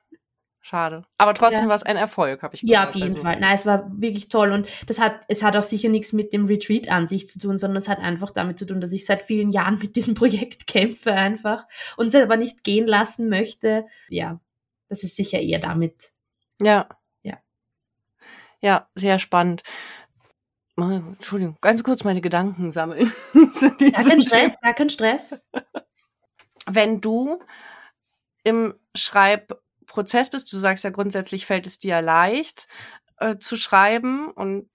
Schade. 0.65 1.01
Aber 1.17 1.33
trotzdem 1.33 1.63
ja. 1.63 1.67
war 1.67 1.75
es 1.75 1.83
ein 1.83 1.97
Erfolg, 1.97 2.41
habe 2.41 2.55
ich 2.55 2.61
gehört. 2.61 2.73
Ja, 2.73 2.87
auf 2.87 2.95
jeden 2.95 3.09
also. 3.09 3.21
Fall. 3.21 3.37
Nein, 3.37 3.53
es 3.53 3.65
war 3.65 3.91
wirklich 3.99 4.29
toll. 4.29 4.53
Und 4.53 4.69
das 4.87 4.97
hat, 4.97 5.19
es 5.27 5.43
hat 5.43 5.57
auch 5.57 5.63
sicher 5.63 5.89
nichts 5.89 6.13
mit 6.13 6.31
dem 6.31 6.45
Retreat 6.45 6.89
an 6.89 7.09
sich 7.09 7.27
zu 7.27 7.37
tun, 7.37 7.59
sondern 7.59 7.75
es 7.75 7.89
hat 7.89 7.99
einfach 7.99 8.31
damit 8.31 8.59
zu 8.59 8.65
tun, 8.65 8.79
dass 8.79 8.93
ich 8.93 9.05
seit 9.05 9.21
vielen 9.21 9.51
Jahren 9.51 9.77
mit 9.77 9.97
diesem 9.97 10.15
Projekt 10.15 10.65
kämpfe 10.65 11.13
einfach 11.13 11.65
und 11.97 12.07
es 12.07 12.15
aber 12.15 12.37
nicht 12.37 12.63
gehen 12.63 12.87
lassen 12.87 13.27
möchte. 13.27 13.85
Ja, 14.07 14.39
das 14.87 15.03
ist 15.03 15.17
sicher 15.17 15.41
eher 15.41 15.59
damit. 15.59 16.13
Ja. 16.61 16.87
Ja. 17.23 17.39
Ja, 18.61 18.87
sehr 18.95 19.19
spannend. 19.19 19.63
Entschuldigung, 20.75 21.57
ganz 21.61 21.83
kurz 21.83 22.03
meine 22.03 22.21
Gedanken 22.21 22.71
sammeln. 22.71 23.11
gar 23.33 24.03
kein 24.03 24.21
Stress, 24.21 24.59
gar 24.59 24.73
kein 24.73 24.89
Stress. 24.89 25.35
Wenn 26.65 26.99
du 26.99 27.39
im 28.43 28.73
Schreibprozess 28.95 30.31
bist, 30.31 30.51
du 30.51 30.57
sagst 30.57 30.83
ja 30.83 30.89
grundsätzlich 30.89 31.45
fällt 31.45 31.67
es 31.67 31.79
dir 31.79 32.01
leicht 32.01 32.67
äh, 33.19 33.37
zu 33.37 33.55
schreiben 33.55 34.31
und 34.31 34.69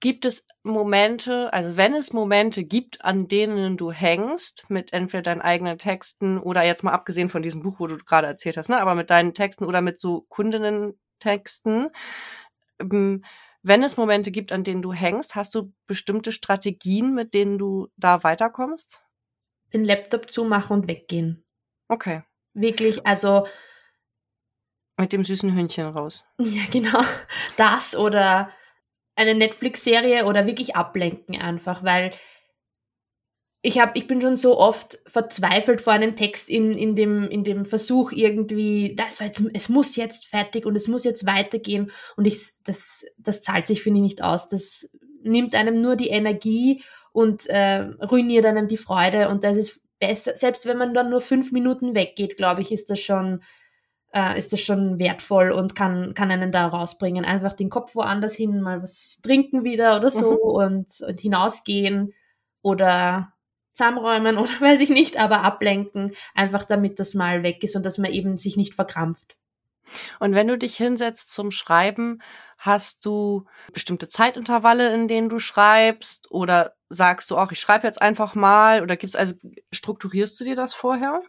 gibt 0.00 0.24
es 0.24 0.46
Momente, 0.62 1.52
also 1.52 1.76
wenn 1.76 1.94
es 1.94 2.12
Momente 2.12 2.64
gibt, 2.64 3.04
an 3.04 3.26
denen 3.26 3.76
du 3.76 3.90
hängst 3.90 4.64
mit 4.68 4.92
entweder 4.92 5.22
deinen 5.22 5.40
eigenen 5.40 5.78
Texten 5.78 6.38
oder 6.38 6.62
jetzt 6.64 6.84
mal 6.84 6.92
abgesehen 6.92 7.30
von 7.30 7.42
diesem 7.42 7.62
Buch, 7.62 7.80
wo 7.80 7.86
du 7.88 7.96
gerade 7.96 8.28
erzählt 8.28 8.56
hast, 8.56 8.68
ne, 8.68 8.80
aber 8.80 8.94
mit 8.94 9.10
deinen 9.10 9.34
Texten 9.34 9.64
oder 9.64 9.80
mit 9.80 9.98
so 9.98 10.24
Kundinnen-Texten, 10.28 11.88
ähm, 12.80 13.24
wenn 13.68 13.82
es 13.82 13.96
Momente 13.96 14.30
gibt, 14.30 14.50
an 14.50 14.64
denen 14.64 14.82
du 14.82 14.92
hängst, 14.92 15.34
hast 15.34 15.54
du 15.54 15.72
bestimmte 15.86 16.32
Strategien, 16.32 17.14
mit 17.14 17.34
denen 17.34 17.58
du 17.58 17.88
da 17.96 18.24
weiterkommst? 18.24 19.00
Den 19.72 19.84
Laptop 19.84 20.30
zumachen 20.30 20.78
und 20.80 20.88
weggehen. 20.88 21.44
Okay. 21.88 22.22
Wirklich, 22.54 23.06
also. 23.06 23.46
Mit 24.98 25.12
dem 25.12 25.24
süßen 25.24 25.54
Hündchen 25.54 25.86
raus. 25.86 26.24
Ja, 26.40 26.62
genau. 26.72 27.02
Das 27.56 27.94
oder 27.94 28.50
eine 29.14 29.34
Netflix-Serie 29.34 30.24
oder 30.24 30.46
wirklich 30.46 30.76
ablenken 30.76 31.40
einfach, 31.40 31.84
weil 31.84 32.12
ich 33.68 33.78
habe, 33.78 33.92
ich 33.96 34.06
bin 34.06 34.22
schon 34.22 34.36
so 34.36 34.58
oft 34.58 34.98
verzweifelt 35.06 35.82
vor 35.82 35.92
einem 35.92 36.16
Text 36.16 36.48
in, 36.48 36.72
in 36.72 36.96
dem, 36.96 37.28
in 37.28 37.44
dem 37.44 37.66
Versuch 37.66 38.12
irgendwie, 38.12 38.96
das, 38.96 39.18
jetzt, 39.18 39.44
es 39.52 39.68
muss 39.68 39.94
jetzt 39.94 40.26
fertig 40.26 40.64
und 40.64 40.74
es 40.74 40.88
muss 40.88 41.04
jetzt 41.04 41.26
weitergehen 41.26 41.90
und 42.16 42.24
ich, 42.24 42.40
das, 42.64 43.04
das 43.18 43.42
zahlt 43.42 43.66
sich, 43.66 43.82
finde 43.82 43.98
ich, 43.98 44.04
nicht 44.04 44.22
aus. 44.22 44.48
Das 44.48 44.90
nimmt 45.22 45.54
einem 45.54 45.82
nur 45.82 45.96
die 45.96 46.08
Energie 46.08 46.82
und 47.12 47.46
äh, 47.48 47.80
ruiniert 48.10 48.46
einem 48.46 48.68
die 48.68 48.78
Freude 48.78 49.28
und 49.28 49.44
das 49.44 49.58
ist 49.58 49.82
besser, 49.98 50.34
selbst 50.34 50.64
wenn 50.64 50.78
man 50.78 50.94
dann 50.94 51.10
nur 51.10 51.20
fünf 51.20 51.52
Minuten 51.52 51.94
weggeht, 51.94 52.38
glaube 52.38 52.62
ich, 52.62 52.72
ist 52.72 52.88
das 52.88 53.00
schon, 53.00 53.42
äh, 54.14 54.38
ist 54.38 54.50
das 54.54 54.62
schon 54.62 54.98
wertvoll 54.98 55.50
und 55.50 55.74
kann, 55.74 56.14
kann 56.14 56.30
einen 56.30 56.52
da 56.52 56.68
rausbringen. 56.68 57.26
Einfach 57.26 57.52
den 57.52 57.68
Kopf 57.68 57.94
woanders 57.94 58.32
hin, 58.32 58.62
mal 58.62 58.82
was 58.82 59.20
trinken 59.22 59.62
wieder 59.62 59.98
oder 59.98 60.10
so 60.10 60.30
mhm. 60.30 60.38
und, 60.38 61.00
und 61.06 61.20
hinausgehen 61.20 62.14
oder 62.62 63.34
zusammenräumen 63.78 64.36
oder 64.36 64.50
weiß 64.60 64.80
ich 64.80 64.90
nicht, 64.90 65.16
aber 65.16 65.42
ablenken, 65.42 66.12
einfach 66.34 66.64
damit 66.64 66.98
das 66.98 67.14
mal 67.14 67.42
weg 67.42 67.62
ist 67.64 67.76
und 67.76 67.86
dass 67.86 67.98
man 67.98 68.12
eben 68.12 68.36
sich 68.36 68.56
nicht 68.56 68.74
verkrampft. 68.74 69.36
Und 70.20 70.34
wenn 70.34 70.48
du 70.48 70.58
dich 70.58 70.76
hinsetzt 70.76 71.32
zum 71.32 71.50
Schreiben, 71.50 72.20
hast 72.58 73.06
du 73.06 73.46
bestimmte 73.72 74.08
Zeitintervalle, 74.08 74.92
in 74.92 75.08
denen 75.08 75.30
du 75.30 75.38
schreibst 75.38 76.30
oder 76.30 76.74
sagst 76.90 77.30
du 77.30 77.38
auch, 77.38 77.52
ich 77.52 77.60
schreibe 77.60 77.86
jetzt 77.86 78.02
einfach 78.02 78.34
mal 78.34 78.82
oder 78.82 78.96
gibt's 78.96 79.16
also 79.16 79.34
strukturierst 79.72 80.38
du 80.40 80.44
dir 80.44 80.56
das 80.56 80.74
vorher? 80.74 81.22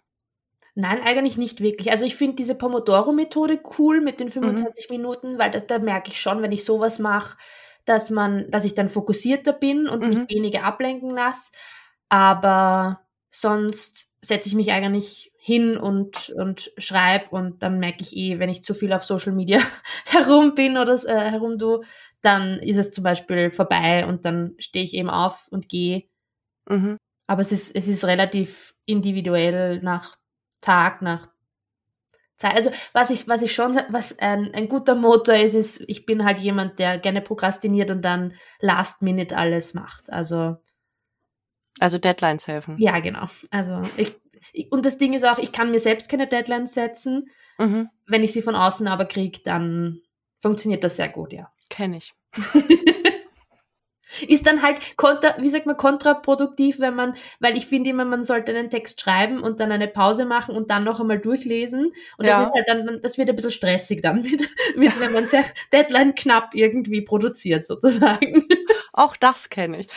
Nein, 0.76 1.02
eigentlich 1.04 1.38
nicht 1.38 1.62
wirklich. 1.62 1.92
Also 1.92 2.06
ich 2.06 2.16
finde 2.16 2.36
diese 2.36 2.56
Pomodoro-Methode 2.56 3.62
cool 3.78 4.02
mit 4.02 4.20
den 4.20 4.30
25 4.30 4.90
mhm. 4.90 4.96
Minuten, 4.96 5.40
weil 5.40 5.52
das, 5.52 5.68
da 5.68 5.80
merke 5.80 6.12
ich 6.12 6.22
schon, 6.22 6.42
wenn 6.42 6.52
ich 6.52 6.64
sowas 6.64 7.00
mache, 7.00 7.38
dass 7.86 8.10
man, 8.10 8.50
dass 8.52 8.66
ich 8.66 8.76
dann 8.76 8.90
fokussierter 8.90 9.54
bin 9.54 9.88
und 9.88 10.02
mhm. 10.02 10.10
mich 10.10 10.30
weniger 10.30 10.64
ablenken 10.64 11.10
lasse. 11.10 11.52
Aber 12.10 13.02
sonst 13.32 14.08
setze 14.22 14.50
ich 14.50 14.56
mich 14.56 14.72
eigentlich 14.72 15.32
hin 15.38 15.78
und, 15.78 16.30
und 16.32 16.72
schreibe 16.78 17.30
und 17.30 17.64
dann 17.64 17.80
merke 17.80 18.02
ich 18.02 18.16
eh, 18.16 18.40
wenn 18.40 18.50
ich 18.50 18.64
zu 18.64 18.74
viel 18.74 18.92
auf 18.92 19.04
Social 19.04 19.32
Media 19.32 19.60
herum 20.06 20.54
bin 20.54 20.78
oder 20.78 20.94
äh, 21.06 21.32
herum 21.32 21.58
du, 21.58 21.84
dann 22.22 22.60
ist 22.60 22.78
es 22.78 22.92
zum 22.92 23.04
Beispiel 23.04 23.50
vorbei 23.50 24.06
und 24.06 24.26
dann 24.26 24.56
stehe 24.60 24.84
ich 24.84 24.94
eben 24.94 25.10
auf 25.10 25.48
und 25.50 25.70
gehe. 25.70 26.04
Mhm. 26.68 26.98
Aber 27.28 27.42
es 27.42 27.52
ist, 27.52 27.76
es 27.76 27.88
ist 27.88 28.06
relativ 28.06 28.76
individuell 28.86 29.80
nach 29.82 30.16
Tag, 30.62 31.02
nach 31.02 31.30
Zeit. 32.36 32.56
Also 32.56 32.72
was 32.92 33.10
ich, 33.10 33.28
was 33.28 33.42
ich 33.42 33.54
schon, 33.54 33.80
was 33.90 34.20
ein, 34.20 34.54
ein 34.54 34.68
guter 34.68 34.96
Motor 34.96 35.36
ist, 35.36 35.54
ist, 35.54 35.84
ich 35.88 36.06
bin 36.06 36.26
halt 36.26 36.40
jemand, 36.40 36.80
der 36.80 36.98
gerne 36.98 37.22
prokrastiniert 37.22 37.92
und 37.92 38.02
dann 38.02 38.34
last 38.60 39.02
minute 39.02 39.38
alles 39.38 39.74
macht. 39.74 40.12
Also 40.12 40.58
also 41.80 41.98
Deadlines 41.98 42.48
helfen. 42.48 42.78
Ja, 42.78 43.00
genau. 43.00 43.28
Also 43.50 43.82
ich, 43.98 44.16
und 44.72 44.86
das 44.86 44.98
Ding 44.98 45.14
ist 45.14 45.26
auch, 45.26 45.38
ich 45.38 45.52
kann 45.52 45.72
mir 45.72 45.80
selbst 45.80 46.10
keine 46.10 46.28
Deadlines 46.28 46.74
setzen. 46.74 47.30
Mhm. 47.58 47.90
Wenn 48.08 48.24
ich 48.24 48.34
sie 48.34 48.42
von 48.42 48.56
außen 48.56 48.88
aber 48.88 49.06
kriege, 49.06 49.40
dann 49.44 50.02
funktioniert 50.42 50.84
das 50.84 50.96
sehr 50.96 51.10
gut, 51.10 51.34
ja. 51.34 51.52
Kenne 51.70 51.98
ich. 51.98 52.14
ist 54.28 54.48
dann 54.48 54.62
halt 54.62 54.98
kontra, 54.98 55.36
wie 55.40 55.50
sagt 55.50 55.66
man, 55.66 55.78
kontraproduktiv, 55.78 56.80
wenn 56.80 56.96
man, 56.96 57.16
weil 57.40 57.56
ich 57.58 57.68
finde 57.68 57.92
immer, 57.92 58.06
man 58.06 58.24
sollte 58.24 58.52
einen 58.52 58.70
Text 58.70 59.02
schreiben 59.02 59.42
und 59.42 59.60
dann 59.60 59.72
eine 59.72 59.88
Pause 59.88 60.26
machen 60.26 60.56
und 60.56 60.72
dann 60.72 60.84
noch 60.84 61.00
einmal 61.00 61.20
durchlesen. 61.20 61.94
Und 62.18 62.26
ja. 62.26 62.40
das 62.40 62.48
ist 62.48 62.54
halt 62.54 62.68
dann, 62.68 63.02
das 63.02 63.18
wird 63.18 63.30
ein 63.30 63.36
bisschen 63.36 63.52
stressig 63.52 64.02
dann 64.02 64.24
mit, 64.24 64.50
mit 64.76 65.00
wenn 65.00 65.14
man 65.14 65.26
sehr 65.26 65.46
Deadline 65.72 66.16
knapp 66.16 66.56
irgendwie 66.56 67.02
produziert, 67.02 67.66
sozusagen. 67.66 68.46
Auch 68.94 69.16
das 69.16 69.50
kenne 69.50 69.80
ich. 69.82 69.88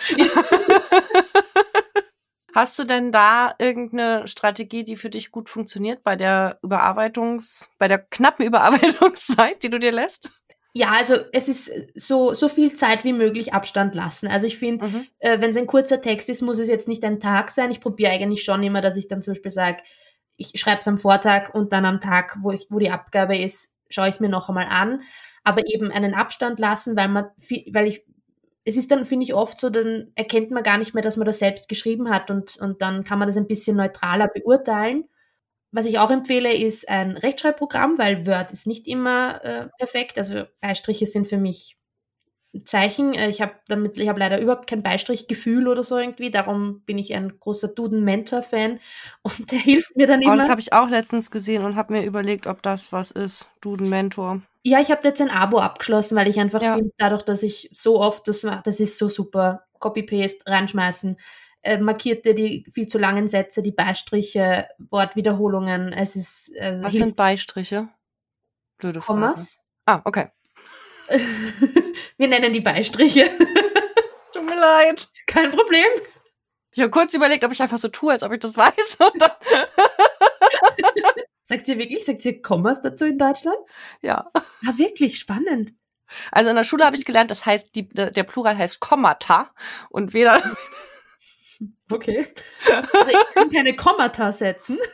Hast 2.54 2.78
du 2.78 2.84
denn 2.84 3.12
da 3.12 3.54
irgendeine 3.58 4.28
Strategie, 4.28 4.84
die 4.84 4.96
für 4.96 5.10
dich 5.10 5.30
gut 5.30 5.48
funktioniert 5.48 6.02
bei 6.02 6.16
der 6.16 6.58
Überarbeitungs, 6.62 7.70
bei 7.78 7.88
der 7.88 7.98
knappen 7.98 8.44
Überarbeitungszeit, 8.46 9.62
die 9.62 9.70
du 9.70 9.78
dir 9.78 9.92
lässt? 9.92 10.30
Ja, 10.74 10.92
also 10.92 11.16
es 11.32 11.48
ist 11.48 11.70
so, 11.94 12.32
so 12.32 12.48
viel 12.48 12.74
Zeit 12.74 13.04
wie 13.04 13.12
möglich 13.12 13.52
Abstand 13.52 13.94
lassen. 13.94 14.26
Also 14.26 14.46
ich 14.46 14.56
finde, 14.56 14.86
mhm. 14.86 15.06
äh, 15.18 15.38
wenn 15.40 15.50
es 15.50 15.56
ein 15.56 15.66
kurzer 15.66 16.00
Text 16.00 16.30
ist, 16.30 16.40
muss 16.40 16.58
es 16.58 16.68
jetzt 16.68 16.88
nicht 16.88 17.04
ein 17.04 17.20
Tag 17.20 17.50
sein. 17.50 17.70
Ich 17.70 17.80
probiere 17.80 18.12
eigentlich 18.12 18.42
schon 18.42 18.62
immer, 18.62 18.80
dass 18.80 18.96
ich 18.96 19.06
dann 19.06 19.22
zum 19.22 19.34
Beispiel 19.34 19.50
sage, 19.50 19.82
ich 20.36 20.58
schreibe 20.58 20.80
es 20.80 20.88
am 20.88 20.98
Vortag 20.98 21.54
und 21.54 21.72
dann 21.72 21.84
am 21.84 22.00
Tag, 22.00 22.38
wo, 22.40 22.52
ich, 22.52 22.66
wo 22.70 22.78
die 22.78 22.90
Abgabe 22.90 23.36
ist, 23.36 23.76
schaue 23.90 24.08
ich 24.08 24.14
es 24.14 24.20
mir 24.20 24.30
noch 24.30 24.48
einmal 24.48 24.66
an. 24.70 25.02
Aber 25.44 25.66
eben 25.66 25.90
einen 25.90 26.14
Abstand 26.14 26.58
lassen, 26.58 26.96
weil 26.96 27.08
man, 27.08 27.26
weil 27.72 27.86
ich 27.86 28.04
es 28.64 28.76
ist 28.76 28.90
dann, 28.90 29.04
finde 29.04 29.24
ich, 29.24 29.34
oft 29.34 29.58
so, 29.58 29.70
dann 29.70 30.12
erkennt 30.14 30.50
man 30.50 30.62
gar 30.62 30.78
nicht 30.78 30.94
mehr, 30.94 31.02
dass 31.02 31.16
man 31.16 31.26
das 31.26 31.38
selbst 31.38 31.68
geschrieben 31.68 32.10
hat 32.10 32.30
und, 32.30 32.56
und 32.58 32.80
dann 32.80 33.04
kann 33.04 33.18
man 33.18 33.28
das 33.28 33.36
ein 33.36 33.48
bisschen 33.48 33.76
neutraler 33.76 34.28
beurteilen. 34.28 35.04
Was 35.72 35.86
ich 35.86 35.98
auch 35.98 36.10
empfehle, 36.10 36.54
ist 36.54 36.88
ein 36.88 37.16
Rechtschreibprogramm, 37.16 37.98
weil 37.98 38.26
Word 38.26 38.52
ist 38.52 38.66
nicht 38.66 38.86
immer 38.86 39.42
äh, 39.42 39.68
perfekt. 39.78 40.18
Also 40.18 40.44
Beistriche 40.60 41.06
sind 41.06 41.26
für 41.26 41.38
mich 41.38 41.76
Zeichen. 42.64 43.14
Äh, 43.14 43.30
ich 43.30 43.40
habe 43.40 43.54
damit, 43.68 43.98
ich 43.98 44.08
habe 44.08 44.20
leider 44.20 44.40
überhaupt 44.40 44.68
kein 44.68 44.82
Beistrichgefühl 44.82 45.68
oder 45.68 45.82
so 45.82 45.96
irgendwie. 45.96 46.30
Darum 46.30 46.82
bin 46.82 46.98
ich 46.98 47.14
ein 47.14 47.38
großer 47.40 47.68
Duden-Mentor-Fan 47.68 48.80
und 49.22 49.50
der 49.50 49.58
hilft 49.58 49.96
mir 49.96 50.06
dann 50.06 50.22
immer. 50.22 50.34
Oh, 50.34 50.36
das 50.36 50.50
habe 50.50 50.60
ich 50.60 50.72
auch 50.72 50.88
letztens 50.88 51.30
gesehen 51.30 51.64
und 51.64 51.74
habe 51.74 51.94
mir 51.94 52.04
überlegt, 52.04 52.46
ob 52.46 52.62
das 52.62 52.92
was 52.92 53.10
ist. 53.10 53.48
Duden-Mentor. 53.62 54.42
Ja, 54.64 54.80
ich 54.80 54.90
habe 54.90 55.06
jetzt 55.06 55.20
ein 55.20 55.30
Abo 55.30 55.58
abgeschlossen, 55.58 56.16
weil 56.16 56.28
ich 56.28 56.38
einfach 56.38 56.62
ja. 56.62 56.76
finde, 56.76 56.92
dadurch, 56.96 57.22
dass 57.22 57.42
ich 57.42 57.68
so 57.72 58.00
oft 58.00 58.26
das 58.28 58.44
mache, 58.44 58.62
das 58.64 58.80
ist 58.80 58.98
so 58.98 59.08
super. 59.08 59.64
Copy-Paste 59.80 60.44
reinschmeißen, 60.46 61.18
äh, 61.62 61.78
markierte 61.78 62.34
die 62.34 62.64
viel 62.72 62.86
zu 62.86 62.98
langen 62.98 63.28
Sätze, 63.28 63.62
die 63.62 63.72
Beistriche, 63.72 64.68
Wortwiederholungen. 64.78 65.92
Es 65.92 66.16
ist. 66.16 66.54
Äh, 66.56 66.78
Was 66.80 66.94
sind 66.94 67.16
Beistriche? 67.16 67.88
Blöde 68.78 69.00
Frage. 69.00 69.20
Kommas? 69.20 69.58
Ah, 69.86 70.00
okay. 70.04 70.28
Wir 72.16 72.28
nennen 72.28 72.52
die 72.52 72.60
Beistriche. 72.60 73.24
Tut 74.32 74.44
mir 74.44 74.58
leid. 74.58 75.08
Kein 75.26 75.50
Problem. 75.50 75.86
Ich 76.72 76.80
habe 76.80 76.90
kurz 76.90 77.12
überlegt, 77.14 77.44
ob 77.44 77.52
ich 77.52 77.60
einfach 77.60 77.78
so 77.78 77.88
tue, 77.88 78.12
als 78.12 78.22
ob 78.22 78.32
ich 78.32 78.38
das 78.38 78.56
weiß. 78.56 78.98
Sagt 81.52 81.68
ihr 81.68 81.76
wirklich? 81.76 82.06
Sagt 82.06 82.24
ihr 82.24 82.40
Kommas 82.40 82.80
dazu 82.80 83.04
in 83.04 83.18
Deutschland? 83.18 83.58
Ja. 84.00 84.30
Ah, 84.32 84.42
wirklich 84.76 85.18
spannend. 85.18 85.74
Also 86.30 86.48
in 86.48 86.56
der 86.56 86.64
Schule 86.64 86.86
habe 86.86 86.96
ich 86.96 87.04
gelernt, 87.04 87.30
das 87.30 87.44
heißt, 87.44 87.74
die, 87.74 87.90
der 87.90 88.22
Plural 88.22 88.56
heißt 88.56 88.80
Kommata 88.80 89.50
und 89.90 90.14
weder. 90.14 90.42
Okay. 91.90 92.26
Also 92.70 93.10
ich 93.10 93.34
kann 93.34 93.50
keine 93.50 93.76
Kommata 93.76 94.32
setzen. 94.32 94.78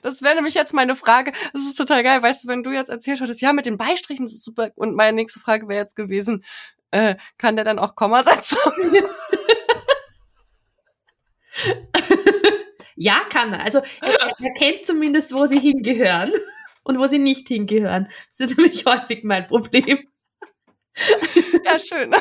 Das 0.00 0.22
wäre 0.22 0.34
nämlich 0.34 0.54
jetzt 0.54 0.72
meine 0.72 0.96
Frage. 0.96 1.32
Das 1.52 1.62
ist 1.62 1.74
total 1.74 2.02
geil. 2.02 2.22
Weißt 2.22 2.44
du, 2.44 2.48
wenn 2.48 2.64
du 2.64 2.70
jetzt 2.70 2.88
erzählt 2.88 3.20
hättest, 3.20 3.40
ja, 3.40 3.52
mit 3.52 3.66
den 3.66 3.76
Beistrichen 3.76 4.24
ist 4.24 4.42
super. 4.42 4.70
Und 4.74 4.96
meine 4.96 5.14
nächste 5.14 5.38
Frage 5.38 5.68
wäre 5.68 5.80
jetzt 5.80 5.94
gewesen, 5.94 6.44
äh, 6.90 7.16
kann 7.36 7.54
der 7.54 7.64
dann 7.64 7.78
auch 7.78 7.94
Komma 7.94 8.22
setzen? 8.22 8.58
Ja, 12.96 13.20
kann 13.30 13.52
er. 13.52 13.60
Also 13.60 13.80
er, 14.00 14.34
er 14.38 14.52
kennt 14.58 14.86
zumindest, 14.86 15.32
wo 15.32 15.46
sie 15.46 15.58
hingehören 15.58 16.32
und 16.84 16.98
wo 16.98 17.06
sie 17.06 17.18
nicht 17.18 17.48
hingehören. 17.48 18.08
Das 18.28 18.50
ist 18.50 18.56
nämlich 18.58 18.84
häufig 18.86 19.24
mein 19.24 19.46
Problem. 19.46 20.08
Ja, 21.64 21.78
schön. 21.78 22.14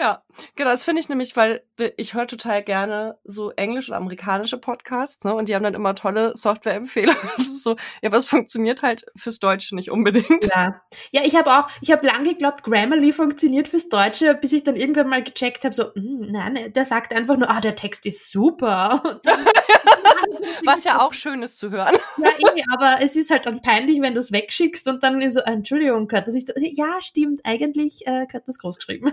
Ja, 0.00 0.22
genau, 0.56 0.70
das 0.70 0.82
finde 0.84 1.02
ich 1.02 1.10
nämlich, 1.10 1.36
weil 1.36 1.60
ich 1.98 2.14
höre 2.14 2.26
total 2.26 2.62
gerne 2.62 3.18
so 3.22 3.50
englische 3.50 3.92
und 3.92 3.98
amerikanische 3.98 4.56
Podcasts, 4.56 5.22
ne? 5.24 5.34
Und 5.34 5.50
die 5.50 5.54
haben 5.54 5.62
dann 5.62 5.74
immer 5.74 5.94
tolle 5.94 6.34
Softwareempfehlungen. 6.34 7.20
Das 7.36 7.46
ist 7.46 7.62
so, 7.62 7.76
ja, 8.02 8.10
was 8.10 8.24
funktioniert 8.24 8.82
halt 8.82 9.04
fürs 9.16 9.38
Deutsche 9.40 9.74
nicht 9.74 9.90
unbedingt. 9.90 10.46
Ja. 10.46 10.80
Ja, 11.10 11.22
ich 11.24 11.36
habe 11.36 11.50
auch, 11.50 11.68
ich 11.82 11.90
habe 11.90 12.06
lange 12.06 12.30
geglaubt, 12.30 12.62
Grammarly 12.62 13.12
funktioniert 13.12 13.68
fürs 13.68 13.88
Deutsche, 13.88 14.34
bis 14.34 14.52
ich 14.52 14.64
dann 14.64 14.76
irgendwann 14.76 15.08
mal 15.08 15.22
gecheckt 15.22 15.64
habe, 15.64 15.74
so, 15.74 15.92
hm, 15.94 16.28
nein, 16.30 16.72
der 16.72 16.84
sagt 16.86 17.14
einfach 17.14 17.36
nur, 17.36 17.50
ah, 17.50 17.60
der 17.60 17.76
Text 17.76 18.06
ist 18.06 18.30
super. 18.30 19.02
Dann, 19.22 19.44
was 20.64 20.84
ja 20.84 21.00
auch 21.00 21.12
schön 21.12 21.42
ist 21.42 21.58
zu 21.58 21.70
hören. 21.70 21.94
Ja, 22.18 22.30
eh, 22.38 22.62
aber 22.72 23.02
es 23.02 23.16
ist 23.16 23.30
halt 23.30 23.46
dann 23.46 23.60
peinlich, 23.62 24.00
wenn 24.00 24.14
du 24.14 24.20
es 24.20 24.32
wegschickst 24.32 24.88
und 24.88 25.02
dann 25.02 25.30
so, 25.30 25.40
Entschuldigung, 25.40 26.08
gehört 26.08 26.26
das 26.26 26.34
nicht? 26.34 26.50
Ja, 26.56 27.00
stimmt, 27.02 27.40
eigentlich 27.44 28.06
äh, 28.06 28.26
gehört 28.26 28.48
das 28.48 28.58
groß 28.58 28.76
geschrieben. 28.76 29.12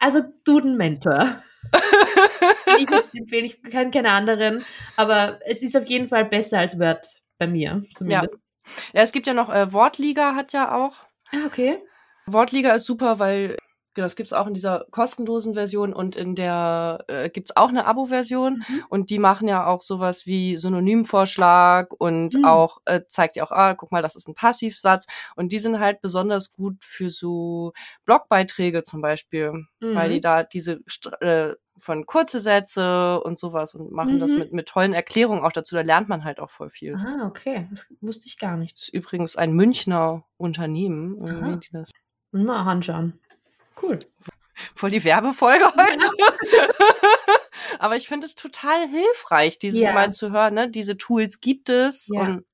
Also 0.00 0.22
Duden-Mentor. 0.44 1.42
ich 2.78 2.88
empfehle, 3.18 3.46
ich 3.46 3.62
kann 3.62 3.90
keine 3.90 4.10
anderen, 4.10 4.64
aber 4.96 5.38
es 5.46 5.62
ist 5.62 5.76
auf 5.76 5.86
jeden 5.86 6.08
Fall 6.08 6.24
besser 6.24 6.58
als 6.58 6.78
Word 6.78 7.06
bei 7.38 7.46
mir 7.46 7.84
zumindest. 7.94 8.32
Ja, 8.32 8.70
ja 8.94 9.02
es 9.02 9.12
gibt 9.12 9.26
ja 9.26 9.34
noch 9.34 9.48
äh, 9.48 9.72
Wortliga 9.72 10.34
hat 10.34 10.52
ja 10.52 10.74
auch. 10.74 10.96
Ah, 11.32 11.46
okay. 11.46 11.78
Wortliga 12.26 12.72
ist 12.72 12.86
super, 12.86 13.18
weil 13.18 13.56
Genau, 13.94 14.06
das 14.06 14.16
gibt's 14.16 14.32
auch 14.32 14.46
in 14.46 14.54
dieser 14.54 14.86
kostenlosen 14.90 15.52
Version 15.54 15.92
und 15.92 16.16
in 16.16 16.34
der 16.34 17.04
äh, 17.08 17.28
gibt's 17.28 17.54
auch 17.56 17.68
eine 17.68 17.84
Abo-Version 17.84 18.64
mhm. 18.66 18.84
und 18.88 19.10
die 19.10 19.18
machen 19.18 19.48
ja 19.48 19.66
auch 19.66 19.82
sowas 19.82 20.24
wie 20.24 20.56
Synonymvorschlag 20.56 21.92
und 21.98 22.34
mhm. 22.34 22.44
auch 22.46 22.78
äh, 22.86 23.02
zeigt 23.06 23.36
ja 23.36 23.44
auch, 23.44 23.50
ah, 23.50 23.74
guck 23.74 23.92
mal, 23.92 24.00
das 24.00 24.16
ist 24.16 24.28
ein 24.28 24.34
Passivsatz 24.34 25.06
und 25.36 25.52
die 25.52 25.58
sind 25.58 25.78
halt 25.78 26.00
besonders 26.00 26.50
gut 26.52 26.82
für 26.82 27.10
so 27.10 27.72
Blogbeiträge 28.06 28.82
zum 28.82 29.02
Beispiel, 29.02 29.52
mhm. 29.80 29.94
weil 29.94 30.08
die 30.08 30.16
mhm. 30.16 30.22
da 30.22 30.42
diese 30.42 30.80
äh, 31.20 31.54
von 31.78 32.06
kurze 32.06 32.40
Sätze 32.40 33.20
und 33.20 33.38
sowas 33.38 33.74
und 33.74 33.92
machen 33.92 34.20
das 34.20 34.32
mhm. 34.32 34.38
mit, 34.38 34.52
mit 34.52 34.68
tollen 34.68 34.92
Erklärungen 34.92 35.44
auch 35.44 35.52
dazu. 35.52 35.74
Da 35.74 35.82
lernt 35.82 36.08
man 36.08 36.24
halt 36.24 36.40
auch 36.40 36.50
voll 36.50 36.70
viel. 36.70 36.94
Ah, 36.94 37.26
okay. 37.26 37.68
Das 37.70 37.86
wusste 38.00 38.26
ich 38.26 38.38
gar 38.38 38.56
nicht. 38.56 38.76
Das 38.76 38.84
ist 38.84 38.94
übrigens 38.94 39.36
ein 39.36 39.52
Münchner 39.52 40.24
Unternehmen, 40.36 41.18
irgendwie, 41.18 41.58
die 41.58 41.72
das. 41.72 41.90
Mal 42.30 42.62
anschauen. 42.62 43.20
Cool. 43.82 43.98
Voll 44.74 44.90
die 44.90 45.04
Werbefolge 45.04 45.64
heute. 45.64 46.06
Aber 47.78 47.96
ich 47.96 48.08
finde 48.08 48.26
es 48.26 48.34
total 48.34 48.86
hilfreich, 48.88 49.58
dieses 49.58 49.80
ja. 49.80 49.92
Mal 49.92 50.12
zu 50.12 50.30
hören. 50.30 50.54
Ne? 50.54 50.70
Diese 50.70 50.96
Tools 50.96 51.40
gibt 51.40 51.68
es 51.68 52.08
ja. 52.12 52.20
und 52.20 52.44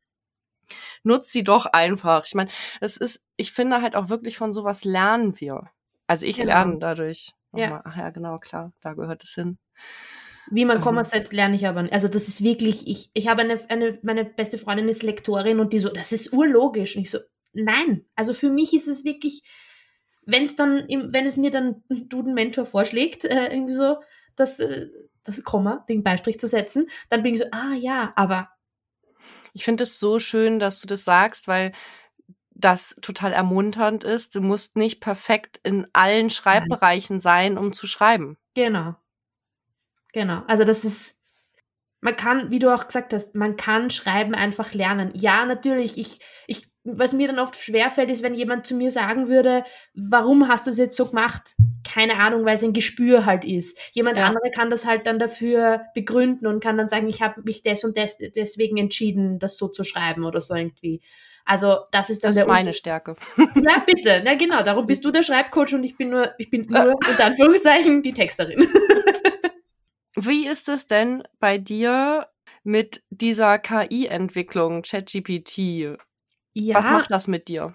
nutzt 1.02 1.32
sie 1.32 1.44
doch 1.44 1.66
einfach. 1.66 2.24
Ich 2.26 2.34
meine, 2.34 2.50
es 2.80 2.96
ist, 2.96 3.22
ich 3.36 3.52
finde 3.52 3.82
halt 3.82 3.96
auch 3.96 4.08
wirklich 4.08 4.38
von 4.38 4.52
sowas 4.52 4.84
lernen 4.84 5.38
wir. 5.40 5.70
Also 6.06 6.26
ich 6.26 6.36
genau. 6.36 6.48
lerne 6.48 6.78
dadurch. 6.78 7.32
Ja. 7.52 7.82
Ach 7.84 7.96
ja, 7.96 8.10
genau, 8.10 8.38
klar, 8.38 8.72
da 8.80 8.94
gehört 8.94 9.24
es 9.24 9.34
hin. 9.34 9.58
Wie 10.50 10.64
man 10.64 10.80
Komma 10.80 11.04
setzt, 11.04 11.32
lerne 11.32 11.56
ich 11.56 11.66
aber. 11.66 11.92
Also 11.92 12.08
das 12.08 12.28
ist 12.28 12.42
wirklich, 12.42 12.86
ich, 12.86 13.10
ich 13.12 13.28
habe 13.28 13.42
eine, 13.42 13.60
eine, 13.68 13.98
meine 14.02 14.24
beste 14.24 14.58
Freundin 14.58 14.88
ist 14.88 15.02
Lektorin 15.02 15.60
und 15.60 15.72
die 15.72 15.78
so, 15.78 15.90
das 15.90 16.12
ist 16.12 16.32
urlogisch. 16.32 16.96
Und 16.96 17.02
ich 17.02 17.10
so, 17.10 17.18
nein. 17.52 18.06
Also 18.14 18.32
für 18.32 18.50
mich 18.50 18.72
ist 18.72 18.88
es 18.88 19.04
wirklich, 19.04 19.42
wenn 20.28 20.44
es 20.44 20.56
dann, 20.56 20.86
wenn 20.88 21.26
es 21.26 21.38
mir 21.38 21.50
dann 21.50 21.82
ein 21.90 22.08
Duden-Mentor 22.08 22.66
vorschlägt, 22.66 23.24
äh, 23.24 23.50
irgendwie 23.50 23.72
so, 23.72 23.96
das, 24.36 24.60
äh, 24.60 24.88
das 25.24 25.42
Komma, 25.42 25.86
den 25.88 26.02
Beistrich 26.02 26.38
zu 26.38 26.48
setzen, 26.48 26.86
dann 27.08 27.22
bin 27.22 27.32
ich 27.32 27.40
so, 27.40 27.46
ah 27.50 27.72
ja, 27.72 28.12
aber. 28.14 28.50
Ich 29.54 29.64
finde 29.64 29.84
es 29.84 29.98
so 29.98 30.18
schön, 30.18 30.58
dass 30.58 30.80
du 30.80 30.86
das 30.86 31.04
sagst, 31.04 31.48
weil 31.48 31.72
das 32.50 32.96
total 33.00 33.32
ermunternd 33.32 34.04
ist. 34.04 34.34
Du 34.34 34.42
musst 34.42 34.76
nicht 34.76 35.00
perfekt 35.00 35.60
in 35.62 35.86
allen 35.94 36.28
Schreibbereichen 36.28 37.20
sein, 37.20 37.56
um 37.56 37.72
zu 37.72 37.86
schreiben. 37.86 38.36
Genau. 38.54 38.96
Genau. 40.12 40.42
Also 40.46 40.64
das 40.64 40.84
ist, 40.84 41.22
man 42.00 42.16
kann, 42.16 42.50
wie 42.50 42.58
du 42.58 42.74
auch 42.74 42.86
gesagt 42.86 43.14
hast, 43.14 43.34
man 43.34 43.56
kann 43.56 43.90
Schreiben 43.90 44.34
einfach 44.34 44.74
lernen. 44.74 45.12
Ja, 45.14 45.46
natürlich, 45.46 45.96
ich, 45.96 46.18
ich, 46.46 46.67
was 46.96 47.12
mir 47.12 47.28
dann 47.28 47.38
oft 47.38 47.56
schwerfällt, 47.56 48.10
ist, 48.10 48.22
wenn 48.22 48.34
jemand 48.34 48.66
zu 48.66 48.74
mir 48.74 48.90
sagen 48.90 49.28
würde, 49.28 49.64
warum 49.94 50.48
hast 50.48 50.66
du 50.66 50.70
es 50.70 50.78
jetzt 50.78 50.96
so 50.96 51.06
gemacht? 51.06 51.54
Keine 51.86 52.16
Ahnung, 52.16 52.44
weil 52.44 52.54
es 52.54 52.62
ein 52.62 52.72
Gespür 52.72 53.26
halt 53.26 53.44
ist. 53.44 53.78
Jemand 53.92 54.18
ja. 54.18 54.26
andere 54.26 54.50
kann 54.50 54.70
das 54.70 54.86
halt 54.86 55.06
dann 55.06 55.18
dafür 55.18 55.82
begründen 55.94 56.46
und 56.46 56.62
kann 56.62 56.76
dann 56.76 56.88
sagen, 56.88 57.08
ich 57.08 57.20
habe 57.20 57.42
mich 57.42 57.62
des 57.62 57.84
und 57.84 57.96
des, 57.96 58.16
deswegen 58.36 58.76
entschieden, 58.76 59.38
das 59.38 59.56
so 59.56 59.68
zu 59.68 59.84
schreiben 59.84 60.24
oder 60.24 60.40
so 60.40 60.54
irgendwie. 60.54 61.00
Also 61.44 61.78
das 61.92 62.10
ist 62.10 62.22
dann 62.22 62.28
das 62.28 62.36
der 62.36 62.44
ist 62.44 62.48
meine 62.48 62.74
Stärke. 62.74 63.16
Ja, 63.38 63.82
bitte. 63.84 64.20
Na 64.22 64.34
genau, 64.34 64.62
darum 64.62 64.86
bist 64.86 65.04
du 65.04 65.10
der 65.10 65.22
Schreibcoach 65.22 65.74
und 65.74 65.82
ich 65.82 65.96
bin 65.96 66.10
nur, 66.10 66.34
ich 66.38 66.50
bin 66.50 66.66
nur 66.68 66.94
unter 67.08 67.24
Anführungszeichen 67.24 68.02
die 68.02 68.12
Texterin. 68.12 68.68
Wie 70.14 70.46
ist 70.46 70.68
es 70.68 70.86
denn 70.86 71.22
bei 71.38 71.58
dir 71.58 72.28
mit 72.64 73.02
dieser 73.08 73.58
KI-Entwicklung, 73.58 74.82
ChatGPT? 74.82 75.96
Ja. 76.58 76.74
Was 76.74 76.90
macht 76.90 77.10
das 77.10 77.28
mit 77.28 77.48
dir? 77.48 77.74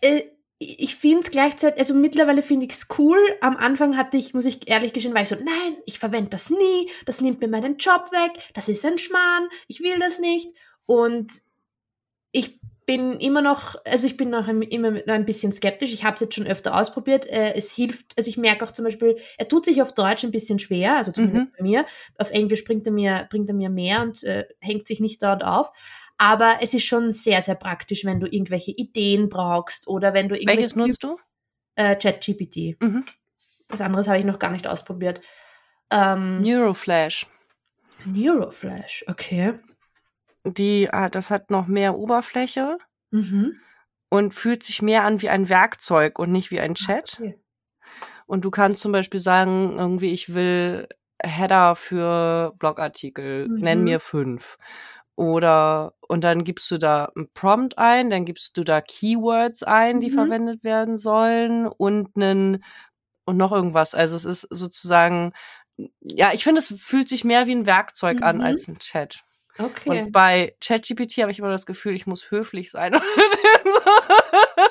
Äh, 0.00 0.22
ich 0.58 0.96
finde 0.96 1.20
es 1.20 1.30
gleichzeitig, 1.30 1.78
also 1.78 1.94
mittlerweile 1.94 2.42
finde 2.42 2.66
ich 2.66 2.72
es 2.72 2.88
cool. 2.98 3.18
Am 3.40 3.56
Anfang 3.56 3.96
hatte 3.96 4.16
ich, 4.16 4.32
muss 4.32 4.46
ich 4.46 4.68
ehrlich 4.68 4.92
gestehen, 4.92 5.14
war 5.14 5.22
ich 5.22 5.28
so, 5.28 5.36
nein, 5.36 5.76
ich 5.84 5.98
verwende 5.98 6.30
das 6.30 6.48
nie, 6.48 6.90
das 7.04 7.20
nimmt 7.20 7.40
mir 7.40 7.48
meinen 7.48 7.76
Job 7.76 8.10
weg, 8.10 8.42
das 8.54 8.68
ist 8.68 8.84
ein 8.86 8.96
Schmarrn, 8.96 9.48
ich 9.68 9.80
will 9.80 9.98
das 9.98 10.18
nicht. 10.18 10.48
Und 10.86 11.30
ich 12.32 12.58
bin 12.86 13.18
immer 13.18 13.42
noch, 13.42 13.74
also 13.84 14.06
ich 14.06 14.16
bin 14.16 14.30
noch 14.30 14.46
immer 14.46 15.02
ein 15.08 15.26
bisschen 15.26 15.52
skeptisch. 15.52 15.92
Ich 15.92 16.04
habe 16.04 16.14
es 16.14 16.20
jetzt 16.20 16.36
schon 16.36 16.46
öfter 16.46 16.80
ausprobiert. 16.80 17.26
Äh, 17.26 17.54
es 17.54 17.72
hilft, 17.72 18.12
also 18.16 18.28
ich 18.28 18.38
merke 18.38 18.64
auch 18.64 18.70
zum 18.70 18.84
Beispiel, 18.84 19.16
er 19.36 19.48
tut 19.48 19.64
sich 19.64 19.82
auf 19.82 19.92
Deutsch 19.92 20.24
ein 20.24 20.30
bisschen 20.30 20.60
schwer, 20.60 20.96
also 20.96 21.10
zumindest 21.10 21.46
mhm. 21.46 21.52
bei 21.58 21.64
mir. 21.64 21.86
Auf 22.16 22.30
Englisch 22.30 22.62
bringt 22.62 22.86
er 22.86 22.92
mir, 22.92 23.26
bringt 23.28 23.48
er 23.48 23.56
mir 23.56 23.70
mehr 23.70 24.02
und 24.02 24.22
äh, 24.22 24.46
hängt 24.60 24.86
sich 24.86 25.00
nicht 25.00 25.20
dort 25.20 25.44
auf. 25.44 25.72
Aber 26.18 26.58
es 26.60 26.72
ist 26.74 26.84
schon 26.84 27.12
sehr, 27.12 27.42
sehr 27.42 27.56
praktisch, 27.56 28.04
wenn 28.04 28.20
du 28.20 28.26
irgendwelche 28.26 28.70
Ideen 28.70 29.28
brauchst 29.28 29.86
oder 29.86 30.14
wenn 30.14 30.28
du 30.28 30.34
irgendwelche. 30.34 30.60
Welches 30.60 30.76
nutzt 30.76 31.04
du? 31.04 31.18
Äh, 31.74 31.96
ChatGPT. 31.96 32.80
Mhm. 32.80 33.04
Was 33.68 33.80
anderes 33.80 34.08
habe 34.08 34.18
ich 34.18 34.24
noch 34.24 34.38
gar 34.38 34.50
nicht 34.50 34.66
ausprobiert. 34.66 35.20
Ähm, 35.90 36.40
Neuroflash. 36.40 37.26
Neuroflash, 38.04 39.04
okay 39.08 39.54
die, 40.50 40.88
ah, 40.92 41.08
das 41.08 41.30
hat 41.30 41.50
noch 41.50 41.66
mehr 41.66 41.96
Oberfläche 41.96 42.78
mhm. 43.10 43.58
und 44.08 44.34
fühlt 44.34 44.62
sich 44.62 44.82
mehr 44.82 45.04
an 45.04 45.22
wie 45.22 45.28
ein 45.28 45.48
Werkzeug 45.48 46.18
und 46.18 46.32
nicht 46.32 46.50
wie 46.50 46.60
ein 46.60 46.72
ah, 46.72 46.74
Chat. 46.74 47.16
Okay. 47.18 47.38
Und 48.26 48.44
du 48.44 48.50
kannst 48.50 48.82
zum 48.82 48.92
Beispiel 48.92 49.20
sagen, 49.20 49.76
irgendwie, 49.78 50.12
ich 50.12 50.34
will 50.34 50.88
Header 51.22 51.76
für 51.76 52.52
Blogartikel, 52.58 53.48
mhm. 53.48 53.56
nenn 53.56 53.84
mir 53.84 54.00
fünf. 54.00 54.58
Oder, 55.14 55.94
und 56.08 56.24
dann 56.24 56.44
gibst 56.44 56.70
du 56.70 56.78
da 56.78 57.10
ein 57.16 57.28
Prompt 57.32 57.78
ein, 57.78 58.10
dann 58.10 58.24
gibst 58.24 58.56
du 58.56 58.64
da 58.64 58.80
Keywords 58.80 59.62
ein, 59.62 60.00
die 60.00 60.10
mhm. 60.10 60.14
verwendet 60.14 60.64
werden 60.64 60.98
sollen 60.98 61.66
und 61.66 62.16
einen, 62.16 62.64
und 63.24 63.36
noch 63.36 63.52
irgendwas. 63.52 63.94
Also 63.94 64.16
es 64.16 64.24
ist 64.24 64.42
sozusagen, 64.50 65.32
ja, 66.00 66.32
ich 66.32 66.44
finde, 66.44 66.60
es 66.60 66.74
fühlt 66.78 67.08
sich 67.08 67.24
mehr 67.24 67.46
wie 67.46 67.54
ein 67.54 67.66
Werkzeug 67.66 68.22
an 68.22 68.38
mhm. 68.38 68.42
als 68.44 68.68
ein 68.68 68.78
Chat. 68.78 69.22
Okay. 69.58 69.88
Und 69.88 70.12
bei 70.12 70.54
ChatGPT 70.60 71.18
habe 71.18 71.32
ich 71.32 71.38
immer 71.38 71.50
das 71.50 71.66
Gefühl, 71.66 71.94
ich 71.94 72.06
muss 72.06 72.30
höflich 72.30 72.70
sein. 72.70 72.94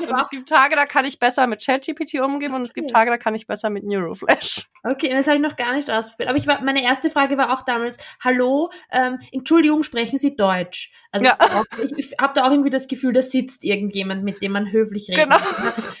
und 0.08 0.20
es 0.20 0.28
gibt 0.30 0.48
Tage, 0.48 0.76
da 0.76 0.86
kann 0.86 1.04
ich 1.04 1.18
besser 1.18 1.46
mit 1.46 1.64
ChatGPT 1.64 2.20
umgehen 2.20 2.54
und 2.54 2.62
es 2.62 2.74
gibt 2.74 2.90
Tage, 2.90 3.10
da 3.10 3.18
kann 3.18 3.34
ich 3.34 3.46
besser 3.46 3.70
mit 3.70 3.84
Neuroflash. 3.84 4.66
Okay, 4.86 5.08
das 5.08 5.26
habe 5.26 5.36
ich 5.36 5.42
noch 5.42 5.56
gar 5.56 5.72
nicht 5.72 5.90
ausprobiert. 5.90 6.28
Aber 6.28 6.36
ich 6.36 6.46
war, 6.46 6.60
meine 6.60 6.82
erste 6.82 7.08
Frage 7.08 7.38
war 7.38 7.54
auch 7.54 7.62
damals, 7.62 7.96
hallo, 8.22 8.68
ähm, 8.92 9.18
Entschuldigung, 9.32 9.82
sprechen 9.82 10.18
Sie 10.18 10.36
Deutsch? 10.36 10.92
Also 11.10 11.24
ja. 11.24 11.38
auch, 11.40 11.64
ich, 11.82 11.92
ich 11.96 12.18
habe 12.20 12.34
da 12.34 12.44
auch 12.44 12.50
irgendwie 12.50 12.68
das 12.68 12.86
Gefühl, 12.86 13.14
da 13.14 13.22
sitzt 13.22 13.64
irgendjemand, 13.64 14.24
mit 14.24 14.42
dem 14.42 14.52
man 14.52 14.70
höflich 14.70 15.08
redet. 15.08 15.24
Genau. 15.24 15.38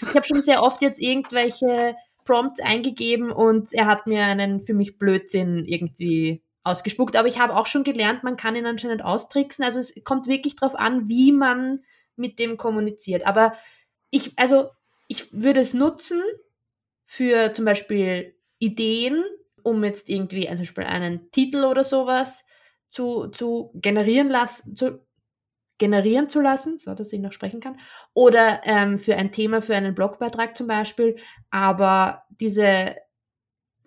Ich 0.02 0.14
habe 0.14 0.26
schon 0.26 0.42
sehr 0.42 0.62
oft 0.62 0.82
jetzt 0.82 1.00
irgendwelche 1.00 1.96
Prompts 2.26 2.60
eingegeben 2.60 3.32
und 3.32 3.72
er 3.72 3.86
hat 3.86 4.06
mir 4.06 4.22
einen 4.24 4.60
für 4.60 4.74
mich 4.74 4.98
Blödsinn 4.98 5.64
irgendwie 5.64 6.42
ausgespuckt. 6.64 7.16
Aber 7.16 7.28
ich 7.28 7.38
habe 7.38 7.54
auch 7.54 7.66
schon 7.66 7.84
gelernt, 7.84 8.24
man 8.24 8.36
kann 8.36 8.56
ihn 8.56 8.66
anscheinend 8.66 9.04
austricksen. 9.04 9.64
Also 9.64 9.78
es 9.78 9.94
kommt 10.04 10.26
wirklich 10.26 10.56
darauf 10.56 10.74
an, 10.74 11.08
wie 11.08 11.32
man 11.32 11.80
mit 12.16 12.38
dem 12.38 12.56
kommuniziert. 12.56 13.26
Aber 13.26 13.52
ich, 14.14 14.38
also 14.38 14.70
ich 15.08 15.32
würde 15.32 15.60
es 15.60 15.74
nutzen 15.74 16.22
für 17.04 17.52
zum 17.52 17.64
Beispiel 17.64 18.34
Ideen, 18.58 19.24
um 19.62 19.82
jetzt 19.82 20.08
irgendwie 20.08 20.46
zum 20.46 20.58
Beispiel 20.58 20.84
einen 20.84 21.30
Titel 21.30 21.64
oder 21.64 21.84
sowas 21.84 22.44
zu, 22.88 23.28
zu 23.28 23.70
generieren 23.74 24.28
lassen, 24.28 24.76
zu 24.76 25.04
generieren 25.78 26.28
zu 26.28 26.40
lassen, 26.40 26.78
so 26.78 26.94
dass 26.94 27.12
ich 27.12 27.20
noch 27.20 27.32
sprechen 27.32 27.58
kann, 27.60 27.76
oder 28.14 28.60
ähm, 28.64 28.96
für 28.96 29.16
ein 29.16 29.32
Thema, 29.32 29.60
für 29.60 29.74
einen 29.74 29.94
Blogbeitrag 29.94 30.56
zum 30.56 30.68
Beispiel. 30.68 31.16
Aber 31.50 32.22
diese 32.28 32.94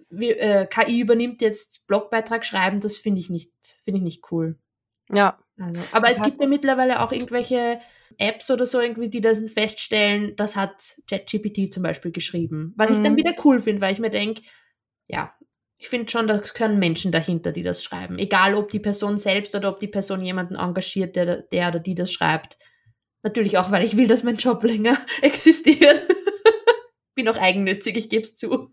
wie, 0.09 0.31
äh, 0.31 0.67
KI 0.67 0.99
übernimmt 0.99 1.41
jetzt 1.41 1.87
Blogbeitrag 1.87 2.45
schreiben, 2.45 2.81
das 2.81 2.97
finde 2.97 3.21
ich 3.21 3.29
nicht, 3.29 3.51
finde 3.85 3.99
ich 3.99 4.03
nicht 4.03 4.31
cool. 4.31 4.57
Ja. 5.09 5.39
Also, 5.57 5.81
aber 5.91 6.07
das 6.07 6.17
es 6.17 6.23
gibt 6.23 6.41
ja 6.41 6.47
mittlerweile 6.47 7.01
auch 7.01 7.11
irgendwelche 7.11 7.79
Apps 8.17 8.49
oder 8.49 8.65
so 8.65 8.79
irgendwie, 8.79 9.09
die 9.09 9.21
das 9.21 9.39
feststellen, 9.51 10.35
das 10.35 10.55
hat 10.55 10.95
ChatGPT 11.09 11.71
zum 11.71 11.83
Beispiel 11.83 12.11
geschrieben. 12.11 12.73
Was 12.77 12.89
mhm. 12.89 12.95
ich 12.95 13.03
dann 13.03 13.13
mhm. 13.13 13.17
wieder 13.17 13.35
cool 13.43 13.59
finde, 13.59 13.81
weil 13.81 13.93
ich 13.93 13.99
mir 13.99 14.09
denke, 14.09 14.41
ja, 15.07 15.33
ich 15.77 15.89
finde 15.89 16.09
schon, 16.11 16.27
da 16.27 16.39
können 16.39 16.79
Menschen 16.79 17.11
dahinter, 17.11 17.51
die 17.51 17.63
das 17.63 17.83
schreiben. 17.83 18.17
Egal, 18.17 18.55
ob 18.55 18.69
die 18.69 18.79
Person 18.79 19.17
selbst 19.17 19.55
oder 19.55 19.69
ob 19.69 19.79
die 19.79 19.87
Person 19.87 20.23
jemanden 20.23 20.55
engagiert, 20.55 21.15
der, 21.15 21.43
der 21.43 21.67
oder 21.69 21.79
die 21.79 21.95
das 21.95 22.11
schreibt. 22.11 22.57
Natürlich 23.21 23.57
auch, 23.57 23.71
weil 23.71 23.85
ich 23.85 23.95
will, 23.97 24.07
dass 24.07 24.23
mein 24.23 24.37
Job 24.37 24.63
länger 24.63 24.97
existiert. 25.21 26.01
Bin 27.13 27.27
auch 27.29 27.37
eigennützig, 27.37 27.95
ich 27.97 28.09
gebe 28.09 28.23
es 28.23 28.35
zu. 28.35 28.71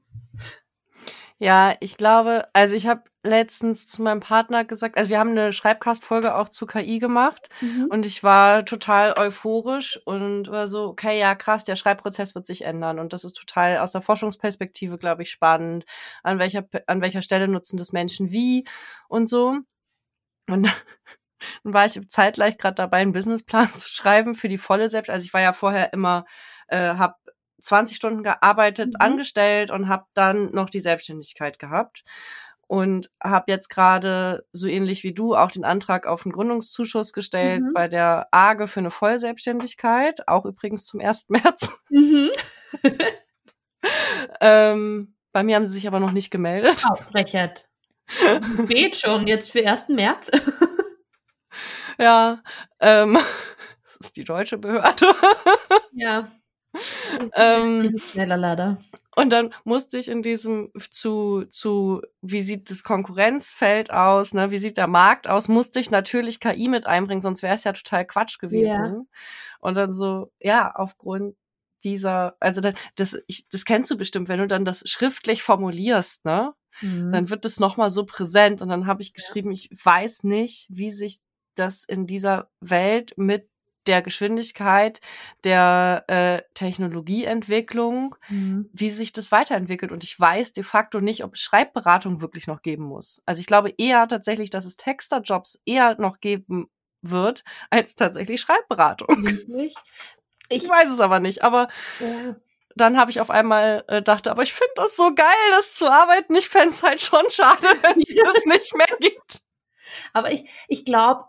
Ja, 1.40 1.74
ich 1.80 1.96
glaube, 1.96 2.46
also 2.52 2.76
ich 2.76 2.86
habe 2.86 3.02
letztens 3.24 3.88
zu 3.88 4.02
meinem 4.02 4.20
Partner 4.20 4.64
gesagt, 4.64 4.96
also 4.96 5.10
wir 5.10 5.18
haben 5.18 5.30
eine 5.30 5.52
Schreibcast-Folge 5.52 6.34
auch 6.36 6.48
zu 6.48 6.66
KI 6.66 7.00
gemacht 7.00 7.48
mhm. 7.60 7.88
und 7.90 8.06
ich 8.06 8.22
war 8.22 8.64
total 8.64 9.14
euphorisch 9.18 10.00
und 10.04 10.48
war 10.50 10.68
so, 10.68 10.84
okay, 10.84 11.18
ja, 11.18 11.34
krass, 11.34 11.64
der 11.64 11.74
Schreibprozess 11.76 12.34
wird 12.36 12.46
sich 12.46 12.64
ändern 12.64 13.00
und 13.00 13.12
das 13.12 13.24
ist 13.24 13.36
total 13.36 13.78
aus 13.78 13.92
der 13.92 14.02
Forschungsperspektive, 14.02 14.96
glaube 14.96 15.22
ich, 15.24 15.30
spannend. 15.30 15.84
An 16.22 16.38
welcher, 16.38 16.66
an 16.86 17.00
welcher 17.00 17.22
Stelle 17.22 17.48
nutzen 17.48 17.78
das 17.78 17.92
Menschen 17.92 18.30
wie 18.30 18.64
und 19.08 19.28
so. 19.28 19.58
Und 20.48 20.62
dann 21.64 21.74
war 21.74 21.86
ich 21.86 22.00
zeitgleich 22.08 22.58
gerade 22.58 22.76
dabei, 22.76 22.98
einen 22.98 23.12
Businessplan 23.12 23.68
zu 23.74 23.88
schreiben 23.88 24.34
für 24.34 24.48
die 24.48 24.58
volle 24.58 24.88
Selbst. 24.88 25.10
Also 25.10 25.24
ich 25.24 25.34
war 25.34 25.40
ja 25.40 25.52
vorher 25.52 25.92
immer, 25.92 26.26
äh, 26.68 26.94
habe 26.94 27.16
20 27.64 27.96
Stunden 27.96 28.22
gearbeitet, 28.22 28.94
mhm. 28.94 29.00
angestellt 29.00 29.70
und 29.70 29.88
habe 29.88 30.06
dann 30.14 30.52
noch 30.52 30.70
die 30.70 30.80
Selbstständigkeit 30.80 31.58
gehabt 31.58 32.04
und 32.66 33.10
habe 33.22 33.50
jetzt 33.50 33.68
gerade 33.68 34.46
so 34.52 34.66
ähnlich 34.66 35.02
wie 35.02 35.12
du 35.12 35.34
auch 35.34 35.50
den 35.50 35.64
Antrag 35.64 36.06
auf 36.06 36.24
einen 36.24 36.32
Gründungszuschuss 36.32 37.12
gestellt 37.12 37.62
mhm. 37.62 37.72
bei 37.74 37.88
der 37.88 38.28
AGE 38.30 38.68
für 38.68 38.80
eine 38.80 38.90
Vollselbstständigkeit, 38.90 40.28
auch 40.28 40.44
übrigens 40.44 40.84
zum 40.84 41.00
1. 41.00 41.26
März. 41.28 41.72
Mhm. 41.90 42.30
ähm, 44.40 45.14
bei 45.32 45.42
mir 45.42 45.56
haben 45.56 45.66
sie 45.66 45.74
sich 45.74 45.86
aber 45.86 46.00
noch 46.00 46.12
nicht 46.12 46.30
gemeldet. 46.30 46.84
Aufbrechert. 46.88 47.68
Spät 48.06 48.96
schon, 49.00 49.26
jetzt 49.26 49.50
für 49.50 49.66
1. 49.66 49.88
März. 49.88 50.30
ja, 51.98 52.42
ähm, 52.80 53.18
das 53.82 53.96
ist 54.00 54.16
die 54.16 54.24
deutsche 54.24 54.58
Behörde. 54.58 55.06
ja 55.92 56.30
ähm, 57.34 57.96
schneller 57.98 58.36
leider. 58.36 58.78
Und 59.16 59.30
dann 59.30 59.54
musste 59.64 59.96
ich 59.96 60.08
in 60.08 60.22
diesem 60.22 60.72
zu, 60.90 61.44
zu, 61.48 62.02
wie 62.20 62.42
sieht 62.42 62.70
das 62.70 62.82
Konkurrenzfeld 62.82 63.92
aus, 63.92 64.34
ne, 64.34 64.50
wie 64.50 64.58
sieht 64.58 64.76
der 64.76 64.88
Markt 64.88 65.28
aus, 65.28 65.48
musste 65.48 65.78
ich 65.78 65.90
natürlich 65.90 66.40
KI 66.40 66.68
mit 66.68 66.86
einbringen, 66.86 67.22
sonst 67.22 67.42
wäre 67.42 67.54
es 67.54 67.64
ja 67.64 67.72
total 67.72 68.04
Quatsch 68.06 68.38
gewesen. 68.38 68.84
Ja. 68.84 69.18
Und 69.60 69.76
dann 69.76 69.92
so, 69.92 70.32
ja, 70.40 70.72
aufgrund 70.74 71.36
dieser, 71.84 72.36
also 72.40 72.60
dann, 72.60 72.74
das, 72.96 73.16
ich, 73.28 73.48
das 73.48 73.64
kennst 73.64 73.90
du 73.90 73.96
bestimmt, 73.96 74.28
wenn 74.28 74.40
du 74.40 74.48
dann 74.48 74.64
das 74.64 74.88
schriftlich 74.88 75.42
formulierst, 75.42 76.24
ne? 76.24 76.54
Mhm. 76.80 77.12
Dann 77.12 77.30
wird 77.30 77.44
das 77.44 77.60
nochmal 77.60 77.90
so 77.90 78.04
präsent 78.04 78.60
und 78.60 78.68
dann 78.68 78.86
habe 78.86 79.02
ich 79.02 79.14
geschrieben, 79.14 79.52
ja. 79.52 79.54
ich 79.54 79.70
weiß 79.84 80.24
nicht, 80.24 80.66
wie 80.70 80.90
sich 80.90 81.20
das 81.54 81.84
in 81.84 82.06
dieser 82.06 82.50
Welt 82.60 83.14
mit 83.16 83.48
der 83.86 84.02
Geschwindigkeit 84.02 85.00
der 85.44 86.04
äh, 86.08 86.42
Technologieentwicklung, 86.54 88.16
mhm. 88.28 88.68
wie 88.72 88.90
sich 88.90 89.12
das 89.12 89.32
weiterentwickelt. 89.32 89.92
Und 89.92 90.04
ich 90.04 90.18
weiß 90.18 90.52
de 90.52 90.64
facto 90.64 91.00
nicht, 91.00 91.24
ob 91.24 91.34
es 91.34 91.40
Schreibberatung 91.40 92.20
wirklich 92.20 92.46
noch 92.46 92.62
geben 92.62 92.84
muss. 92.84 93.22
Also 93.26 93.40
ich 93.40 93.46
glaube 93.46 93.74
eher 93.76 94.08
tatsächlich, 94.08 94.50
dass 94.50 94.64
es 94.64 94.76
Texterjobs 94.76 95.60
eher 95.64 96.00
noch 96.00 96.20
geben 96.20 96.68
wird, 97.02 97.44
als 97.70 97.94
tatsächlich 97.94 98.40
Schreibberatung. 98.40 99.24
Wirklich? 99.24 99.74
Ich, 100.48 100.64
ich 100.64 100.68
weiß 100.68 100.90
es 100.90 101.00
aber 101.00 101.20
nicht. 101.20 101.42
Aber 101.42 101.68
ja. 102.00 102.36
dann 102.76 102.98
habe 102.98 103.10
ich 103.10 103.20
auf 103.20 103.30
einmal 103.30 103.84
äh, 103.88 104.02
dachte, 104.02 104.30
aber 104.30 104.42
ich 104.42 104.52
finde 104.52 104.72
das 104.76 104.96
so 104.96 105.14
geil, 105.14 105.26
das 105.50 105.74
zu 105.74 105.90
arbeiten. 105.90 106.34
Ich 106.34 106.48
fände 106.48 106.70
es 106.70 106.82
halt 106.82 107.00
schon 107.00 107.30
schade, 107.30 107.66
wenn 107.82 108.00
es 108.00 108.14
das 108.14 108.44
nicht 108.46 108.74
mehr 108.74 108.96
gibt. 109.00 109.42
Aber 110.12 110.32
ich, 110.32 110.48
ich 110.68 110.84
glaube, 110.84 111.24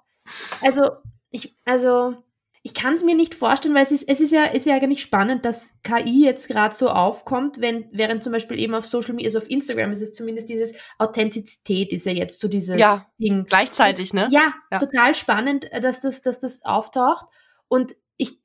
also 0.61 0.91
ich, 1.29 1.55
also 1.65 2.23
ich 2.65 2.73
kann 2.73 2.95
es 2.95 3.03
mir 3.03 3.13
nicht 3.13 3.35
vorstellen, 3.35 3.75
weil 3.75 3.83
es 3.83 3.91
ist, 3.91 4.09
es 4.09 4.19
ist 4.19 4.31
ja, 4.31 4.45
ist 4.45 4.65
ja 4.65 4.73
eigentlich 4.73 5.03
spannend, 5.03 5.45
dass 5.45 5.71
KI 5.83 6.25
jetzt 6.25 6.47
gerade 6.47 6.73
so 6.73 6.89
aufkommt, 6.89 7.61
wenn, 7.61 7.87
während 7.91 8.23
zum 8.23 8.31
Beispiel 8.33 8.57
eben 8.57 8.73
auf 8.73 8.87
Social 8.87 9.13
Media, 9.13 9.27
also 9.27 9.37
auf 9.37 9.51
Instagram 9.51 9.91
ist 9.91 10.01
es 10.01 10.13
zumindest 10.13 10.49
dieses 10.49 10.73
Authentizität 10.97 11.93
ist 11.93 12.07
ja 12.07 12.11
jetzt 12.11 12.39
so 12.39 12.47
dieses 12.47 12.79
ja, 12.79 13.05
Ding. 13.19 13.45
Gleichzeitig, 13.45 14.15
ne? 14.15 14.29
Ja, 14.31 14.55
ja, 14.71 14.79
total 14.79 15.13
spannend, 15.13 15.69
dass 15.79 16.01
das, 16.01 16.23
dass 16.23 16.39
das 16.39 16.65
auftaucht. 16.65 17.27
Und 17.67 17.95
ich, 18.17 18.39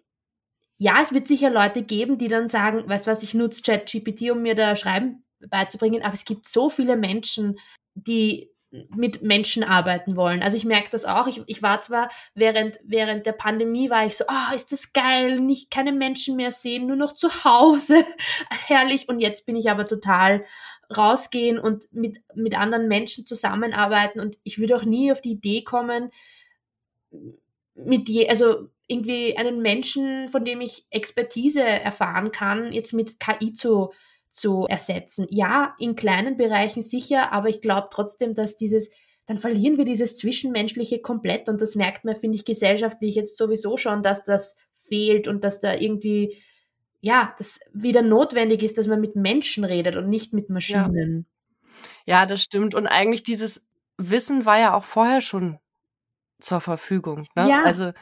ja, 0.77 0.99
es 1.01 1.15
wird 1.15 1.27
sicher 1.27 1.49
Leute 1.49 1.83
geben, 1.83 2.19
die 2.19 2.29
dann 2.29 2.47
sagen, 2.47 2.87
weißt 2.87 3.07
du 3.07 3.13
was, 3.13 3.23
ich 3.23 3.33
nutze 3.33 3.63
ChatGPT, 3.63 4.33
um 4.33 4.43
mir 4.43 4.55
da 4.55 4.77
Schreiben 4.77 5.23
beizubringen, 5.49 6.03
aber 6.03 6.13
es 6.13 6.27
gibt 6.27 6.47
so 6.47 6.69
viele 6.69 6.99
Menschen, 6.99 7.59
die 7.95 8.50
mit 8.71 9.23
Menschen 9.23 9.65
arbeiten 9.65 10.17
wollen. 10.17 10.43
Also 10.43 10.57
ich 10.57 10.65
merke 10.65 10.91
das 10.91 11.05
auch. 11.05 11.27
Ich, 11.27 11.43
ich 11.47 11.63
war 11.63 11.81
zwar 11.81 12.09
während, 12.35 12.79
während 12.85 13.27
der 13.27 13.33
Pandemie 13.33 13.91
war 13.91 14.07
ich 14.07 14.17
so, 14.17 14.25
ah, 14.29 14.51
oh, 14.51 14.55
ist 14.55 14.71
das 14.71 14.93
geil, 14.93 15.41
nicht 15.41 15.71
keine 15.71 15.93
Menschen 15.93 16.37
mehr 16.37 16.53
sehen, 16.53 16.87
nur 16.87 16.97
noch 16.97 17.13
zu 17.13 17.45
Hause. 17.45 18.05
Herrlich. 18.67 19.09
Und 19.09 19.19
jetzt 19.19 19.45
bin 19.45 19.57
ich 19.57 19.71
aber 19.71 19.87
total 19.87 20.45
rausgehen 20.97 21.59
und 21.59 21.93
mit, 21.93 22.19
mit 22.35 22.57
anderen 22.57 22.87
Menschen 22.87 23.27
zusammenarbeiten. 23.27 24.21
Und 24.21 24.39
ich 24.45 24.59
würde 24.59 24.77
auch 24.77 24.85
nie 24.85 25.11
auf 25.11 25.21
die 25.21 25.33
Idee 25.33 25.63
kommen, 25.65 26.11
mit 27.75 28.09
je, 28.09 28.29
also 28.29 28.69
irgendwie 28.87 29.37
einen 29.37 29.63
Menschen, 29.63 30.29
von 30.29 30.45
dem 30.45 30.61
ich 30.61 30.87
Expertise 30.91 31.63
erfahren 31.63 32.31
kann, 32.31 32.73
jetzt 32.73 32.93
mit 32.93 33.19
KI 33.19 33.53
zu 33.53 33.93
zu 34.31 34.67
ersetzen. 34.69 35.27
Ja, 35.31 35.75
in 35.79 35.97
kleinen 35.97 36.37
Bereichen 36.37 36.83
sicher, 36.83 37.33
aber 37.33 37.49
ich 37.49 37.61
glaube 37.61 37.89
trotzdem, 37.91 38.35
dass 38.35 38.57
dieses, 38.57 38.91
dann 39.27 39.39
verlieren 39.39 39.77
wir 39.77 39.85
dieses 39.85 40.17
Zwischenmenschliche 40.17 41.01
komplett 41.01 41.49
und 41.49 41.61
das 41.61 41.75
merkt 41.75 42.05
man, 42.05 42.17
finde 42.17 42.37
ich, 42.37 42.45
gesellschaftlich 42.45 43.15
jetzt 43.17 43.37
sowieso 43.37 43.77
schon, 43.77 44.03
dass 44.03 44.25
das 44.25 44.57
fehlt 44.77 45.29
und 45.29 45.45
dass 45.45 45.61
da 45.61 45.75
irgendwie, 45.75 46.37
ja, 47.01 47.35
das 47.39 47.61
wieder 47.73 48.03
notwendig 48.03 48.63
ist, 48.63 48.79
dass 48.79 48.87
man 48.87 49.01
mit 49.01 49.17
Menschen 49.17 49.65
redet 49.65 49.97
und 49.97 50.09
nicht 50.09 50.33
mit 50.33 50.49
Maschinen. 50.49 51.27
Ja, 52.07 52.21
ja 52.21 52.27
das 52.27 52.43
stimmt. 52.43 52.75
Und 52.75 52.87
eigentlich 52.87 53.23
dieses 53.23 53.67
Wissen 53.99 54.47
war 54.47 54.59
ja 54.59 54.75
auch 54.75 54.85
vorher 54.85 55.21
schon 55.21 55.59
zur 56.41 56.61
Verfügung. 56.61 57.27
Ne? 57.35 57.49
Ja. 57.49 57.65
Also 57.65 57.93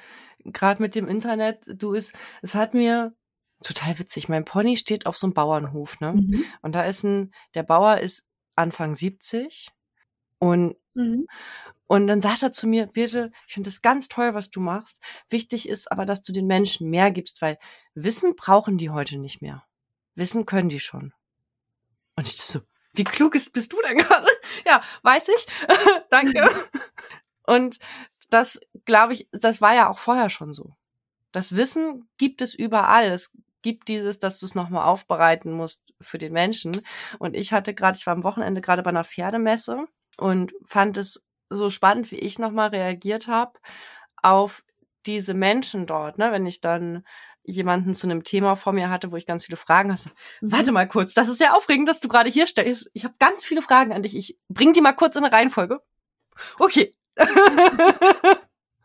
gerade 0.45 0.81
mit 0.83 0.95
dem 0.95 1.09
Internet, 1.09 1.64
du 1.74 1.93
ist, 1.93 2.14
es 2.43 2.55
hat 2.55 2.74
mir 2.74 3.14
total 3.63 3.99
witzig. 3.99 4.29
Mein 4.29 4.45
Pony 4.45 4.77
steht 4.77 5.07
auf 5.07 5.17
so 5.17 5.27
einem 5.27 5.35
Bauernhof, 5.35 6.01
ne? 6.01 6.13
Mhm. 6.13 6.45
Und 6.63 6.75
da 6.75 6.83
ist 6.83 7.05
ein, 7.05 7.33
der 7.55 7.63
Bauer 7.63 7.99
ist 7.99 8.27
Anfang 8.55 8.95
70 8.95 9.71
und 10.39 10.77
mhm. 10.95 11.27
Und 11.89 12.07
dann 12.07 12.21
sagt 12.21 12.43
er 12.43 12.53
zu 12.53 12.67
mir, 12.67 12.87
Birte, 12.87 13.33
ich 13.47 13.55
finde 13.55 13.69
das 13.71 13.81
ganz 13.81 14.09
toll, 14.09 14.35
was 14.35 14.51
du 14.51 14.61
machst. 14.61 15.01
Wichtig 15.31 15.67
ist 15.67 15.91
aber, 15.91 16.05
dass 16.05 16.21
du 16.21 16.33
den 16.33 16.47
Menschen 16.47 16.91
mehr 16.91 17.11
gibst, 17.11 17.41
weil 17.41 17.59
Wissen 17.95 18.37
brauchen 18.37 18.77
die 18.77 18.91
heute 18.91 19.17
nicht 19.17 19.41
mehr. 19.41 19.65
Wissen 20.15 20.45
können 20.45 20.69
die 20.69 20.81
schon. 20.81 21.15
Und 22.15 22.29
ich 22.29 22.37
so, 22.37 22.61
wie 22.93 23.05
klug 23.05 23.35
ist, 23.35 23.55
bist 23.55 23.73
du 23.73 23.81
denn 23.83 23.97
gerade? 23.97 24.29
Ja, 24.67 24.83
weiß 25.03 25.29
ich. 25.29 25.47
Danke. 26.11 26.51
Und 27.47 27.79
das, 28.29 28.61
glaube 28.85 29.15
ich, 29.15 29.29
das 29.33 29.63
war 29.63 29.75
ja 29.75 29.89
auch 29.89 29.99
vorher 29.99 30.29
schon 30.29 30.53
so. 30.53 30.73
Das 31.33 31.57
Wissen 31.57 32.09
gibt 32.19 32.43
es 32.43 32.55
überall. 32.55 33.11
Es 33.11 33.33
gibt 33.63 33.89
dieses, 33.89 34.19
dass 34.19 34.39
du 34.39 34.47
es 34.47 34.55
nochmal 34.55 34.85
aufbereiten 34.85 35.53
musst 35.53 35.93
für 36.01 36.19
den 36.19 36.33
Menschen. 36.33 36.81
Und 37.19 37.35
ich 37.37 37.53
hatte 37.53 37.75
gerade, 37.75 37.97
ich 37.97 38.07
war 38.07 38.15
am 38.15 38.25
Wochenende 38.25 38.61
gerade 38.61 38.83
bei 38.83 38.91
einer 38.91 39.05
Pferdemesse 39.05 39.87
und 40.17 40.53
fand 40.67 40.97
es 40.97 41.25
so 41.51 41.71
spannend, 41.71 42.11
wie 42.11 42.19
ich 42.19 42.39
nochmal 42.39 42.69
reagiert 42.69 43.27
habe 43.29 43.59
auf 44.23 44.65
diese 45.07 45.35
Menschen 45.35 45.87
dort, 45.87 46.19
ne? 46.19 46.33
Wenn 46.33 46.47
ich 46.47 46.61
dann 46.61 47.05
jemanden 47.45 47.95
zu 47.95 48.07
einem 48.07 48.25
Thema 48.25 48.57
vor 48.57 48.73
mir 48.73 48.91
hatte, 48.91 49.11
wo 49.11 49.17
ich 49.17 49.27
ganz 49.27 49.45
viele 49.45 49.57
Fragen 49.57 49.93
hatte. 49.93 50.11
Mhm. 50.41 50.53
Warte 50.53 50.73
mal 50.73 50.87
kurz, 50.87 51.15
das 51.15 51.29
ist 51.29 51.39
sehr 51.39 51.57
aufregend, 51.57 51.89
dass 51.89 52.01
du 52.01 52.09
gerade 52.09 52.29
hier 52.29 52.47
stehst. 52.47 52.91
Ich 52.93 53.05
habe 53.05 53.15
ganz 53.19 53.45
viele 53.45 53.63
Fragen 53.63 53.93
an 53.93 54.03
dich. 54.03 54.17
Ich 54.17 54.39
bring 54.49 54.73
die 54.73 54.83
mal 54.83 54.93
kurz 54.93 55.17
in 55.17 55.25
eine 55.25 55.35
Reihenfolge. 55.35 55.81
Okay. 56.59 56.95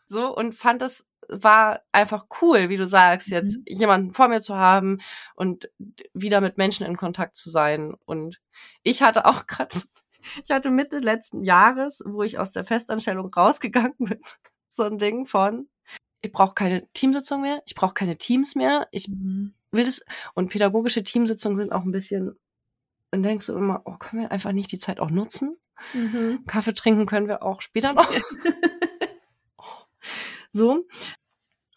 so 0.07 0.34
und 0.36 0.55
fand 0.55 0.82
das 0.82 1.05
war 1.30 1.82
einfach 1.91 2.28
cool, 2.41 2.69
wie 2.69 2.78
du 2.78 2.86
sagst, 2.86 3.30
jetzt 3.30 3.57
mhm. 3.57 3.63
jemanden 3.67 4.13
vor 4.13 4.28
mir 4.28 4.41
zu 4.41 4.55
haben 4.55 4.99
und 5.36 5.69
wieder 6.13 6.41
mit 6.41 6.57
Menschen 6.57 6.86
in 6.86 6.97
Kontakt 6.97 7.36
zu 7.36 7.49
sein. 7.49 7.93
Und 8.05 8.41
ich 8.84 9.01
hatte 9.01 9.26
auch 9.26 9.47
gerade, 9.47 9.76
ich 10.43 10.51
hatte 10.51 10.71
Mitte 10.71 10.99
letzten 10.99 11.43
Jahres, 11.43 12.01
wo 12.05 12.24
ich 12.24 12.39
aus 12.39 12.51
der 12.51 12.65
Festanstellung 12.65 13.34
rausgegangen 13.34 13.95
bin, 13.99 14.19
so 14.69 14.84
ein 14.84 14.97
Ding 14.97 15.26
von, 15.26 15.67
ich 16.21 16.32
brauche 16.32 16.53
keine 16.53 16.88
Teamsitzung 16.93 17.41
mehr, 17.41 17.61
ich 17.65 17.76
brauche 17.76 17.93
keine 17.93 18.17
Teams 18.17 18.55
mehr, 18.55 18.88
ich 18.91 19.09
mhm. 19.09 19.53
will 19.71 19.86
das, 19.86 20.01
und 20.34 20.49
pädagogische 20.49 21.03
Teamsitzungen 21.03 21.57
sind 21.57 21.71
auch 21.71 21.84
ein 21.84 21.91
bisschen, 21.91 22.39
dann 23.11 23.24
denkst 23.24 23.47
du 23.47 23.53
immer, 23.53 23.82
oh, 23.86 23.97
können 23.97 24.24
wir 24.24 24.32
einfach 24.32 24.53
nicht 24.53 24.71
die 24.71 24.80
Zeit 24.80 24.99
auch 24.99 25.11
nutzen? 25.11 25.57
Mhm. 25.93 26.45
Kaffee 26.47 26.74
trinken 26.74 27.05
können 27.05 27.28
wir 27.28 27.43
auch 27.43 27.61
später 27.61 27.93
noch. 27.93 28.09
So. 30.53 30.85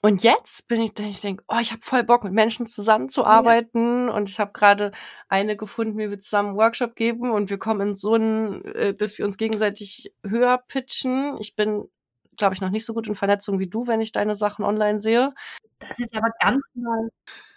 Und 0.02 0.22
jetzt 0.22 0.68
bin 0.68 0.80
ich, 0.82 0.96
ich 1.00 1.20
denke, 1.20 1.42
oh, 1.48 1.58
ich 1.60 1.72
habe 1.72 1.82
voll 1.82 2.04
Bock, 2.04 2.22
mit 2.22 2.32
Menschen 2.32 2.66
zusammenzuarbeiten. 2.66 4.06
Ja. 4.06 4.14
Und 4.14 4.30
ich 4.30 4.38
habe 4.38 4.52
gerade 4.52 4.92
eine 5.28 5.56
gefunden, 5.56 5.98
wie 5.98 6.10
wir 6.10 6.20
zusammen 6.20 6.50
einen 6.50 6.58
Workshop 6.58 6.94
geben 6.94 7.32
und 7.32 7.50
wir 7.50 7.58
kommen 7.58 7.88
in 7.88 7.96
so 7.96 8.14
ein, 8.14 8.64
äh, 8.66 8.94
dass 8.94 9.18
wir 9.18 9.24
uns 9.24 9.36
gegenseitig 9.36 10.14
höher 10.22 10.58
pitchen. 10.68 11.36
Ich 11.40 11.56
bin, 11.56 11.88
glaube 12.36 12.54
ich, 12.54 12.60
noch 12.60 12.70
nicht 12.70 12.84
so 12.84 12.94
gut 12.94 13.08
in 13.08 13.16
Vernetzung 13.16 13.58
wie 13.58 13.68
du, 13.68 13.88
wenn 13.88 14.00
ich 14.00 14.12
deine 14.12 14.36
Sachen 14.36 14.64
online 14.64 15.00
sehe. 15.00 15.32
Das 15.80 15.98
ist 15.98 16.14
aber 16.14 16.30
ganz 16.38 16.60
mal. 16.74 17.08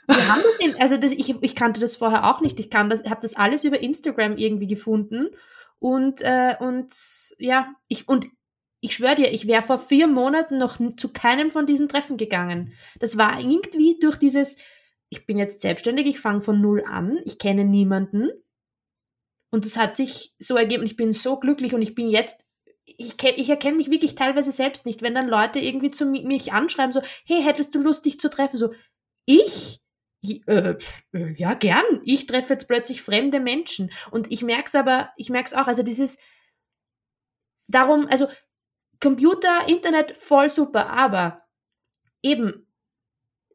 Wir 0.08 0.28
haben 0.28 0.42
das 0.42 0.56
in, 0.56 0.82
also 0.82 0.98
das, 0.98 1.12
ich, 1.12 1.36
ich 1.42 1.56
kannte 1.56 1.80
das 1.80 1.98
vorher 1.98 2.32
auch 2.32 2.42
nicht. 2.42 2.60
Ich 2.60 2.72
kann 2.72 2.90
das, 2.90 3.04
habe 3.04 3.22
das 3.22 3.36
alles 3.36 3.64
über 3.64 3.80
Instagram 3.80 4.38
irgendwie 4.38 4.68
gefunden 4.68 5.28
und 5.78 6.22
äh, 6.22 6.56
und 6.60 6.92
ja, 7.38 7.74
ich 7.88 8.10
und 8.10 8.26
ich 8.82 8.96
schwöre 8.96 9.16
dir, 9.16 9.34
ich 9.34 9.48
wäre 9.48 9.64
vor 9.64 9.80
vier 9.80 10.08
Monaten 10.08 10.58
noch 10.58 10.80
zu 10.96 11.12
keinem 11.12 11.52
von 11.52 11.66
diesen 11.66 11.90
Treffen 11.90 12.18
gegangen. 12.18 12.74
Das 13.00 13.18
war 13.18 13.40
irgendwie 13.40 13.98
durch 14.00 14.18
dieses, 14.18 14.58
ich 15.10 15.26
bin 15.26 15.38
jetzt 15.38 15.62
selbstständig, 15.62 16.06
ich 16.08 16.20
fange 16.20 16.42
von 16.42 16.62
null 16.62 16.84
an, 16.88 17.20
ich 17.26 17.40
kenne 17.40 17.66
niemanden. 17.66 18.30
Und 19.52 19.66
das 19.66 19.78
hat 19.78 19.96
sich 19.96 20.34
so 20.40 20.56
ergeben. 20.56 20.84
Ich 20.84 20.96
bin 20.96 21.12
so 21.12 21.38
glücklich 21.40 21.74
und 21.74 21.82
ich 21.82 21.96
bin 21.96 22.10
jetzt, 22.10 22.46
ich, 22.86 23.22
ich 23.22 23.50
erkenne 23.50 23.78
mich 23.78 23.92
wirklich 23.92 24.16
teilweise 24.16 24.52
selbst 24.52 24.86
nicht, 24.86 25.02
wenn 25.02 25.16
dann 25.16 25.28
Leute 25.28 25.60
irgendwie 25.60 25.92
zu 25.92 26.06
mich 26.06 26.54
anschreiben, 26.54 26.92
so, 26.92 27.02
hey, 27.26 27.42
hättest 27.44 27.76
du 27.76 27.82
Lust, 27.82 28.06
dich 28.06 28.20
zu 28.20 28.30
treffen? 28.30 28.58
So, 28.58 28.74
ich? 29.26 29.82
Äh, 30.46 30.76
äh, 31.14 31.34
ja, 31.36 31.54
gern. 31.54 31.84
Ich 32.04 32.28
treffe 32.28 32.54
jetzt 32.54 32.68
plötzlich 32.68 33.02
fremde 33.02 33.40
Menschen. 33.40 33.92
Und 34.12 34.32
ich 34.32 34.44
merke 34.44 34.66
es 34.68 34.76
aber, 34.76 35.10
ich 35.18 35.30
merke 35.30 35.48
es 35.48 35.54
auch, 35.54 35.68
also 35.68 35.84
dieses, 35.84 36.20
darum, 37.68 38.08
also 38.08 38.28
Computer, 39.02 39.68
Internet, 39.68 40.18
voll 40.18 40.50
super, 40.50 40.90
aber 40.90 41.44
eben, 42.22 42.68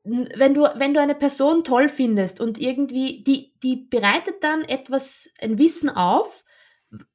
wenn 0.04 0.54
du, 0.54 0.62
wenn 0.76 0.94
du 0.94 1.00
eine 1.00 1.14
Person 1.14 1.64
toll 1.64 1.88
findest 1.88 2.40
und 2.40 2.58
irgendwie, 2.58 3.22
die, 3.24 3.54
die 3.62 3.76
bereitet 3.76 4.42
dann 4.44 4.62
etwas, 4.64 5.32
ein 5.40 5.58
Wissen 5.58 5.88
auf, 5.88 6.44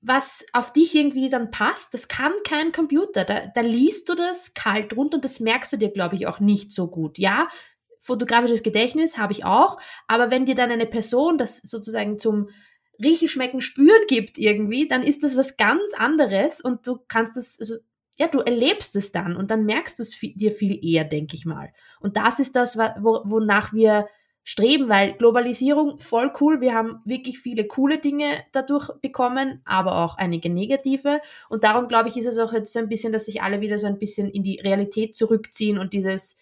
was 0.01 0.45
auf 0.53 0.73
dich 0.73 0.95
irgendwie 0.95 1.29
dann 1.29 1.51
passt, 1.51 1.93
das 1.93 2.07
kann 2.07 2.33
kein 2.43 2.71
Computer. 2.71 3.23
Da, 3.23 3.47
da 3.47 3.61
liest 3.61 4.09
du 4.09 4.15
das 4.15 4.53
kalt 4.53 4.95
runter 4.95 5.15
und 5.15 5.25
das 5.25 5.39
merkst 5.39 5.71
du 5.71 5.77
dir, 5.77 5.89
glaube 5.89 6.15
ich, 6.15 6.27
auch 6.27 6.39
nicht 6.39 6.71
so 6.71 6.87
gut. 6.87 7.17
Ja, 7.17 7.47
fotografisches 8.01 8.63
Gedächtnis 8.63 9.17
habe 9.17 9.33
ich 9.33 9.45
auch, 9.45 9.79
aber 10.07 10.31
wenn 10.31 10.45
dir 10.45 10.55
dann 10.55 10.71
eine 10.71 10.87
Person 10.87 11.37
das 11.37 11.57
sozusagen 11.57 12.17
zum 12.19 12.49
Riechen, 13.01 13.27
Schmecken, 13.27 13.61
Spüren 13.61 14.01
gibt 14.07 14.37
irgendwie, 14.37 14.87
dann 14.87 15.03
ist 15.03 15.23
das 15.23 15.37
was 15.37 15.57
ganz 15.57 15.93
anderes 15.95 16.59
und 16.59 16.85
du 16.85 16.99
kannst 17.07 17.37
das, 17.37 17.57
also 17.59 17.75
ja, 18.19 18.27
du 18.27 18.39
erlebst 18.39 18.95
es 18.97 19.11
dann 19.11 19.35
und 19.35 19.49
dann 19.49 19.65
merkst 19.65 19.97
du 19.97 20.03
es 20.03 20.19
dir 20.19 20.51
viel 20.51 20.77
eher, 20.85 21.05
denke 21.05 21.35
ich 21.35 21.45
mal. 21.45 21.71
Und 22.01 22.17
das 22.17 22.39
ist 22.39 22.55
das, 22.55 22.77
wo, 22.77 23.21
wonach 23.23 23.71
wir 23.71 24.07
streben, 24.43 24.89
weil 24.89 25.13
Globalisierung 25.13 25.99
voll 25.99 26.33
cool. 26.41 26.59
Wir 26.59 26.73
haben 26.73 26.99
wirklich 27.05 27.39
viele 27.39 27.65
coole 27.65 27.99
Dinge 27.99 28.43
dadurch 28.51 28.89
bekommen, 29.01 29.61
aber 29.63 30.03
auch 30.03 30.17
einige 30.17 30.49
negative. 30.49 31.21
Und 31.47 31.63
darum 31.63 31.87
glaube 31.87 32.09
ich, 32.09 32.17
ist 32.17 32.25
es 32.25 32.39
auch 32.39 32.51
jetzt 32.51 32.73
so 32.73 32.79
ein 32.79 32.89
bisschen, 32.89 33.13
dass 33.13 33.25
sich 33.25 33.41
alle 33.41 33.61
wieder 33.61 33.79
so 33.79 33.87
ein 33.87 33.99
bisschen 33.99 34.29
in 34.29 34.43
die 34.43 34.59
Realität 34.59 35.15
zurückziehen 35.15 35.77
und 35.77 35.93
dieses, 35.93 36.37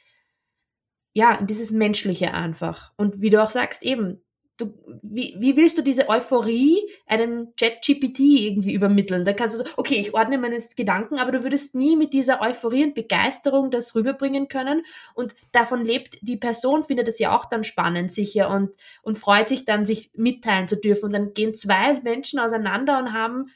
ja, 1.13 1.35
in 1.35 1.45
dieses 1.45 1.69
Menschliche 1.69 2.33
einfach. 2.33 2.91
Und 2.97 3.21
wie 3.21 3.29
du 3.29 3.43
auch 3.43 3.51
sagst, 3.51 3.83
eben, 3.83 4.23
du, 4.57 4.73
wie, 5.03 5.35
wie 5.39 5.55
willst 5.55 5.77
du 5.77 5.81
diese 5.81 6.09
Euphorie 6.09 6.81
einem 7.05 7.55
Chat-GPT 7.55 8.19
irgendwie 8.19 8.73
übermitteln? 8.73 9.23
Da 9.23 9.33
kannst 9.33 9.55
du 9.55 9.59
so, 9.59 9.71
okay, 9.77 9.95
ich 9.95 10.13
ordne 10.13 10.37
meine 10.37 10.59
Gedanken, 10.75 11.19
aber 11.19 11.31
du 11.31 11.43
würdest 11.43 11.75
nie 11.75 11.95
mit 11.95 12.13
dieser 12.13 12.41
Euphorie 12.41 12.83
und 12.83 12.95
Begeisterung 12.95 13.71
das 13.71 13.95
rüberbringen 13.95 14.47
können. 14.47 14.83
Und 15.13 15.35
davon 15.51 15.85
lebt 15.85 16.17
die 16.21 16.37
Person, 16.37 16.83
findet 16.83 17.07
es 17.07 17.19
ja 17.19 17.37
auch 17.37 17.45
dann 17.45 17.63
spannend 17.63 18.11
sicher 18.11 18.49
und, 18.49 18.75
und 19.03 19.17
freut 19.17 19.49
sich 19.49 19.65
dann, 19.65 19.85
sich 19.85 20.11
mitteilen 20.15 20.67
zu 20.67 20.75
dürfen. 20.75 21.05
Und 21.05 21.13
dann 21.13 21.33
gehen 21.33 21.53
zwei 21.53 22.01
Menschen 22.01 22.39
auseinander 22.39 22.97
und 22.97 23.13
haben 23.13 23.51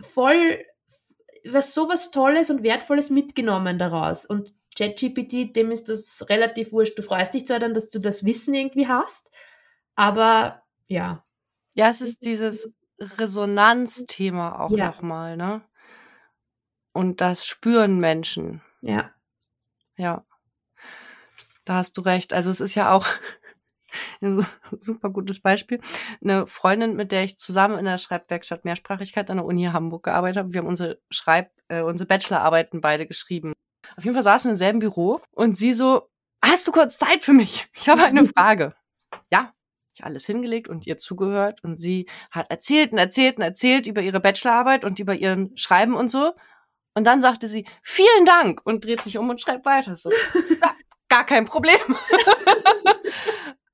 voll 0.00 0.58
was 1.46 1.74
sowas 1.74 2.10
Tolles 2.10 2.50
und 2.50 2.62
Wertvolles 2.62 3.10
mitgenommen 3.10 3.78
daraus. 3.78 4.24
Und 4.24 4.54
ChatGPT, 4.76 5.54
dem 5.54 5.70
ist 5.70 5.88
das 5.88 6.26
relativ 6.28 6.72
wurscht. 6.72 6.98
Du 6.98 7.02
freust 7.02 7.34
dich 7.34 7.46
zwar 7.46 7.58
dann, 7.58 7.74
dass 7.74 7.90
du 7.90 8.00
das 8.00 8.24
Wissen 8.24 8.54
irgendwie 8.54 8.88
hast, 8.88 9.30
aber 9.94 10.62
ja. 10.86 11.22
Ja, 11.74 11.88
es 11.90 12.00
ist 12.00 12.24
dieses 12.24 12.72
Resonanzthema 12.98 14.60
auch 14.60 14.70
ja. 14.70 14.86
nochmal, 14.86 15.36
ne? 15.36 15.62
Und 16.92 17.20
das 17.20 17.44
spüren 17.46 17.98
Menschen. 17.98 18.62
Ja. 18.80 19.10
Ja. 19.96 20.24
Da 21.64 21.74
hast 21.74 21.96
du 21.96 22.02
recht. 22.02 22.32
Also 22.32 22.50
es 22.50 22.60
ist 22.60 22.76
ja 22.76 22.92
auch 22.92 23.06
ein 24.22 24.46
super 24.78 25.10
gutes 25.10 25.40
Beispiel. 25.40 25.80
Eine 26.22 26.46
Freundin, 26.46 26.94
mit 26.94 27.10
der 27.10 27.24
ich 27.24 27.36
zusammen 27.36 27.78
in 27.78 27.84
der 27.84 27.98
Schreibwerkstatt 27.98 28.64
Mehrsprachigkeit 28.64 29.30
an 29.30 29.38
der 29.38 29.46
Uni 29.46 29.64
Hamburg 29.64 30.04
gearbeitet 30.04 30.36
habe. 30.36 30.52
Wir 30.52 30.60
haben 30.60 30.68
unsere 30.68 31.00
Schreib, 31.10 31.50
äh, 31.68 31.82
unsere 31.82 32.06
Bachelorarbeiten 32.06 32.80
beide 32.80 33.06
geschrieben. 33.06 33.54
Auf 33.96 34.04
jeden 34.04 34.14
Fall 34.14 34.22
saßen 34.22 34.48
wir 34.48 34.52
im 34.52 34.56
selben 34.56 34.78
Büro 34.78 35.20
und 35.32 35.56
sie 35.56 35.72
so, 35.72 36.08
hast 36.44 36.66
du 36.66 36.72
kurz 36.72 36.98
Zeit 36.98 37.24
für 37.24 37.32
mich? 37.32 37.68
Ich 37.74 37.88
habe 37.88 38.04
eine 38.04 38.24
Frage. 38.36 38.74
ja, 39.32 39.52
ich 39.94 40.04
alles 40.04 40.26
hingelegt 40.26 40.68
und 40.68 40.86
ihr 40.86 40.98
zugehört 40.98 41.62
und 41.62 41.76
sie 41.76 42.06
hat 42.30 42.50
erzählt 42.50 42.92
und 42.92 42.98
erzählt 42.98 43.36
und 43.36 43.42
erzählt 43.42 43.86
über 43.86 44.02
ihre 44.02 44.20
Bachelorarbeit 44.20 44.84
und 44.84 44.98
über 44.98 45.14
ihren 45.14 45.56
Schreiben 45.56 45.94
und 45.94 46.08
so. 46.08 46.32
Und 46.94 47.04
dann 47.04 47.22
sagte 47.22 47.48
sie, 47.48 47.66
vielen 47.82 48.24
Dank 48.24 48.60
und 48.64 48.84
dreht 48.84 49.02
sich 49.02 49.18
um 49.18 49.28
und 49.28 49.40
schreibt 49.40 49.64
weiter. 49.64 49.96
So, 49.96 50.10
gar 51.08 51.24
kein 51.24 51.44
Problem. 51.44 51.78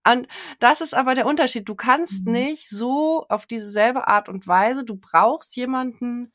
und 0.09 0.29
das 0.59 0.81
ist 0.81 0.95
aber 0.95 1.15
der 1.15 1.27
Unterschied. 1.27 1.69
Du 1.69 1.75
kannst 1.75 2.27
mhm. 2.27 2.33
nicht 2.33 2.69
so 2.69 3.27
auf 3.29 3.47
dieselbe 3.47 4.09
Art 4.09 4.29
und 4.29 4.47
Weise, 4.47 4.85
du 4.85 4.97
brauchst 4.97 5.57
jemanden, 5.57 6.33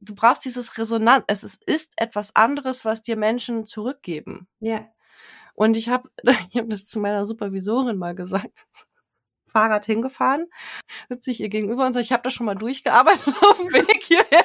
du 0.00 0.14
brauchst 0.14 0.44
dieses 0.44 0.78
Resonanz. 0.78 1.24
Es 1.28 1.42
ist, 1.42 1.68
ist 1.68 1.92
etwas 1.96 2.36
anderes, 2.36 2.84
was 2.84 3.02
dir 3.02 3.16
Menschen 3.16 3.64
zurückgeben. 3.64 4.48
Ja. 4.60 4.86
Und 5.58 5.76
ich 5.76 5.88
habe 5.88 6.08
ich 6.50 6.56
hab 6.56 6.68
das 6.68 6.86
zu 6.86 7.00
meiner 7.00 7.26
Supervisorin 7.26 7.98
mal 7.98 8.14
gesagt. 8.14 8.66
Fahrrad 9.50 9.86
hingefahren, 9.86 10.46
sitze 11.08 11.30
ich 11.30 11.40
ihr 11.40 11.48
gegenüber 11.48 11.86
und 11.86 11.94
sage, 11.94 12.04
ich 12.04 12.12
habe 12.12 12.22
das 12.22 12.34
schon 12.34 12.46
mal 12.46 12.54
durchgearbeitet 12.54 13.34
auf 13.42 13.56
dem 13.56 13.72
Weg 13.72 14.04
hierher. 14.04 14.44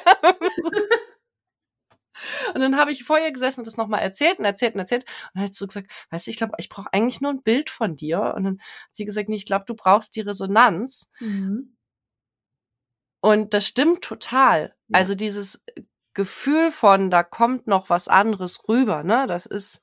Und 2.54 2.60
dann 2.62 2.76
habe 2.76 2.90
ich 2.90 3.04
vor 3.04 3.18
ihr 3.18 3.30
gesessen 3.30 3.60
und 3.60 3.66
das 3.66 3.76
nochmal 3.76 4.00
erzählt 4.00 4.38
und 4.38 4.46
erzählt 4.46 4.74
und 4.74 4.80
erzählt. 4.80 5.04
Und 5.04 5.30
dann 5.34 5.44
hat 5.44 5.54
sie 5.54 5.58
so 5.58 5.66
gesagt, 5.66 5.90
weißt 6.10 6.26
du, 6.26 6.30
ich 6.30 6.38
glaube, 6.38 6.54
ich 6.56 6.70
brauche 6.70 6.92
eigentlich 6.92 7.20
nur 7.20 7.32
ein 7.32 7.42
Bild 7.42 7.68
von 7.68 7.96
dir. 7.96 8.32
Und 8.34 8.44
dann 8.44 8.58
hat 8.58 8.96
sie 8.96 9.04
gesagt, 9.04 9.28
nee, 9.28 9.36
ich 9.36 9.46
glaube, 9.46 9.66
du 9.66 9.74
brauchst 9.74 10.16
die 10.16 10.22
Resonanz. 10.22 11.06
Mhm. 11.20 11.76
Und 13.20 13.52
das 13.52 13.66
stimmt 13.66 14.02
total. 14.02 14.74
Ja. 14.88 14.98
Also 14.98 15.14
dieses 15.14 15.60
Gefühl 16.14 16.70
von, 16.70 17.10
da 17.10 17.22
kommt 17.22 17.66
noch 17.66 17.90
was 17.90 18.08
anderes 18.08 18.66
rüber, 18.68 19.04
ne? 19.04 19.26
Das 19.26 19.44
ist, 19.44 19.82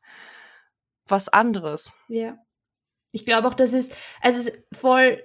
was 1.08 1.30
anderes. 1.30 1.92
Ja. 2.08 2.38
Ich 3.12 3.26
glaube 3.26 3.48
auch, 3.48 3.54
dass 3.54 3.74
es, 3.74 3.90
also 4.22 4.40
es 4.40 4.48
ist 4.48 4.64
voll, 4.74 5.22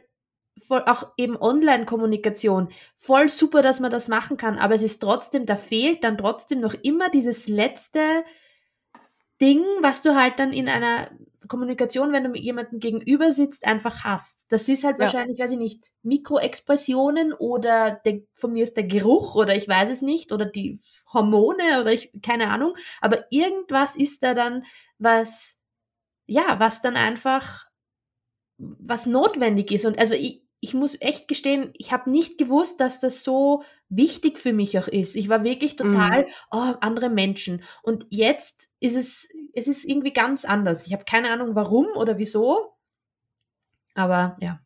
voll 0.59 0.83
auch 0.87 1.13
eben 1.17 1.37
Online-Kommunikation, 1.37 2.69
voll 2.97 3.29
super, 3.29 3.63
dass 3.63 3.81
man 3.81 3.91
das 3.91 4.09
machen 4.09 4.37
kann, 4.37 4.59
aber 4.59 4.75
es 4.75 4.83
ist 4.83 5.01
trotzdem, 5.01 5.47
da 5.47 5.57
fehlt 5.57 6.03
dann 6.03 6.19
trotzdem 6.19 6.61
noch 6.61 6.75
immer 6.75 7.11
dieses 7.11 7.47
letzte 7.47 8.25
Ding, 9.41 9.63
was 9.83 10.03
du 10.03 10.15
halt 10.15 10.39
dann 10.39 10.53
in 10.53 10.69
einer 10.69 11.11
Kommunikation, 11.49 12.13
wenn 12.13 12.25
du 12.25 12.31
mit 12.31 12.43
jemandem 12.43 12.81
gegenüber 12.81 13.31
sitzt, 13.31 13.67
einfach 13.67 14.05
hast. 14.05 14.51
Das 14.51 14.69
ist 14.69 14.83
halt 14.83 14.97
ja. 14.99 15.05
wahrscheinlich, 15.05 15.39
weiß 15.39 15.53
ich 15.53 15.59
nicht, 15.59 15.93
Mikroexpressionen 16.03 17.33
oder 17.33 18.01
der, 18.05 18.23
von 18.35 18.53
mir 18.53 18.65
ist 18.65 18.77
der 18.77 18.85
Geruch 18.85 19.37
oder 19.37 19.55
ich 19.55 19.69
weiß 19.69 19.91
es 19.91 20.03
nicht 20.03 20.33
oder 20.33 20.47
die 20.47 20.81
Hormone 21.13 21.81
oder 21.81 21.93
ich, 21.93 22.11
keine 22.23 22.49
Ahnung, 22.49 22.75
aber 23.01 23.27
irgendwas 23.31 23.95
ist 23.95 24.23
da 24.23 24.35
dann, 24.35 24.65
was 24.99 25.61
ja, 26.27 26.59
was 26.59 26.81
dann 26.81 26.97
einfach, 26.97 27.67
was 28.59 29.07
notwendig 29.07 29.71
ist. 29.71 29.85
Und 29.85 29.99
also 29.99 30.15
ich, 30.15 30.43
ich 30.61 30.75
muss 30.75 31.01
echt 31.01 31.29
gestehen, 31.29 31.71
ich 31.75 31.93
habe 31.93 32.11
nicht 32.11 32.39
gewusst, 32.39 32.81
dass 32.81 33.01
das 33.01 33.23
so 33.23 33.63
wichtig 33.89 34.39
für 34.39 34.53
mich 34.53 34.79
auch 34.79 34.89
ist. 34.89 35.15
Ich 35.15 35.29
war 35.29 35.45
wirklich 35.45 35.77
total, 35.77 36.23
mhm. 36.23 36.31
oh, 36.51 36.75
andere 36.81 37.09
Menschen. 37.11 37.63
Und 37.83 38.07
jetzt 38.11 38.71
ist 38.81 38.97
es, 38.97 39.29
es 39.55 39.69
ist 39.69 39.85
irgendwie 39.85 40.13
ganz 40.13 40.45
anders. 40.45 40.87
Ich 40.87 40.93
habe 40.93 41.05
keine 41.05 41.31
Ahnung, 41.31 41.55
warum 41.55 41.87
oder 41.95 42.19
wieso. 42.19 42.75
Aber 43.95 44.37
ja. 44.41 44.61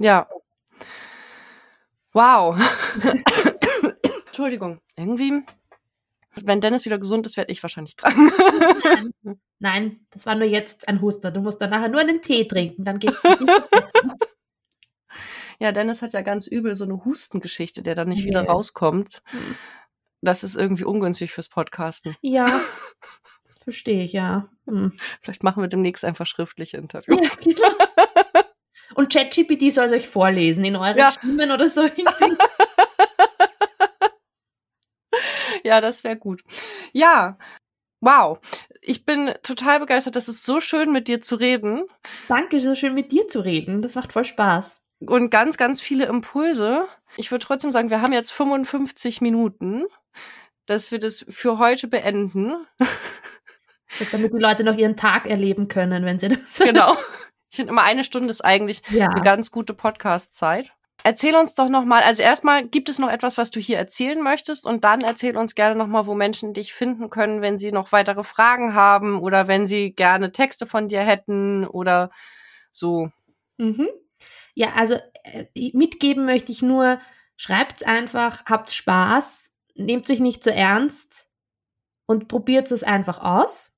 Ja. 0.00 0.28
Wow. 2.12 2.56
Entschuldigung. 4.26 4.80
Irgendwie 4.96 5.44
wenn 6.42 6.60
Dennis 6.60 6.84
wieder 6.84 6.98
gesund 6.98 7.26
ist, 7.26 7.36
werde 7.36 7.52
ich 7.52 7.62
wahrscheinlich 7.62 7.96
krank. 7.96 8.16
Nein. 8.84 9.12
Nein, 9.58 10.06
das 10.10 10.26
war 10.26 10.34
nur 10.34 10.46
jetzt 10.46 10.86
ein 10.86 11.00
Huster. 11.00 11.30
Du 11.30 11.40
musst 11.40 11.60
dann 11.60 11.70
nachher 11.70 11.88
nur 11.88 12.00
einen 12.00 12.20
Tee 12.20 12.46
trinken, 12.46 12.84
dann 12.84 12.98
geht's 12.98 13.20
dir 13.22 13.36
besser. 13.70 14.16
Ja, 15.58 15.72
Dennis 15.72 16.02
hat 16.02 16.12
ja 16.12 16.20
ganz 16.20 16.46
übel 16.46 16.74
so 16.74 16.84
eine 16.84 17.04
Hustengeschichte, 17.06 17.82
der 17.82 17.94
dann 17.94 18.08
nicht 18.08 18.24
nee. 18.24 18.26
wieder 18.26 18.42
rauskommt. 18.42 19.22
Hm. 19.24 19.56
Das 20.20 20.44
ist 20.44 20.54
irgendwie 20.56 20.84
ungünstig 20.84 21.32
fürs 21.32 21.48
Podcasten. 21.48 22.14
Ja, 22.20 22.46
verstehe 23.64 24.04
ich, 24.04 24.12
ja. 24.12 24.48
Hm. 24.66 24.92
Vielleicht 25.22 25.42
machen 25.42 25.62
wir 25.62 25.68
demnächst 25.68 26.04
einfach 26.04 26.26
schriftliche 26.26 26.76
Interviews. 26.76 27.38
Ja, 27.42 27.74
Und 28.94 29.12
ChatGPT 29.12 29.72
soll 29.72 29.86
es 29.86 29.92
euch 29.92 30.08
vorlesen 30.08 30.64
in 30.64 30.76
euren 30.76 30.98
ja. 30.98 31.12
Stimmen 31.12 31.50
oder 31.50 31.68
so. 31.68 31.88
Ja, 35.66 35.80
das 35.80 36.04
wäre 36.04 36.16
gut. 36.16 36.42
Ja, 36.92 37.36
wow. 38.00 38.38
Ich 38.80 39.04
bin 39.04 39.34
total 39.42 39.80
begeistert. 39.80 40.16
Das 40.16 40.28
ist 40.28 40.44
so 40.44 40.60
schön, 40.60 40.92
mit 40.92 41.08
dir 41.08 41.20
zu 41.20 41.36
reden. 41.36 41.84
Danke, 42.28 42.60
so 42.60 42.74
schön 42.74 42.94
mit 42.94 43.12
dir 43.12 43.28
zu 43.28 43.40
reden. 43.40 43.82
Das 43.82 43.94
macht 43.96 44.12
voll 44.12 44.24
Spaß. 44.24 44.80
Und 45.00 45.30
ganz, 45.30 45.56
ganz 45.56 45.80
viele 45.80 46.06
Impulse. 46.06 46.86
Ich 47.16 47.30
würde 47.30 47.44
trotzdem 47.44 47.72
sagen, 47.72 47.90
wir 47.90 48.00
haben 48.00 48.12
jetzt 48.12 48.32
55 48.32 49.20
Minuten, 49.20 49.84
dass 50.66 50.90
wir 50.90 50.98
das 50.98 51.26
für 51.28 51.58
heute 51.58 51.88
beenden. 51.88 52.54
Damit 54.12 54.32
die 54.32 54.38
Leute 54.38 54.64
noch 54.64 54.76
ihren 54.76 54.96
Tag 54.96 55.26
erleben 55.26 55.68
können, 55.68 56.04
wenn 56.04 56.18
sie 56.18 56.28
das. 56.28 56.58
Genau. 56.58 56.96
Ich 57.48 57.58
finde 57.58 57.72
immer 57.72 57.84
eine 57.84 58.04
Stunde 58.04 58.28
ist 58.28 58.44
eigentlich 58.44 58.82
ja. 58.90 59.06
eine 59.06 59.22
ganz 59.22 59.50
gute 59.50 59.72
Podcast-Zeit. 59.72 60.75
Erzähl 61.04 61.36
uns 61.36 61.54
doch 61.54 61.68
nochmal, 61.68 62.02
also 62.02 62.22
erstmal 62.22 62.66
gibt 62.66 62.88
es 62.88 62.98
noch 62.98 63.10
etwas, 63.10 63.38
was 63.38 63.50
du 63.50 63.60
hier 63.60 63.78
erzählen 63.78 64.20
möchtest 64.20 64.66
und 64.66 64.82
dann 64.82 65.02
erzähl 65.02 65.36
uns 65.36 65.54
gerne 65.54 65.76
nochmal, 65.76 66.06
wo 66.06 66.14
Menschen 66.14 66.52
dich 66.52 66.74
finden 66.74 67.10
können, 67.10 67.42
wenn 67.42 67.58
sie 67.58 67.70
noch 67.70 67.92
weitere 67.92 68.24
Fragen 68.24 68.74
haben 68.74 69.20
oder 69.20 69.46
wenn 69.46 69.66
sie 69.66 69.92
gerne 69.92 70.32
Texte 70.32 70.66
von 70.66 70.88
dir 70.88 71.00
hätten 71.00 71.66
oder 71.66 72.10
so. 72.72 73.10
Mhm. 73.58 73.88
Ja, 74.54 74.72
also 74.74 74.96
äh, 75.22 75.46
mitgeben 75.72 76.24
möchte 76.24 76.50
ich 76.50 76.62
nur, 76.62 76.98
schreibt's 77.36 77.82
einfach, 77.82 78.44
habt 78.46 78.70
Spaß, 78.70 79.52
nehmt 79.74 80.06
sich 80.06 80.20
nicht 80.20 80.42
zu 80.42 80.52
ernst 80.52 81.28
und 82.06 82.28
probiert 82.28 82.72
es 82.72 82.82
einfach 82.82 83.22
aus. 83.22 83.76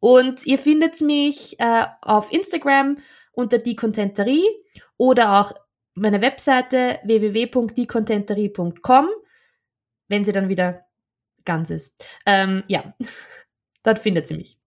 Und 0.00 0.44
ihr 0.44 0.58
findet 0.58 1.00
mich 1.00 1.58
äh, 1.60 1.86
auf 2.02 2.32
Instagram 2.32 2.98
unter 3.32 3.58
die 3.58 3.76
Contenterie 3.76 4.44
oder 4.96 5.40
auch 5.40 5.52
meine 5.94 6.20
Webseite 6.20 6.98
www.diecontenterie.com, 7.04 9.08
wenn 10.08 10.24
sie 10.24 10.32
dann 10.32 10.48
wieder 10.48 10.84
ganz 11.44 11.70
ist. 11.70 12.04
Ähm, 12.26 12.64
ja, 12.68 12.94
dort 13.82 14.00
findet 14.00 14.28
sie 14.28 14.36
mich. 14.36 14.58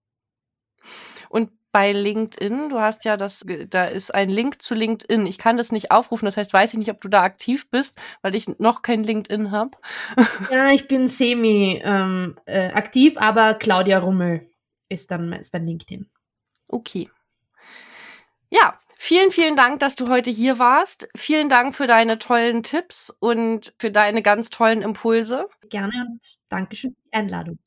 Und 1.29 1.51
bei 1.71 1.91
LinkedIn, 1.91 2.69
du 2.69 2.79
hast 2.79 3.05
ja 3.05 3.17
das, 3.17 3.45
da 3.69 3.85
ist 3.85 4.13
ein 4.13 4.29
Link 4.29 4.61
zu 4.61 4.73
LinkedIn. 4.73 5.25
Ich 5.25 5.37
kann 5.37 5.57
das 5.57 5.71
nicht 5.71 5.91
aufrufen, 5.91 6.25
das 6.25 6.37
heißt, 6.37 6.53
weiß 6.53 6.73
ich 6.73 6.79
nicht, 6.79 6.89
ob 6.89 7.01
du 7.01 7.09
da 7.09 7.23
aktiv 7.23 7.69
bist, 7.69 7.99
weil 8.21 8.35
ich 8.35 8.47
noch 8.59 8.81
kein 8.81 9.03
LinkedIn 9.03 9.51
habe. 9.51 9.71
Ja, 10.51 10.71
ich 10.71 10.87
bin 10.87 11.07
semi 11.07 11.81
ähm, 11.83 12.35
äh, 12.45 12.71
aktiv, 12.71 13.17
aber 13.17 13.55
Claudia 13.55 13.99
Rummel 13.99 14.49
ist 14.89 15.11
dann 15.11 15.33
ist 15.33 15.51
bei 15.51 15.59
LinkedIn. 15.59 16.09
Okay. 16.69 17.09
Ja, 18.49 18.79
Vielen, 18.99 19.31
vielen 19.31 19.55
Dank, 19.55 19.79
dass 19.79 19.95
du 19.95 20.09
heute 20.09 20.29
hier 20.29 20.59
warst. 20.59 21.07
Vielen 21.15 21.49
Dank 21.49 21.75
für 21.75 21.87
deine 21.87 22.19
tollen 22.19 22.63
Tipps 22.63 23.09
und 23.09 23.73
für 23.79 23.91
deine 23.91 24.21
ganz 24.21 24.49
tollen 24.49 24.81
Impulse. 24.81 25.47
Gerne 25.69 25.93
und 26.09 26.37
Dankeschön 26.49 26.91
für 26.91 27.09
die 27.09 27.13
Einladung. 27.13 27.55